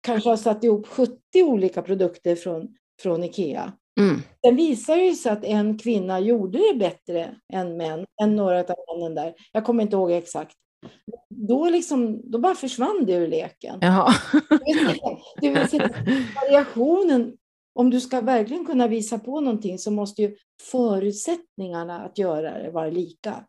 kanske 0.01 0.29
har 0.29 0.37
satt 0.37 0.65
ihop 0.65 0.87
70 0.87 1.17
olika 1.43 1.83
produkter 1.83 2.37
från, 2.37 2.77
från 3.03 3.25
Ikea. 3.25 3.73
Mm. 4.01 4.21
Sen 4.47 4.57
visar 4.57 4.97
det 4.97 5.15
sig 5.15 5.33
att 5.33 5.45
en 5.45 5.79
kvinna 5.79 6.21
gjorde 6.21 6.59
det 6.59 6.79
bättre 6.79 7.37
än 7.53 7.77
män, 7.77 8.07
än 8.23 8.37
några 8.37 8.61
av 8.61 8.75
männen 8.97 9.15
där. 9.15 9.35
Jag 9.53 9.65
kommer 9.65 9.83
inte 9.83 9.97
ihåg 9.97 10.13
exakt. 10.13 10.57
Då, 11.29 11.69
liksom, 11.69 12.31
då 12.31 12.39
bara 12.39 12.55
försvann 12.55 13.05
det 13.07 13.13
ur 13.13 13.29
leken. 13.29 13.79
Jaha. 13.81 14.13
Det 15.41 15.51
vill 15.51 15.69
säga, 15.69 15.91
variationen 16.43 17.37
om 17.75 17.91
du 17.91 18.01
ska 18.01 18.21
verkligen 18.21 18.67
kunna 18.67 18.89
visa 18.89 19.19
på 19.19 19.41
någonting 19.41 19.79
så 19.79 19.91
måste 19.91 20.23
ju 20.23 20.37
förutsättningarna 20.63 22.05
att 22.05 22.19
göra 22.19 22.63
det 22.63 22.71
vara 22.71 22.91
lika. 22.91 23.45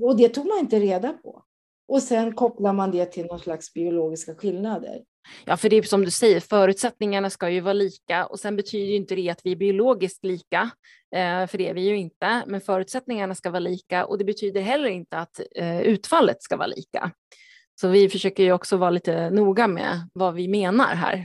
Och, 0.00 0.16
det 0.16 0.28
tog 0.28 0.46
man 0.46 0.58
inte 0.58 0.80
reda 0.80 1.12
på. 1.12 1.42
Och 1.88 2.02
sen 2.02 2.34
kopplar 2.34 2.72
man 2.72 2.90
det 2.90 3.06
till 3.06 3.26
någon 3.26 3.38
slags 3.38 3.72
biologiska 3.72 4.34
skillnader. 4.34 5.02
Ja, 5.44 5.56
för 5.56 5.68
det 5.68 5.76
är 5.76 5.82
som 5.82 6.04
du 6.04 6.10
säger, 6.10 6.40
förutsättningarna 6.40 7.30
ska 7.30 7.50
ju 7.50 7.60
vara 7.60 7.72
lika 7.72 8.26
och 8.26 8.40
sen 8.40 8.56
betyder 8.56 8.86
ju 8.86 8.96
inte 8.96 9.14
det 9.14 9.30
att 9.30 9.40
vi 9.44 9.52
är 9.52 9.56
biologiskt 9.56 10.24
lika, 10.24 10.70
eh, 11.14 11.46
för 11.46 11.58
det 11.58 11.68
är 11.68 11.74
vi 11.74 11.80
ju 11.80 11.96
inte, 11.96 12.44
men 12.46 12.60
förutsättningarna 12.60 13.34
ska 13.34 13.50
vara 13.50 13.60
lika 13.60 14.06
och 14.06 14.18
det 14.18 14.24
betyder 14.24 14.60
heller 14.60 14.88
inte 14.88 15.18
att 15.18 15.40
eh, 15.56 15.80
utfallet 15.80 16.42
ska 16.42 16.56
vara 16.56 16.66
lika. 16.66 17.10
Så 17.80 17.88
vi 17.88 18.08
försöker 18.08 18.42
ju 18.42 18.52
också 18.52 18.76
vara 18.76 18.90
lite 18.90 19.30
noga 19.30 19.66
med 19.66 20.08
vad 20.12 20.34
vi 20.34 20.48
menar 20.48 20.94
här. 20.94 21.24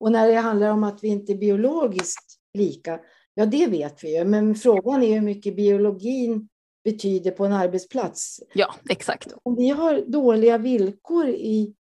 Och 0.00 0.12
när 0.12 0.28
det 0.28 0.34
handlar 0.34 0.70
om 0.70 0.84
att 0.84 0.98
vi 1.02 1.08
inte 1.08 1.32
är 1.32 1.36
biologiskt 1.36 2.36
lika, 2.58 3.00
ja 3.34 3.46
det 3.46 3.66
vet 3.66 4.04
vi 4.04 4.18
ju, 4.18 4.24
men 4.24 4.54
frågan 4.54 5.02
är 5.02 5.14
hur 5.14 5.20
mycket 5.20 5.56
biologin 5.56 6.48
betyder 6.84 7.30
på 7.30 7.44
en 7.44 7.52
arbetsplats. 7.52 8.40
Ja, 8.54 8.74
exakt. 8.90 9.34
Om 9.42 9.56
vi 9.56 9.68
har 9.68 10.04
dåliga 10.06 10.58
villkor 10.58 11.28
i, 11.28 11.74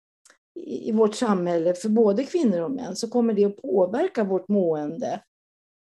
i 0.66 0.92
vårt 0.92 1.16
samhälle 1.16 1.74
för 1.74 1.90
både 1.90 2.24
kvinnor 2.24 2.62
och 2.62 2.72
män 2.72 2.96
så 2.96 3.10
kommer 3.10 3.34
det 3.34 3.46
att 3.46 3.62
påverka 3.62 4.24
vårt 4.24 4.48
mående. 4.48 5.24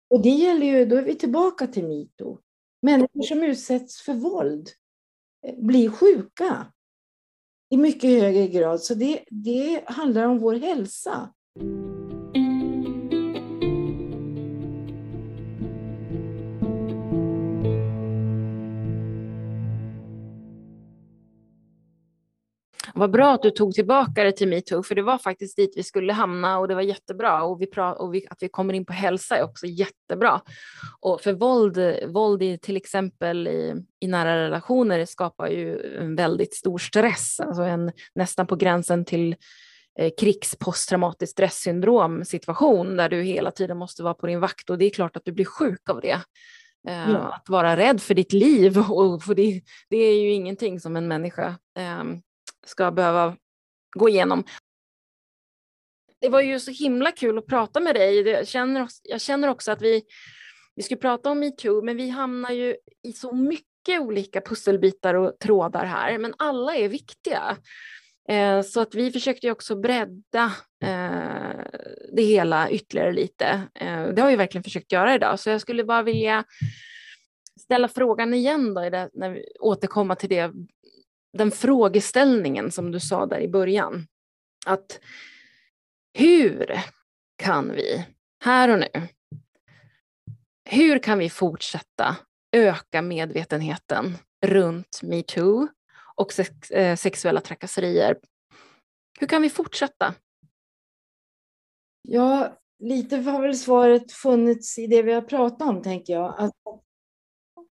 Och 0.10 0.22
det 0.22 0.30
gäller 0.30 0.66
ju, 0.66 0.86
då 0.86 0.96
är 0.96 1.02
vi 1.02 1.16
tillbaka 1.16 1.68
till 1.68 1.88
mito. 1.88 2.40
Människor 2.82 3.22
som 3.22 3.44
utsätts 3.44 4.02
för 4.02 4.14
våld 4.14 4.70
eh, 5.48 5.56
blir 5.58 5.90
sjuka 5.90 6.66
i 7.70 7.78
mycket 7.78 8.10
högre 8.22 8.48
grad. 8.48 8.82
Så 8.82 8.94
det, 8.94 9.24
det 9.30 9.84
handlar 9.86 10.24
om 10.24 10.40
vår 10.40 10.56
hälsa. 10.56 11.34
Vad 22.98 23.12
bra 23.12 23.34
att 23.34 23.42
du 23.42 23.52
tog 23.52 23.74
tillbaka 23.74 24.24
det 24.24 24.32
till 24.32 24.48
metoo, 24.48 24.84
för 24.84 24.96
det 24.96 25.02
var 25.02 25.18
faktiskt 25.18 25.58
dit 25.58 25.74
vi 25.76 25.84
skulle 25.84 26.14
hamna 26.14 26.60
och 26.60 26.68
det 26.68 26.76
var 26.76 26.82
jättebra. 26.82 27.44
Och, 27.44 27.62
vi 27.62 27.68
och 27.98 28.14
vi, 28.14 28.28
att 28.30 28.38
vi 28.42 28.50
kommer 28.50 28.74
in 28.74 28.86
på 28.86 28.94
hälsa 28.94 29.38
är 29.38 29.44
också 29.44 29.66
jättebra. 29.66 30.42
Och 31.00 31.22
för 31.22 31.34
våld, 31.34 31.78
våld 32.08 32.44
i 32.44 32.58
till 32.58 32.78
exempel 32.78 33.48
i, 33.48 33.74
i 34.00 34.08
nära 34.08 34.46
relationer 34.46 35.06
skapar 35.06 35.48
ju 35.48 35.98
en 35.98 36.16
väldigt 36.16 36.56
stor 36.56 36.78
stress, 36.78 37.40
alltså 37.40 37.62
en, 37.62 37.92
nästan 38.16 38.48
på 38.48 38.56
gränsen 38.56 39.06
till 39.06 39.36
eh, 40.00 40.12
krigs 40.20 40.56
posttraumatiskt 40.60 41.32
stresssyndrom 41.32 42.26
situation 42.26 42.98
där 42.98 43.10
du 43.10 43.22
hela 43.22 43.52
tiden 43.52 43.78
måste 43.78 44.04
vara 44.04 44.14
på 44.14 44.28
din 44.28 44.40
vakt 44.40 44.70
och 44.70 44.78
det 44.78 44.86
är 44.86 44.90
klart 44.90 45.18
att 45.18 45.26
du 45.26 45.32
blir 45.32 45.46
sjuk 45.46 45.90
av 45.90 46.02
det. 46.02 46.20
Ja. 46.82 47.18
Att 47.18 47.50
vara 47.50 47.78
rädd 47.78 48.02
för 48.02 48.14
ditt 48.14 48.34
liv, 48.34 48.78
och 48.90 49.24
för 49.24 49.36
det, 49.36 49.62
det 49.90 49.98
är 49.98 50.22
ju 50.22 50.32
ingenting 50.32 50.80
som 50.80 50.96
en 50.96 51.08
människa 51.08 51.48
eh, 51.80 52.04
ska 52.70 52.92
behöva 52.92 53.38
gå 53.96 54.10
igenom. 54.10 54.44
Det 56.22 56.30
var 56.30 56.42
ju 56.42 56.60
så 56.60 56.72
himla 56.72 57.12
kul 57.12 57.38
att 57.38 57.48
prata 57.48 57.80
med 57.80 57.96
dig. 57.96 58.28
Jag 58.28 58.48
känner, 58.48 58.88
jag 59.04 59.22
känner 59.22 59.48
också 59.48 59.72
att 59.72 59.82
vi, 59.82 60.04
vi 60.76 60.84
skulle 60.84 61.00
prata 61.00 61.32
om 61.32 61.40
metoo, 61.40 61.82
men 61.82 61.98
vi 61.98 62.10
hamnar 62.10 62.52
ju 62.52 62.76
i 63.04 63.14
så 63.14 63.36
mycket 63.36 64.00
olika 64.00 64.42
pusselbitar 64.42 65.14
och 65.14 65.40
trådar 65.40 65.86
här, 65.86 66.18
men 66.18 66.34
alla 66.38 66.76
är 66.76 66.90
viktiga. 66.90 67.58
Eh, 68.30 68.62
så 68.62 68.82
att 68.82 68.96
vi 68.96 69.12
försökte 69.12 69.52
också 69.52 69.76
bredda 69.76 70.54
eh, 70.84 71.62
det 72.14 72.24
hela 72.24 72.70
ytterligare 72.70 73.12
lite. 73.12 73.62
Eh, 73.76 74.08
det 74.08 74.22
har 74.22 74.30
vi 74.30 74.36
verkligen 74.36 74.64
försökt 74.64 74.92
göra 74.92 75.16
idag, 75.16 75.40
så 75.40 75.50
jag 75.50 75.62
skulle 75.62 75.84
bara 75.84 76.04
vilja 76.04 76.44
ställa 77.60 77.88
frågan 77.88 78.34
igen 78.34 78.74
då, 78.74 78.82
när 79.14 79.30
vi 79.30 79.46
återkommer 79.60 80.16
till 80.16 80.30
det 80.30 80.52
den 81.34 81.52
frågeställningen 81.52 82.72
som 82.72 82.92
du 82.92 83.00
sa 83.00 83.26
där 83.26 83.40
i 83.40 83.48
början. 83.48 84.08
Att 84.66 85.00
hur 86.14 86.80
kan 87.36 87.72
vi 87.72 88.06
här 88.44 88.70
och 88.70 88.80
nu, 88.80 89.08
hur 90.70 91.00
kan 91.00 91.20
vi 91.20 91.30
fortsätta 91.30 92.16
öka 92.52 93.02
medvetenheten 93.02 94.18
runt 94.46 95.02
metoo 95.04 95.68
och 96.16 96.34
sex, 96.34 96.72
eh, 96.72 96.96
sexuella 96.96 97.42
trakasserier? 97.42 98.18
Hur 99.20 99.28
kan 99.28 99.42
vi 99.42 99.50
fortsätta? 99.50 100.14
Ja, 102.02 102.58
lite 102.80 103.18
har 103.18 103.42
väl 103.42 103.58
svaret 103.58 104.12
funnits 104.12 104.78
i 104.78 104.88
det 104.88 105.02
vi 105.02 105.14
har 105.14 105.22
pratat 105.22 105.68
om, 105.68 105.82
tänker 105.82 106.14
jag. 106.14 106.36
Att 106.38 106.54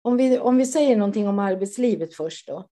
om, 0.03 0.17
vi, 0.17 0.39
om 0.39 0.57
vi 0.57 0.67
säger 0.67 0.97
någonting 0.97 1.29
om 1.29 1.39
arbetslivet 1.39 2.15
först 2.15 2.47
då, 2.47 2.69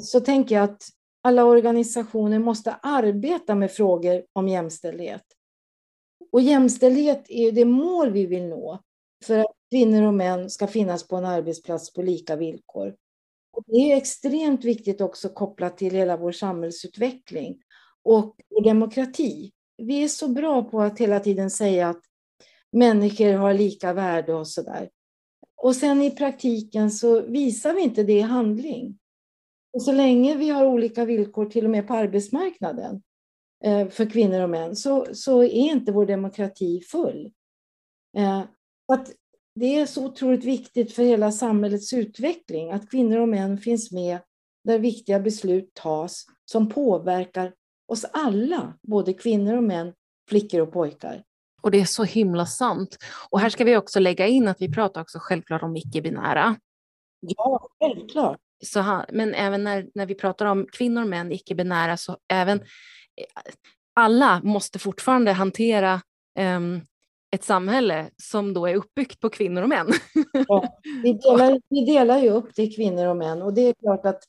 så 0.00 0.20
tänker 0.20 0.54
jag 0.54 0.64
att 0.64 0.88
alla 1.22 1.44
organisationer 1.44 2.38
måste 2.38 2.72
arbeta 2.72 3.54
med 3.54 3.70
frågor 3.70 4.24
om 4.32 4.48
jämställdhet. 4.48 5.22
Och 6.32 6.40
jämställdhet 6.40 7.24
är 7.28 7.52
det 7.52 7.64
mål 7.64 8.10
vi 8.10 8.26
vill 8.26 8.48
nå 8.48 8.80
för 9.24 9.38
att 9.38 9.52
kvinnor 9.70 10.02
och 10.02 10.14
män 10.14 10.50
ska 10.50 10.66
finnas 10.66 11.08
på 11.08 11.16
en 11.16 11.24
arbetsplats 11.24 11.92
på 11.92 12.02
lika 12.02 12.36
villkor. 12.36 12.94
Och 13.52 13.62
det 13.66 13.92
är 13.92 13.96
extremt 13.96 14.64
viktigt 14.64 15.00
också 15.00 15.28
kopplat 15.28 15.78
till 15.78 15.94
hela 15.94 16.16
vår 16.16 16.32
samhällsutveckling 16.32 17.58
och 18.02 18.36
vår 18.48 18.64
demokrati. 18.64 19.52
Vi 19.76 20.04
är 20.04 20.08
så 20.08 20.28
bra 20.28 20.62
på 20.62 20.80
att 20.80 20.98
hela 20.98 21.20
tiden 21.20 21.50
säga 21.50 21.88
att 21.88 22.00
människor 22.72 23.32
har 23.32 23.54
lika 23.54 23.92
värde 23.92 24.34
och 24.34 24.48
så 24.48 24.62
där. 24.62 24.90
Och 25.56 25.76
sen 25.76 26.02
i 26.02 26.10
praktiken 26.10 26.90
så 26.90 27.20
visar 27.20 27.74
vi 27.74 27.82
inte 27.82 28.02
det 28.02 28.18
i 28.18 28.20
handling. 28.20 28.98
Och 29.76 29.82
så 29.82 29.92
länge 29.92 30.36
vi 30.36 30.48
har 30.48 30.66
olika 30.66 31.04
villkor, 31.04 31.46
till 31.46 31.64
och 31.64 31.70
med 31.70 31.88
på 31.88 31.94
arbetsmarknaden, 31.94 33.02
eh, 33.64 33.88
för 33.88 34.10
kvinnor 34.10 34.40
och 34.40 34.50
män, 34.50 34.76
så, 34.76 35.06
så 35.12 35.42
är 35.42 35.70
inte 35.70 35.92
vår 35.92 36.06
demokrati 36.06 36.80
full. 36.80 37.30
Eh, 38.16 38.42
att 38.92 39.12
det 39.54 39.78
är 39.78 39.86
så 39.86 40.06
otroligt 40.06 40.44
viktigt 40.44 40.92
för 40.92 41.02
hela 41.02 41.32
samhällets 41.32 41.92
utveckling 41.92 42.70
att 42.70 42.90
kvinnor 42.90 43.18
och 43.18 43.28
män 43.28 43.58
finns 43.58 43.92
med 43.92 44.18
där 44.64 44.78
viktiga 44.78 45.20
beslut 45.20 45.74
tas 45.74 46.26
som 46.44 46.68
påverkar 46.68 47.54
oss 47.86 48.04
alla, 48.12 48.78
både 48.82 49.12
kvinnor 49.12 49.56
och 49.56 49.64
män, 49.64 49.92
flickor 50.28 50.60
och 50.60 50.72
pojkar. 50.72 51.22
Och 51.62 51.70
det 51.70 51.80
är 51.80 51.84
så 51.84 52.04
himla 52.04 52.46
sant. 52.46 52.96
Och 53.30 53.40
här 53.40 53.50
ska 53.50 53.64
vi 53.64 53.76
också 53.76 54.00
lägga 54.00 54.26
in 54.26 54.48
att 54.48 54.60
vi 54.60 54.72
pratar 54.72 55.00
också 55.00 55.18
självklart 55.20 55.62
om 55.62 55.76
icke-binära. 55.76 56.56
Ja, 57.20 57.68
självklart 57.80 58.40
så, 58.64 59.04
men 59.12 59.34
även 59.34 59.64
när, 59.64 59.86
när 59.94 60.06
vi 60.06 60.14
pratar 60.14 60.46
om 60.46 60.66
kvinnor, 60.72 61.04
män, 61.04 61.32
icke-binära, 61.32 61.96
så 61.96 62.16
även 62.28 62.60
eh, 62.60 63.42
alla 63.94 64.40
måste 64.44 64.78
fortfarande 64.78 65.32
hantera 65.32 66.00
um, 66.38 66.80
ett 67.30 67.44
samhälle 67.44 68.10
som 68.22 68.54
då 68.54 68.66
är 68.66 68.74
uppbyggt 68.74 69.20
på 69.20 69.28
kvinnor 69.28 69.62
och 69.62 69.68
män. 69.68 69.86
Ja, 70.48 70.78
vi, 71.02 71.12
delar, 71.22 71.60
vi 71.68 71.84
delar 71.84 72.18
ju 72.18 72.30
upp 72.30 72.50
det 72.56 72.62
i 72.62 72.72
kvinnor 72.72 73.06
och 73.06 73.16
män 73.16 73.42
och 73.42 73.54
det 73.54 73.60
är 73.60 73.74
klart 73.74 74.06
att 74.06 74.22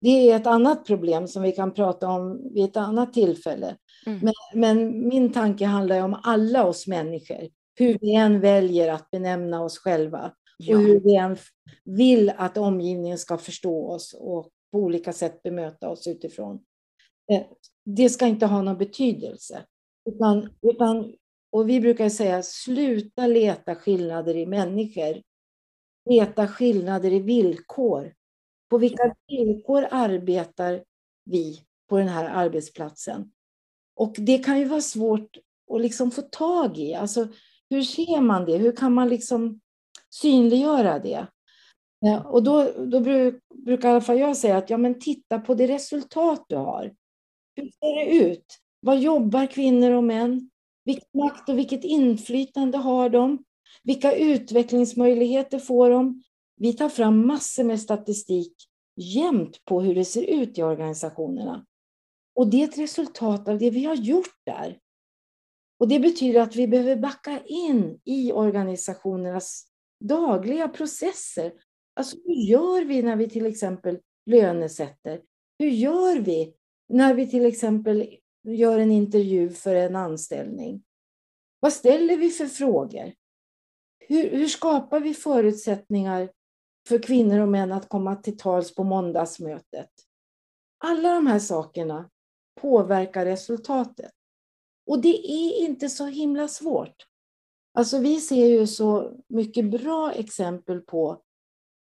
det 0.00 0.30
är 0.30 0.36
ett 0.36 0.46
annat 0.46 0.86
problem 0.86 1.28
som 1.28 1.42
vi 1.42 1.52
kan 1.52 1.74
prata 1.74 2.08
om 2.08 2.52
vid 2.54 2.64
ett 2.64 2.76
annat 2.76 3.12
tillfälle. 3.12 3.76
Mm. 4.06 4.18
Men, 4.22 4.32
men, 4.54 5.08
min 5.08 5.32
tanke 5.32 5.64
handlar 5.64 6.02
om 6.02 6.20
alla 6.22 6.64
oss 6.64 6.86
människor, 6.86 7.48
hur 7.74 7.98
vi 8.00 8.14
än 8.14 8.40
väljer 8.40 8.92
att 8.92 9.10
benämna 9.10 9.62
oss 9.62 9.78
själva. 9.78 10.32
Ja. 10.62 10.76
Och 10.76 10.82
hur 10.82 11.00
vi 11.00 11.16
än 11.16 11.36
vill 11.84 12.32
att 12.36 12.56
omgivningen 12.56 13.18
ska 13.18 13.38
förstå 13.38 13.90
oss 13.90 14.14
och 14.20 14.50
på 14.72 14.78
olika 14.78 15.12
sätt 15.12 15.42
bemöta 15.42 15.88
oss 15.88 16.06
utifrån. 16.06 16.64
Eh, 17.32 17.42
det 17.84 18.10
ska 18.10 18.26
inte 18.26 18.46
ha 18.46 18.62
någon 18.62 18.78
betydelse. 18.78 19.64
Utan, 20.04 20.50
utan, 20.62 21.14
och 21.52 21.68
vi 21.68 21.80
brukar 21.80 22.08
säga, 22.08 22.42
sluta 22.42 23.26
leta 23.26 23.74
skillnader 23.74 24.36
i 24.36 24.46
människor. 24.46 25.22
Leta 26.10 26.48
skillnader 26.48 27.12
i 27.12 27.20
villkor. 27.20 28.14
På 28.70 28.78
vilka 28.78 29.14
villkor 29.28 29.86
arbetar 29.90 30.84
vi 31.24 31.60
på 31.88 31.98
den 31.98 32.08
här 32.08 32.24
arbetsplatsen? 32.24 33.32
Och 33.96 34.14
det 34.18 34.38
kan 34.38 34.58
ju 34.58 34.64
vara 34.64 34.80
svårt 34.80 35.36
att 35.74 35.80
liksom 35.80 36.10
få 36.10 36.22
tag 36.22 36.78
i. 36.78 36.94
Alltså, 36.94 37.28
hur 37.70 37.82
ser 37.82 38.20
man 38.20 38.44
det? 38.44 38.56
Hur 38.56 38.76
kan 38.76 38.94
man 38.94 39.08
liksom 39.08 39.60
synliggöra 40.10 40.98
det. 40.98 41.26
Och 42.24 42.42
då, 42.42 42.72
då 42.86 43.00
brukar 43.64 43.88
i 43.88 43.92
alla 43.92 44.00
fall 44.00 44.18
jag 44.18 44.36
säga 44.36 44.56
att 44.56 44.70
ja, 44.70 44.76
men 44.76 45.00
titta 45.00 45.38
på 45.38 45.54
det 45.54 45.66
resultat 45.66 46.44
du 46.48 46.56
har. 46.56 46.94
Hur 47.56 47.64
ser 47.64 48.04
det 48.04 48.14
ut? 48.14 48.58
Vad 48.80 48.98
jobbar 48.98 49.46
kvinnor 49.46 49.90
och 49.90 50.04
män? 50.04 50.50
Vilken 50.84 51.08
makt 51.14 51.48
och 51.48 51.58
vilket 51.58 51.84
inflytande 51.84 52.78
har 52.78 53.08
de? 53.08 53.44
Vilka 53.82 54.16
utvecklingsmöjligheter 54.16 55.58
får 55.58 55.90
de? 55.90 56.22
Vi 56.56 56.72
tar 56.72 56.88
fram 56.88 57.26
massor 57.26 57.64
med 57.64 57.80
statistik 57.80 58.54
jämt 58.96 59.64
på 59.64 59.80
hur 59.80 59.94
det 59.94 60.04
ser 60.04 60.22
ut 60.22 60.58
i 60.58 60.62
organisationerna. 60.62 61.66
Och 62.34 62.50
det 62.50 62.62
är 62.62 62.64
ett 62.64 62.78
resultat 62.78 63.48
av 63.48 63.58
det 63.58 63.70
vi 63.70 63.84
har 63.84 63.94
gjort 63.94 64.36
där. 64.46 64.78
Och 65.78 65.88
det 65.88 66.00
betyder 66.00 66.40
att 66.40 66.56
vi 66.56 66.68
behöver 66.68 66.96
backa 66.96 67.40
in 67.44 68.00
i 68.04 68.32
organisationernas 68.32 69.69
dagliga 70.00 70.68
processer. 70.68 71.52
Alltså 71.94 72.16
hur 72.24 72.34
gör 72.34 72.84
vi 72.84 73.02
när 73.02 73.16
vi 73.16 73.28
till 73.28 73.46
exempel 73.46 73.98
lönesätter? 74.26 75.22
Hur 75.58 75.70
gör 75.70 76.20
vi 76.20 76.54
när 76.88 77.14
vi 77.14 77.30
till 77.30 77.46
exempel 77.46 78.16
gör 78.42 78.78
en 78.78 78.90
intervju 78.90 79.50
för 79.50 79.74
en 79.74 79.96
anställning? 79.96 80.82
Vad 81.60 81.72
ställer 81.72 82.16
vi 82.16 82.30
för 82.30 82.46
frågor? 82.46 83.12
Hur, 83.98 84.30
hur 84.30 84.48
skapar 84.48 85.00
vi 85.00 85.14
förutsättningar 85.14 86.30
för 86.88 86.98
kvinnor 86.98 87.40
och 87.40 87.48
män 87.48 87.72
att 87.72 87.88
komma 87.88 88.16
till 88.16 88.38
tals 88.38 88.74
på 88.74 88.84
måndagsmötet? 88.84 89.90
Alla 90.78 91.14
de 91.14 91.26
här 91.26 91.38
sakerna 91.38 92.10
påverkar 92.60 93.24
resultatet. 93.24 94.12
Och 94.86 95.02
det 95.02 95.30
är 95.30 95.60
inte 95.60 95.88
så 95.88 96.06
himla 96.06 96.48
svårt. 96.48 97.09
Alltså 97.72 97.98
vi 97.98 98.20
ser 98.20 98.46
ju 98.46 98.66
så 98.66 99.16
mycket 99.28 99.70
bra 99.70 100.12
exempel 100.12 100.80
på 100.80 101.22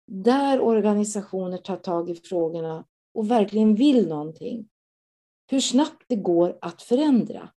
där 0.07 0.61
organisationer 0.61 1.59
tar 1.59 1.77
tag 1.77 2.11
i 2.11 2.15
frågorna 2.15 2.85
och 3.15 3.31
verkligen 3.31 3.75
vill 3.75 4.09
någonting. 4.09 4.69
Hur 5.51 5.61
snabbt 5.61 6.05
det 6.07 6.17
går 6.17 6.59
att 6.61 6.83
förändra. 6.83 7.51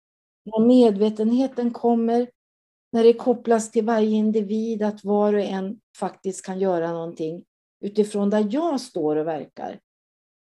När 0.45 0.65
medvetenheten 0.65 1.71
kommer, 1.71 2.29
när 2.91 3.03
det 3.03 3.13
kopplas 3.13 3.71
till 3.71 3.85
varje 3.85 4.09
individ 4.09 4.83
att 4.83 5.03
var 5.03 5.33
och 5.33 5.41
en 5.41 5.79
faktiskt 5.97 6.45
kan 6.45 6.59
göra 6.59 6.91
någonting 6.91 7.43
utifrån 7.81 8.29
där 8.29 8.47
jag 8.51 8.81
står 8.81 9.15
och 9.15 9.27
verkar. 9.27 9.79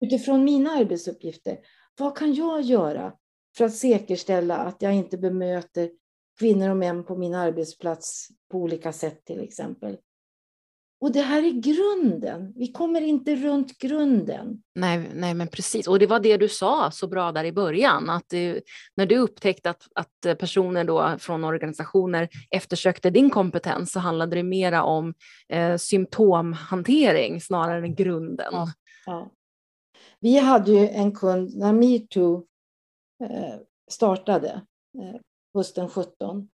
Utifrån 0.06 0.44
mina 0.44 0.70
arbetsuppgifter. 0.70 1.60
Vad 2.00 2.18
kan 2.18 2.34
jag 2.34 2.62
göra 2.62 3.14
för 3.58 3.66
att 3.66 3.76
säkerställa 3.76 4.58
att 4.58 4.82
jag 4.82 4.96
inte 4.96 5.18
bemöter 5.18 5.92
kvinnor 6.40 6.70
och 6.70 6.78
män 6.78 7.04
på 7.04 7.16
min 7.16 7.36
arbetsplats 7.36 8.28
på 8.52 8.58
olika 8.58 8.94
sätt 8.94 9.26
till 9.26 9.40
exempel. 9.40 9.98
Och 11.00 11.12
det 11.12 11.22
här 11.22 11.44
är 11.44 11.52
grunden. 11.52 12.54
Vi 12.56 12.72
kommer 12.72 13.02
inte 13.02 13.36
runt 13.36 13.78
grunden. 13.78 14.64
Nej, 14.76 15.12
nej, 15.14 15.34
men 15.34 15.48
precis. 15.48 15.88
Och 15.88 16.00
det 16.00 16.08
var 16.08 16.20
det 16.20 16.38
du 16.38 16.50
sa 16.50 16.92
så 16.92 17.08
bra 17.08 17.32
där 17.32 17.44
i 17.44 17.52
början, 17.52 18.10
att 18.10 18.30
du, 18.30 18.62
när 18.96 19.06
du 19.06 19.18
upptäckte 19.18 19.70
att, 19.70 19.84
att 19.96 20.40
personer 20.40 20.84
då 20.84 21.16
från 21.20 21.44
organisationer 21.44 22.30
eftersökte 22.52 23.10
din 23.10 23.30
kompetens 23.30 23.92
så 23.92 24.00
handlade 24.00 24.36
det 24.36 24.44
mera 24.44 24.84
om 24.84 25.14
eh, 25.50 25.76
symptomhantering 25.76 27.42
snarare 27.42 27.86
än 27.86 27.96
grunden. 27.96 28.54
Ja, 28.54 28.68
ja. 29.06 29.32
Vi 30.20 30.38
hade 30.38 30.72
ju 30.72 30.88
en 30.88 31.16
kund 31.16 31.56
när 31.56 31.74
metoo 31.74 32.46
eh, 33.24 33.56
startade 33.92 34.62
eh, 35.02 35.22
hösten 35.58 35.90
17. 35.90 36.50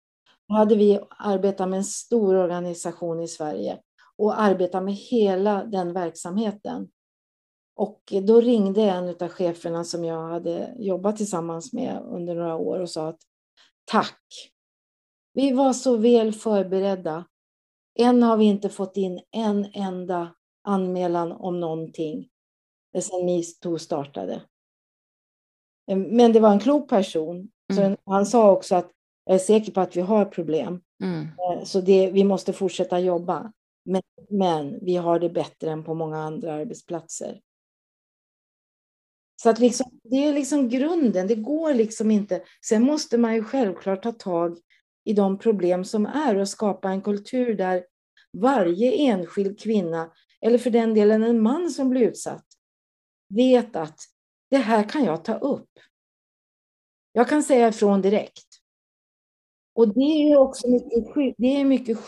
Då 0.49 0.55
hade 0.55 0.77
vi 0.77 1.01
arbetat 1.11 1.69
med 1.69 1.77
en 1.77 1.85
stor 1.85 2.35
organisation 2.35 3.21
i 3.21 3.29
Sverige 3.29 3.79
och 4.17 4.41
arbetat 4.41 4.85
med 4.85 4.95
hela 4.95 5.65
den 5.65 5.93
verksamheten. 5.93 6.89
Och 7.77 8.13
då 8.23 8.41
ringde 8.41 8.83
en 8.83 9.09
av 9.09 9.29
cheferna 9.29 9.85
som 9.85 10.05
jag 10.05 10.29
hade 10.29 10.75
jobbat 10.79 11.17
tillsammans 11.17 11.73
med 11.73 12.03
under 12.03 12.35
några 12.35 12.57
år 12.57 12.81
och 12.81 12.91
sa 12.91 13.09
att 13.09 13.21
tack. 13.85 14.53
Vi 15.33 15.53
var 15.53 15.73
så 15.73 15.97
väl 15.97 16.33
förberedda. 16.33 17.25
Än 17.99 18.23
har 18.23 18.37
vi 18.37 18.45
inte 18.45 18.69
fått 18.69 18.97
in 18.97 19.21
en 19.31 19.71
enda 19.75 20.35
anmälan 20.63 21.33
om 21.33 21.61
någonting 21.61 22.29
sedan 23.01 23.25
metoo 23.25 23.79
startade. 23.79 24.43
Men 25.87 26.33
det 26.33 26.41
var 26.41 26.53
en 26.53 26.61
klok 26.61 26.89
person. 26.89 27.51
Mm. 27.73 27.97
Så 27.97 28.13
han 28.13 28.27
sa 28.27 28.53
också 28.53 28.75
att 28.75 28.91
jag 29.25 29.35
är 29.35 29.39
säker 29.39 29.73
på 29.73 29.81
att 29.81 29.97
vi 29.97 30.01
har 30.01 30.25
problem. 30.25 30.81
Mm. 31.03 31.23
Eh, 31.23 31.65
så 31.65 31.81
det, 31.81 32.11
vi 32.11 32.25
måste 32.25 32.53
fortsätta 32.53 33.01
jobba. 33.01 33.53
Men, 33.85 34.03
men 34.31 34.79
vi 34.85 34.97
har 34.97 35.19
det 35.19 35.31
bättre 35.31 35.71
än 35.71 35.85
på 35.85 35.95
många 35.95 36.19
andra 36.19 36.55
arbetsplatser. 36.55 37.41
Så 39.43 39.51
att 39.51 39.59
liksom, 39.59 40.01
det 40.03 40.17
är 40.17 40.33
liksom 40.33 40.69
grunden, 40.69 41.27
det 41.27 41.35
går 41.35 41.75
liksom 41.75 42.11
inte. 42.11 42.43
Sen 42.67 42.83
måste 42.83 43.19
man 43.19 43.35
ju 43.35 43.45
självklart 43.45 44.03
ta 44.03 44.13
tag 44.13 44.59
i 45.05 45.13
de 45.13 45.39
problem 45.39 45.85
som 45.85 46.07
är 46.07 46.37
och 46.37 46.49
skapa 46.49 46.91
en 46.91 47.03
kultur 47.03 47.55
där 47.55 47.85
varje 48.33 48.93
enskild 48.93 49.61
kvinna, 49.61 50.13
eller 50.41 50.59
för 50.59 50.71
den 50.71 50.95
delen 50.95 51.23
en 51.23 51.43
man 51.43 51.71
som 51.71 51.91
blir 51.91 52.03
utsatt, 52.03 52.45
vet 53.35 53.77
att 53.77 54.01
det 54.51 54.57
här 54.57 54.89
kan 54.89 55.05
jag 55.05 55.25
ta 55.25 55.35
upp. 55.35 55.69
Jag 57.13 57.29
kan 57.29 57.43
säga 57.43 57.69
ifrån 57.69 58.03
direkt. 58.03 58.47
Och 59.75 59.95
det 59.95 60.33
är 60.33 60.37
också 60.37 60.69
mycket, 60.69 61.35
det 61.39 61.61
är 61.61 61.65
mycket 61.65 61.99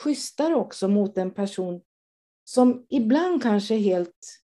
schysstare 0.00 0.54
också 0.54 0.88
mot 0.88 1.18
en 1.18 1.30
person 1.30 1.80
som 2.44 2.86
ibland 2.88 3.42
kanske 3.42 3.74
helt 3.74 4.40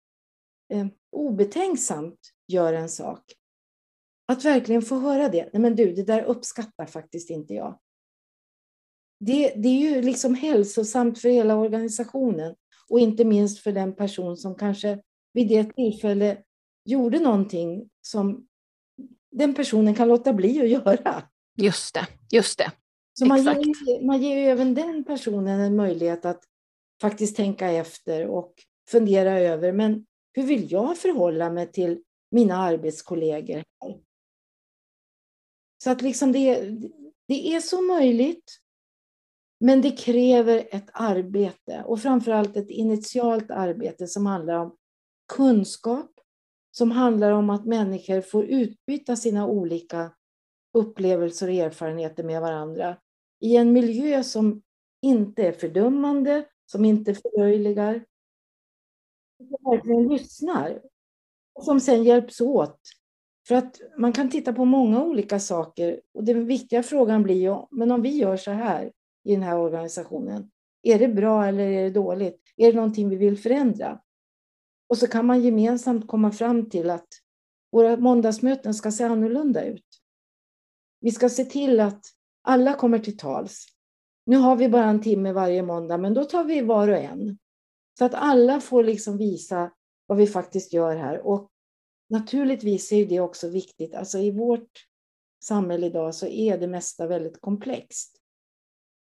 eh, 0.72 0.86
obetänksamt 1.12 2.20
gör 2.49 2.72
en 2.72 2.88
sak. 2.88 3.22
Att 4.26 4.44
verkligen 4.44 4.82
få 4.82 4.99
höra 4.99 5.28
det. 5.28 5.51
Nej 5.53 5.62
men 5.62 5.76
du, 5.76 5.92
det 5.92 6.03
där 6.03 6.22
uppskattar 6.22 6.86
faktiskt 6.86 7.30
inte 7.30 7.55
jag. 7.55 7.78
Det, 9.20 9.55
det 9.57 9.68
är 9.68 9.78
ju 9.78 10.03
liksom 10.03 10.34
hälsosamt 10.34 11.18
för 11.18 11.28
hela 11.28 11.57
organisationen 11.57 12.55
och 12.88 13.01
inte 13.01 13.24
minst 13.24 13.59
för 13.59 13.72
den 13.72 13.96
person 13.96 14.36
som 14.36 14.55
kanske 14.55 15.03
vid 15.32 15.49
det 15.49 15.72
tillfälle 15.72 16.42
gjorde 16.84 17.18
någonting 17.18 17.90
som 18.01 18.49
den 19.31 19.55
personen 19.55 19.95
kan 19.95 20.09
låta 20.09 20.33
bli 20.33 20.61
att 20.62 20.68
göra. 20.68 21.22
Just 21.57 21.95
det, 21.95 22.07
just 22.31 22.59
det. 22.59 22.72
Så 23.12 23.26
man 23.26 23.43
ger, 23.43 24.07
man 24.07 24.22
ger 24.22 24.37
ju 24.37 24.45
även 24.45 24.74
den 24.74 25.05
personen 25.05 25.61
en 25.61 25.76
möjlighet 25.76 26.24
att 26.24 26.45
faktiskt 27.01 27.37
tänka 27.37 27.70
efter 27.70 28.26
och 28.26 28.55
fundera 28.91 29.41
över, 29.41 29.72
men 29.72 30.07
hur 30.33 30.43
vill 30.43 30.72
jag 30.72 30.99
förhålla 30.99 31.51
mig 31.51 31.72
till 31.72 32.03
mina 32.31 32.57
arbetskollegor? 32.57 33.64
Så 35.85 35.91
att 35.91 36.03
liksom 36.03 36.33
det, 36.33 36.61
det 37.29 37.55
är 37.55 37.61
så 37.61 37.83
möjligt, 37.83 38.59
men 39.61 39.83
det 39.83 39.91
kräver 39.91 40.68
ett 40.70 40.91
arbete 40.93 41.83
och 41.87 42.03
framförallt 42.03 42.57
ett 42.57 42.70
initialt 42.70 43.51
arbete 43.51 44.07
som 44.07 44.26
handlar 44.26 44.55
om 44.55 44.76
kunskap, 45.33 46.18
som 46.79 46.91
handlar 46.91 47.31
om 47.31 47.51
att 47.51 47.66
människor 47.66 48.20
får 48.20 48.45
utbyta 48.45 49.16
sina 49.16 49.47
olika 49.47 50.12
upplevelser 50.74 51.49
och 51.49 51.55
erfarenheter 51.55 52.24
med 52.24 52.41
varandra 52.41 52.97
i 53.41 53.57
en 53.57 53.72
miljö 53.72 54.22
som 54.22 54.62
inte 55.03 55.43
är 55.43 55.53
fördömande, 55.53 56.45
som 56.66 56.85
inte 56.85 57.14
förlöjligar. 57.14 58.05
Som 59.39 59.70
verkligen 59.70 60.09
lyssnar. 60.09 60.83
Och 61.55 61.64
som 61.64 61.81
sen 61.81 62.05
hjälps 62.05 62.41
åt. 62.41 62.81
För 63.49 63.55
att 63.55 63.81
man 63.99 64.12
kan 64.12 64.31
titta 64.31 64.53
på 64.53 64.64
många 64.64 65.05
olika 65.05 65.41
saker 65.41 66.01
och 66.14 66.24
den 66.24 66.47
viktiga 66.47 66.83
frågan 66.83 67.22
blir 67.22 67.43
ju, 67.43 67.57
men 67.70 67.91
om 67.91 68.03
vi 68.03 68.16
gör 68.16 68.37
så 68.37 68.51
här 68.51 68.93
i 69.24 69.35
den 69.35 69.43
här 69.43 69.59
organisationen, 69.59 70.51
är 70.83 70.99
det 70.99 71.09
bra 71.09 71.47
eller 71.47 71.68
är 71.68 71.83
det 71.83 71.91
dåligt? 71.91 72.43
Är 72.57 72.72
det 72.72 72.76
någonting 72.76 73.09
vi 73.09 73.16
vill 73.16 73.39
förändra? 73.39 74.01
Och 74.89 74.99
så 74.99 75.07
kan 75.07 75.26
man 75.26 75.43
gemensamt 75.43 76.07
komma 76.07 76.32
fram 76.32 76.70
till 76.70 76.91
att 76.91 77.09
våra 77.72 77.97
måndagsmöten 77.97 78.74
ska 78.74 78.91
se 78.91 79.05
annorlunda 79.05 79.64
ut. 79.64 79.84
Vi 81.01 81.11
ska 81.11 81.28
se 81.28 81.45
till 81.45 81.80
att 81.80 82.07
alla 82.43 82.74
kommer 82.74 82.99
till 82.99 83.16
tals. 83.16 83.66
Nu 84.26 84.36
har 84.36 84.57
vi 84.57 84.68
bara 84.68 84.84
en 84.84 85.03
timme 85.03 85.32
varje 85.32 85.62
måndag, 85.62 85.99
men 85.99 86.14
då 86.14 86.24
tar 86.24 86.45
vi 86.45 86.61
var 86.61 86.89
och 86.89 86.97
en. 86.97 87.39
Så 87.99 88.05
att 88.05 88.14
alla 88.14 88.61
får 88.61 88.84
liksom 88.84 89.18
visa 89.18 89.72
vad 90.07 90.18
vi 90.18 90.26
faktiskt 90.26 90.72
gör 90.72 90.97
här. 90.97 91.26
Och 91.26 91.51
naturligtvis 92.11 92.93
är 92.93 93.07
det 93.07 93.20
också 93.20 93.49
viktigt. 93.49 93.95
Alltså 93.95 94.18
i 94.18 94.30
vårt 94.30 94.86
samhälle 95.45 95.86
idag 95.86 96.14
så 96.14 96.26
är 96.26 96.59
det 96.59 96.66
mesta 96.66 97.07
väldigt 97.07 97.41
komplext. 97.41 98.16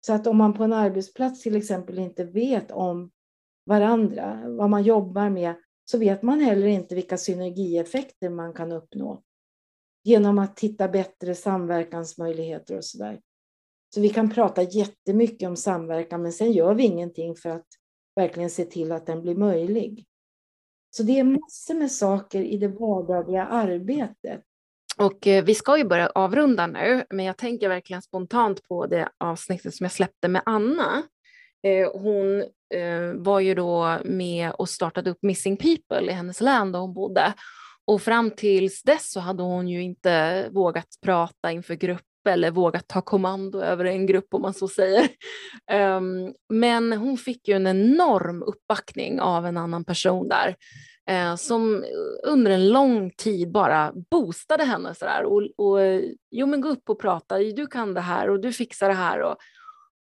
Så 0.05 0.13
att 0.13 0.27
om 0.27 0.37
man 0.37 0.53
på 0.53 0.63
en 0.63 0.73
arbetsplats 0.73 1.41
till 1.41 1.55
exempel 1.55 1.99
inte 1.99 2.23
vet 2.23 2.71
om 2.71 3.11
varandra, 3.65 4.43
vad 4.45 4.69
man 4.69 4.83
jobbar 4.83 5.29
med, 5.29 5.55
så 5.91 5.97
vet 5.97 6.21
man 6.21 6.39
heller 6.39 6.67
inte 6.67 6.95
vilka 6.95 7.17
synergieffekter 7.17 8.29
man 8.29 8.53
kan 8.53 8.71
uppnå 8.71 9.23
genom 10.03 10.39
att 10.39 10.59
hitta 10.59 10.87
bättre 10.87 11.35
samverkansmöjligheter 11.35 12.77
och 12.77 12.85
så 12.85 12.97
där. 12.97 13.21
Så 13.93 14.01
vi 14.01 14.09
kan 14.09 14.29
prata 14.29 14.61
jättemycket 14.61 15.47
om 15.47 15.55
samverkan, 15.55 16.21
men 16.21 16.33
sen 16.33 16.51
gör 16.51 16.73
vi 16.73 16.83
ingenting 16.83 17.35
för 17.35 17.49
att 17.49 17.67
verkligen 18.15 18.49
se 18.49 18.65
till 18.65 18.91
att 18.91 19.05
den 19.05 19.21
blir 19.21 19.35
möjlig. 19.35 20.05
Så 20.89 21.03
det 21.03 21.19
är 21.19 21.23
massor 21.23 21.73
med 21.73 21.91
saker 21.91 22.41
i 22.41 22.57
det 22.57 22.67
vardagliga 22.67 23.45
arbetet. 23.45 24.43
Och 24.97 25.27
eh, 25.27 25.43
vi 25.43 25.55
ska 25.55 25.77
ju 25.77 25.83
börja 25.83 26.09
avrunda 26.09 26.67
nu, 26.67 27.05
men 27.09 27.25
jag 27.25 27.37
tänker 27.37 27.69
verkligen 27.69 28.01
spontant 28.01 28.63
på 28.63 28.85
det 28.85 29.09
avsnittet 29.17 29.75
som 29.75 29.83
jag 29.83 29.91
släppte 29.91 30.27
med 30.27 30.41
Anna. 30.45 31.03
Eh, 31.67 31.91
hon 31.93 32.41
eh, 32.73 33.13
var 33.15 33.39
ju 33.39 33.55
då 33.55 33.99
med 34.05 34.51
och 34.51 34.69
startade 34.69 35.09
upp 35.09 35.19
Missing 35.21 35.57
People 35.57 36.11
i 36.11 36.13
hennes 36.13 36.41
län 36.41 36.71
där 36.71 36.79
hon 36.79 36.93
bodde. 36.93 37.33
Och 37.85 38.01
fram 38.01 38.31
tills 38.31 38.83
dess 38.83 39.11
så 39.11 39.19
hade 39.19 39.43
hon 39.43 39.67
ju 39.67 39.83
inte 39.83 40.47
vågat 40.51 40.87
prata 41.05 41.51
inför 41.51 41.75
grupp 41.75 42.01
eller 42.29 42.51
vågat 42.51 42.87
ta 42.87 43.01
kommando 43.01 43.61
över 43.61 43.85
en 43.85 44.05
grupp 44.05 44.33
om 44.33 44.41
man 44.41 44.53
så 44.53 44.67
säger. 44.67 45.09
Um, 45.71 46.33
men 46.49 46.93
hon 46.93 47.17
fick 47.17 47.47
ju 47.47 47.55
en 47.55 47.67
enorm 47.67 48.43
uppbackning 48.43 49.21
av 49.21 49.45
en 49.45 49.57
annan 49.57 49.85
person 49.85 50.27
där 50.27 50.55
eh, 51.09 51.35
som 51.35 51.85
under 52.23 52.51
en 52.51 52.69
lång 52.69 53.11
tid 53.11 53.51
bara 53.51 53.93
boostade 54.11 54.63
henne 54.63 54.95
sådär 54.95 55.23
och, 55.23 55.43
och 55.57 55.81
eh, 55.81 56.01
jo 56.31 56.47
men 56.47 56.61
gå 56.61 56.69
upp 56.69 56.89
och 56.89 56.99
prata, 56.99 57.37
du 57.37 57.67
kan 57.67 57.93
det 57.93 58.01
här 58.01 58.29
och 58.29 58.41
du 58.41 58.53
fixar 58.53 58.87
det 58.87 58.95
här 58.95 59.21
och, 59.21 59.35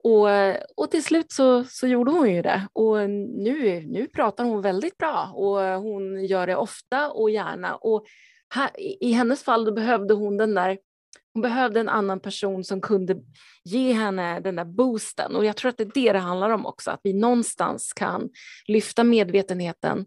och, 0.05 0.29
och 0.75 0.91
till 0.91 1.03
slut 1.03 1.31
så, 1.31 1.63
så 1.63 1.87
gjorde 1.87 2.11
hon 2.11 2.33
ju 2.33 2.41
det. 2.41 2.67
Och 2.73 3.09
nu, 3.09 3.83
nu 3.87 4.07
pratar 4.07 4.43
hon 4.43 4.61
väldigt 4.61 4.97
bra. 4.97 5.31
Och 5.33 5.59
hon 5.59 6.25
gör 6.25 6.47
det 6.47 6.55
ofta 6.55 7.11
och 7.11 7.29
gärna. 7.29 7.75
Och 7.75 8.05
här, 8.49 8.69
i 8.79 9.11
hennes 9.11 9.43
fall 9.43 9.65
då 9.65 9.71
behövde 9.71 10.13
hon 10.13 10.37
den 10.37 10.53
där 10.53 10.77
hon 11.33 11.41
behövde 11.41 11.79
en 11.79 11.89
annan 11.89 12.19
person 12.19 12.63
som 12.63 12.81
kunde 12.81 13.15
ge 13.63 13.93
henne 13.93 14.39
den 14.39 14.55
där 14.55 14.65
boosten. 14.65 15.35
Och 15.35 15.45
jag 15.45 15.55
tror 15.55 15.69
att 15.69 15.77
det 15.77 15.83
är 15.83 15.91
det 15.93 16.13
det 16.13 16.19
handlar 16.19 16.49
om 16.49 16.65
också, 16.65 16.91
att 16.91 16.99
vi 17.03 17.13
någonstans 17.13 17.93
kan 17.93 18.29
lyfta 18.67 19.03
medvetenheten 19.03 20.05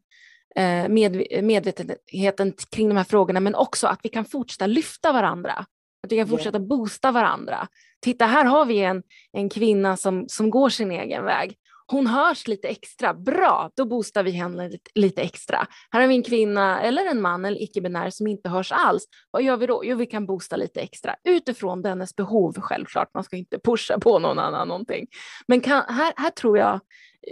eh, 0.57 0.89
med, 0.89 1.43
medvetenheten 1.43 2.53
kring 2.71 2.89
de 2.89 2.97
här 2.97 3.05
frågorna. 3.05 3.41
Men 3.41 3.55
också 3.55 3.87
att 3.87 4.01
vi 4.03 4.09
kan 4.09 4.25
fortsätta 4.25 4.67
lyfta 4.67 5.13
varandra. 5.13 5.67
Att 6.03 6.13
vi 6.13 6.17
kan 6.17 6.29
fortsätta 6.29 6.61
boosta 6.61 7.13
varandra. 7.13 7.69
Titta, 8.01 8.27
här 8.27 8.45
har 8.45 8.65
vi 8.65 8.79
en, 8.79 9.03
en 9.33 9.49
kvinna 9.49 9.97
som, 9.97 10.25
som 10.29 10.51
går 10.51 10.69
sin 10.69 10.91
egen 10.91 11.25
väg 11.25 11.59
hon 11.91 12.07
hörs 12.07 12.49
lite 12.49 12.69
extra. 12.69 13.15
Bra, 13.15 13.71
då 13.75 13.85
boostar 13.85 14.23
vi 14.23 14.31
henne 14.31 14.71
lite 14.95 15.23
extra. 15.23 15.67
Här 15.91 16.01
har 16.01 16.09
vi 16.09 16.15
en 16.15 16.23
kvinna 16.23 16.83
eller 16.83 17.07
en 17.07 17.21
man 17.21 17.45
eller 17.45 17.63
icke-binär 17.63 18.11
som 18.11 18.27
inte 18.27 18.49
hörs 18.49 18.73
alls. 18.73 19.05
Vad 19.31 19.43
gör 19.43 19.57
vi 19.57 19.67
då? 19.67 19.85
Jo, 19.85 19.97
vi 19.97 20.07
kan 20.07 20.27
boosta 20.27 20.57
lite 20.57 20.81
extra 20.81 21.17
utifrån 21.25 21.83
dennes 21.83 22.17
behov 22.17 22.61
självklart. 22.61 23.15
Man 23.15 23.25
ska 23.25 23.37
inte 23.37 23.59
pusha 23.59 23.99
på 23.99 24.19
någon 24.19 24.39
annan 24.39 24.69
någonting. 24.69 25.07
Men 25.47 25.61
kan, 25.61 25.83
här, 25.89 26.13
här 26.17 26.31
tror 26.31 26.59
jag 26.59 26.81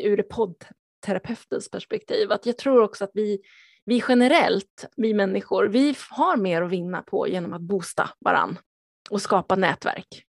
ur 0.04 0.22
poddterapeutens 0.22 1.70
perspektiv 1.70 2.32
att 2.32 2.46
jag 2.46 2.58
tror 2.58 2.82
också 2.82 3.04
att 3.04 3.12
vi 3.14 3.38
vi 3.86 4.02
generellt, 4.08 4.88
vi 4.96 5.14
människor, 5.14 5.64
vi 5.68 5.94
har 6.10 6.36
mer 6.36 6.62
att 6.62 6.70
vinna 6.70 7.02
på 7.02 7.28
genom 7.28 7.52
att 7.52 7.60
boosta 7.60 8.10
varann 8.20 8.58
och 9.10 9.22
skapa 9.22 9.56
nätverk. 9.56 10.26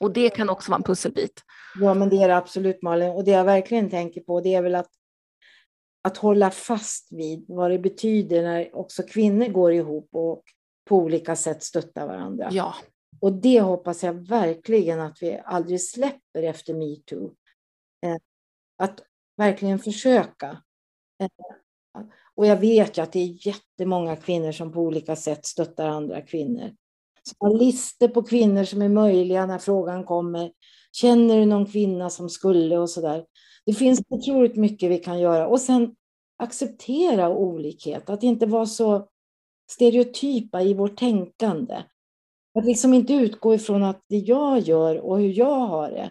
Och 0.00 0.12
det 0.12 0.30
kan 0.30 0.50
också 0.50 0.70
vara 0.70 0.76
en 0.76 0.82
pusselbit. 0.82 1.42
Ja, 1.80 1.94
men 1.94 2.08
det 2.08 2.22
är 2.22 2.28
det 2.28 2.36
absolut 2.36 2.82
Malin. 2.82 3.10
Och 3.10 3.24
det 3.24 3.30
jag 3.30 3.44
verkligen 3.44 3.90
tänker 3.90 4.20
på 4.20 4.40
det 4.40 4.54
är 4.54 4.62
väl 4.62 4.74
att, 4.74 4.90
att 6.02 6.16
hålla 6.16 6.50
fast 6.50 7.12
vid 7.12 7.44
vad 7.48 7.70
det 7.70 7.78
betyder 7.78 8.42
när 8.42 8.76
också 8.76 9.02
kvinnor 9.02 9.46
går 9.46 9.72
ihop 9.72 10.08
och 10.12 10.42
på 10.84 10.96
olika 10.96 11.36
sätt 11.36 11.62
stöttar 11.62 12.06
varandra. 12.06 12.48
Ja. 12.52 12.74
Och 13.20 13.32
det 13.32 13.60
hoppas 13.60 14.02
jag 14.02 14.28
verkligen 14.28 15.00
att 15.00 15.22
vi 15.22 15.40
aldrig 15.44 15.82
släpper 15.82 16.42
efter 16.42 16.74
metoo. 16.74 17.34
Eh, 18.06 18.16
att 18.78 19.00
verkligen 19.36 19.78
försöka. 19.78 20.62
Och 22.36 22.46
jag 22.46 22.56
vet 22.56 22.98
ju 22.98 23.02
att 23.02 23.12
det 23.12 23.20
är 23.20 23.46
jättemånga 23.46 24.16
kvinnor 24.16 24.52
som 24.52 24.72
på 24.72 24.80
olika 24.80 25.16
sätt 25.16 25.46
stöttar 25.46 25.88
andra 25.88 26.20
kvinnor 26.20 26.70
som 27.22 27.36
har 27.40 27.58
listor 27.58 28.08
på 28.08 28.22
kvinnor 28.22 28.64
som 28.64 28.82
är 28.82 28.88
möjliga 28.88 29.46
när 29.46 29.58
frågan 29.58 30.04
kommer. 30.04 30.52
Känner 30.92 31.36
du 31.36 31.46
någon 31.46 31.66
kvinna 31.66 32.10
som 32.10 32.28
skulle 32.28 32.78
och 32.78 32.90
så 32.90 33.00
där. 33.00 33.24
Det 33.66 33.72
finns 33.72 34.02
otroligt 34.08 34.56
mycket 34.56 34.90
vi 34.90 34.98
kan 34.98 35.20
göra 35.20 35.48
och 35.48 35.60
sen 35.60 35.94
acceptera 36.38 37.28
olikhet, 37.28 38.10
att 38.10 38.22
inte 38.22 38.46
vara 38.46 38.66
så 38.66 39.08
stereotypa 39.70 40.62
i 40.62 40.74
vårt 40.74 40.96
tänkande. 40.96 41.74
Att 42.58 42.64
liksom 42.64 42.94
inte 42.94 43.12
utgå 43.14 43.54
ifrån 43.54 43.82
att 43.82 44.04
det 44.08 44.16
jag 44.16 44.60
gör 44.60 45.00
och 45.00 45.18
hur 45.18 45.38
jag 45.38 45.66
har 45.66 45.90
det, 45.90 46.10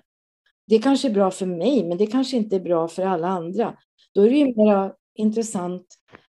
det 0.67 0.79
kanske 0.79 1.07
är 1.07 1.13
bra 1.13 1.31
för 1.31 1.45
mig, 1.45 1.83
men 1.83 1.97
det 1.97 2.07
kanske 2.07 2.37
inte 2.37 2.55
är 2.55 2.59
bra 2.59 2.87
för 2.87 3.03
alla 3.03 3.27
andra. 3.27 3.77
Då 4.13 4.21
är 4.21 4.29
det 4.29 4.37
ju 4.37 4.55
mera 4.55 4.93
intressant 5.15 5.85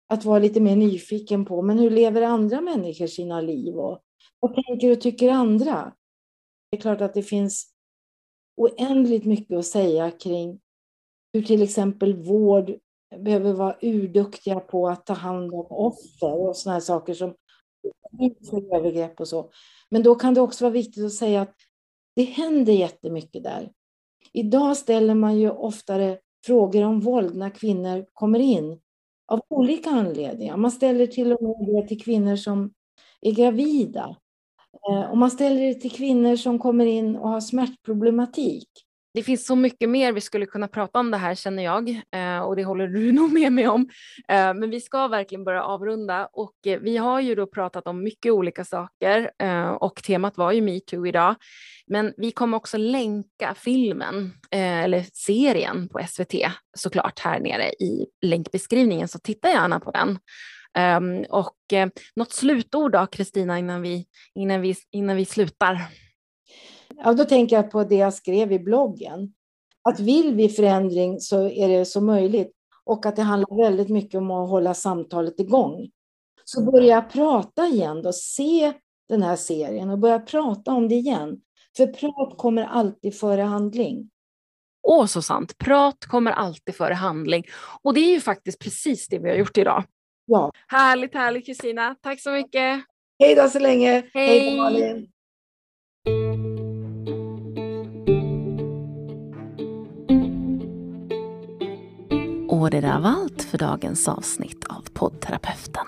att 0.07 0.25
vara 0.25 0.39
lite 0.39 0.61
mer 0.61 0.75
nyfiken 0.75 1.45
på, 1.45 1.61
men 1.61 1.79
hur 1.79 1.89
lever 1.89 2.21
andra 2.21 2.61
människor 2.61 3.07
sina 3.07 3.41
liv? 3.41 3.75
Och 3.75 4.01
vad 4.39 4.55
tänker 4.55 4.91
och 4.91 5.01
tycker 5.01 5.29
andra? 5.29 5.93
Det 6.71 6.77
är 6.77 6.81
klart 6.81 7.01
att 7.01 7.13
det 7.13 7.23
finns 7.23 7.71
oändligt 8.57 9.25
mycket 9.25 9.57
att 9.57 9.65
säga 9.65 10.11
kring 10.11 10.59
hur 11.33 11.41
till 11.41 11.61
exempel 11.61 12.23
vård 12.23 12.71
behöver 13.17 13.53
vara 13.53 13.75
urduktiga 13.81 14.59
på 14.59 14.87
att 14.89 15.05
ta 15.05 15.13
hand 15.13 15.53
om 15.53 15.65
offer 15.69 16.33
och 16.33 16.57
sådana 16.57 16.81
saker 16.81 17.13
som 17.13 17.35
för 18.49 18.75
övergrepp 18.75 19.19
och 19.19 19.27
så. 19.27 19.51
Men 19.89 20.03
då 20.03 20.15
kan 20.15 20.33
det 20.33 20.41
också 20.41 20.65
vara 20.65 20.73
viktigt 20.73 21.05
att 21.05 21.13
säga 21.13 21.41
att 21.41 21.55
det 22.15 22.23
händer 22.23 22.73
jättemycket 22.73 23.43
där. 23.43 23.71
Idag 24.33 24.77
ställer 24.77 25.15
man 25.15 25.39
ju 25.39 25.49
oftare 25.49 26.19
frågor 26.45 26.83
om 26.83 26.99
våld 26.99 27.35
när 27.35 27.49
kvinnor 27.49 28.05
kommer 28.13 28.39
in 28.39 28.79
av 29.27 29.41
olika 29.49 29.89
anledningar. 29.89 30.57
Man 30.57 30.71
ställer 30.71 31.07
till 31.07 31.33
och 31.33 31.43
med 31.43 31.75
det 31.75 31.87
till 31.87 32.01
kvinnor 32.01 32.35
som 32.35 32.73
är 33.21 33.31
gravida. 33.31 34.15
Eh, 34.89 35.11
och 35.11 35.17
man 35.17 35.31
ställer 35.31 35.61
det 35.61 35.73
till 35.73 35.91
kvinnor 35.91 36.35
som 36.35 36.59
kommer 36.59 36.85
in 36.85 37.15
och 37.15 37.29
har 37.29 37.41
smärtproblematik. 37.41 38.69
Det 39.15 39.23
finns 39.23 39.45
så 39.45 39.55
mycket 39.55 39.89
mer 39.89 40.11
vi 40.11 40.21
skulle 40.21 40.45
kunna 40.45 40.67
prata 40.67 40.99
om 40.99 41.11
det 41.11 41.17
här 41.17 41.35
känner 41.35 41.63
jag 41.63 41.89
eh, 41.89 42.39
och 42.39 42.55
det 42.55 42.63
håller 42.63 42.87
du 42.87 43.11
nog 43.11 43.33
med 43.33 43.53
mig 43.53 43.67
om. 43.67 43.89
Eh, 44.27 44.53
men 44.53 44.69
vi 44.69 44.81
ska 44.81 45.07
verkligen 45.07 45.43
börja 45.43 45.63
avrunda 45.63 46.29
och 46.33 46.67
eh, 46.67 46.79
vi 46.79 46.97
har 46.97 47.19
ju 47.19 47.35
då 47.35 47.47
pratat 47.47 47.87
om 47.87 48.03
mycket 48.03 48.31
olika 48.31 48.65
saker 48.65 49.31
och 49.79 50.03
temat 50.03 50.37
var 50.37 50.51
ju 50.51 50.61
metoo 50.61 51.07
idag. 51.07 51.35
Men 51.87 52.13
vi 52.17 52.31
kommer 52.31 52.57
också 52.57 52.77
länka 52.77 53.55
filmen 53.57 54.33
eller 54.51 55.05
serien 55.13 55.89
på 55.89 55.99
SVT 56.09 56.33
såklart 56.77 57.19
här 57.19 57.39
nere 57.39 57.69
i 57.69 58.07
länkbeskrivningen 58.21 59.07
så 59.07 59.19
titta 59.19 59.49
gärna 59.49 59.79
på 59.79 59.91
den. 59.91 60.19
Ehm, 60.77 61.25
och 61.29 61.57
något 62.15 62.31
slutord 62.31 62.91
då, 62.91 63.05
Kristina, 63.05 63.59
innan 63.59 63.81
vi, 63.81 64.05
innan, 64.35 64.61
vi, 64.61 64.75
innan 64.91 65.15
vi 65.15 65.25
slutar? 65.25 65.81
Ja, 66.97 67.13
då 67.13 67.25
tänker 67.25 67.55
jag 67.55 67.71
på 67.71 67.83
det 67.83 67.95
jag 67.95 68.13
skrev 68.13 68.51
i 68.51 68.59
bloggen. 68.59 69.33
Att 69.89 69.99
vill 69.99 70.35
vi 70.35 70.49
förändring 70.49 71.19
så 71.19 71.49
är 71.49 71.69
det 71.69 71.85
så 71.85 72.01
möjligt. 72.01 72.51
Och 72.83 73.05
att 73.05 73.15
det 73.15 73.21
handlar 73.21 73.57
väldigt 73.57 73.89
mycket 73.89 74.17
om 74.17 74.31
att 74.31 74.49
hålla 74.49 74.73
samtalet 74.73 75.39
igång. 75.39 75.89
Så 76.45 76.71
börja 76.71 77.01
prata 77.01 77.67
igen 77.67 78.01
då, 78.01 78.13
se 78.13 78.73
den 79.09 79.23
här 79.23 79.35
serien 79.35 79.89
och 79.89 79.99
börja 79.99 80.19
prata 80.19 80.71
om 80.71 80.89
det 80.89 80.95
igen. 80.95 81.37
För 81.77 81.87
prat 81.87 82.37
kommer 82.37 82.63
alltid 82.63 83.15
före 83.15 83.41
handling. 83.41 84.09
Åh, 84.87 85.05
så 85.05 85.21
sant. 85.21 85.57
Prat 85.57 86.05
kommer 86.05 86.31
alltid 86.31 86.75
före 86.75 86.93
handling. 86.93 87.43
Och 87.81 87.93
det 87.93 87.99
är 87.99 88.11
ju 88.11 88.21
faktiskt 88.21 88.59
precis 88.59 89.07
det 89.07 89.19
vi 89.19 89.29
har 89.29 89.35
gjort 89.35 89.57
idag. 89.57 89.83
Ja. 90.25 90.51
Härligt, 90.67 91.13
härligt 91.13 91.45
Kristina. 91.45 91.95
Tack 92.01 92.21
så 92.21 92.31
mycket. 92.31 92.83
Hej 93.19 93.35
då 93.35 93.49
så 93.49 93.59
länge. 93.59 94.03
Hej, 94.13 94.51
då 94.51 94.57
Malin. 94.57 95.07
Och 102.55 102.69
det 102.69 102.81
där 102.81 102.99
var 102.99 103.09
allt 103.09 103.41
för 103.41 103.57
dagens 103.57 104.07
avsnitt 104.07 104.65
av 104.69 104.85
poddterapeuten. 104.93 105.85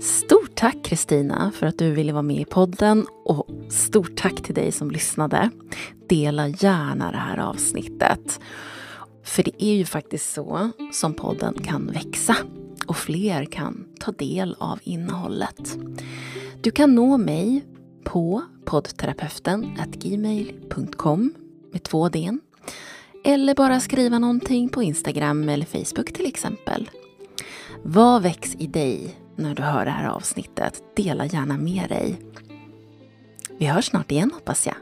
Stort 0.00 0.54
tack 0.54 0.84
Kristina 0.84 1.52
för 1.54 1.66
att 1.66 1.78
du 1.78 1.90
ville 1.90 2.12
vara 2.12 2.22
med 2.22 2.36
i 2.36 2.44
podden 2.44 3.06
och 3.24 3.48
stort 3.70 4.16
tack 4.16 4.42
till 4.42 4.54
dig 4.54 4.72
som 4.72 4.90
lyssnade. 4.90 5.50
Dela 6.08 6.48
gärna 6.48 7.10
det 7.10 7.16
här 7.16 7.38
avsnittet. 7.38 8.40
För 9.24 9.42
det 9.42 9.64
är 9.64 9.74
ju 9.74 9.84
faktiskt 9.84 10.32
så 10.32 10.70
som 10.92 11.14
podden 11.14 11.54
kan 11.54 11.86
växa 11.86 12.36
och 12.86 12.96
fler 12.96 13.44
kan 13.44 13.84
ta 14.00 14.12
del 14.12 14.56
av 14.58 14.78
innehållet. 14.82 15.78
Du 16.62 16.70
kan 16.70 16.94
nå 16.94 17.16
mig 17.16 17.64
på 18.04 18.42
poddterapeuten 18.64 19.78
gmail.com 19.92 21.34
med 21.72 21.82
två 21.82 22.08
d 22.08 22.38
eller 23.26 23.54
bara 23.54 23.80
skriva 23.80 24.18
någonting 24.18 24.68
på 24.68 24.82
Instagram 24.82 25.48
eller 25.48 25.66
Facebook 25.66 26.12
till 26.12 26.26
exempel. 26.26 26.90
Vad 27.82 28.22
väcks 28.22 28.54
i 28.58 28.66
dig 28.66 29.16
när 29.36 29.54
du 29.54 29.62
hör 29.62 29.84
det 29.84 29.90
här 29.90 30.08
avsnittet? 30.08 30.82
Dela 30.96 31.26
gärna 31.26 31.56
med 31.56 31.88
dig. 31.88 32.20
Vi 33.58 33.66
hörs 33.66 33.86
snart 33.86 34.10
igen 34.10 34.30
hoppas 34.34 34.66
jag. 34.66 34.76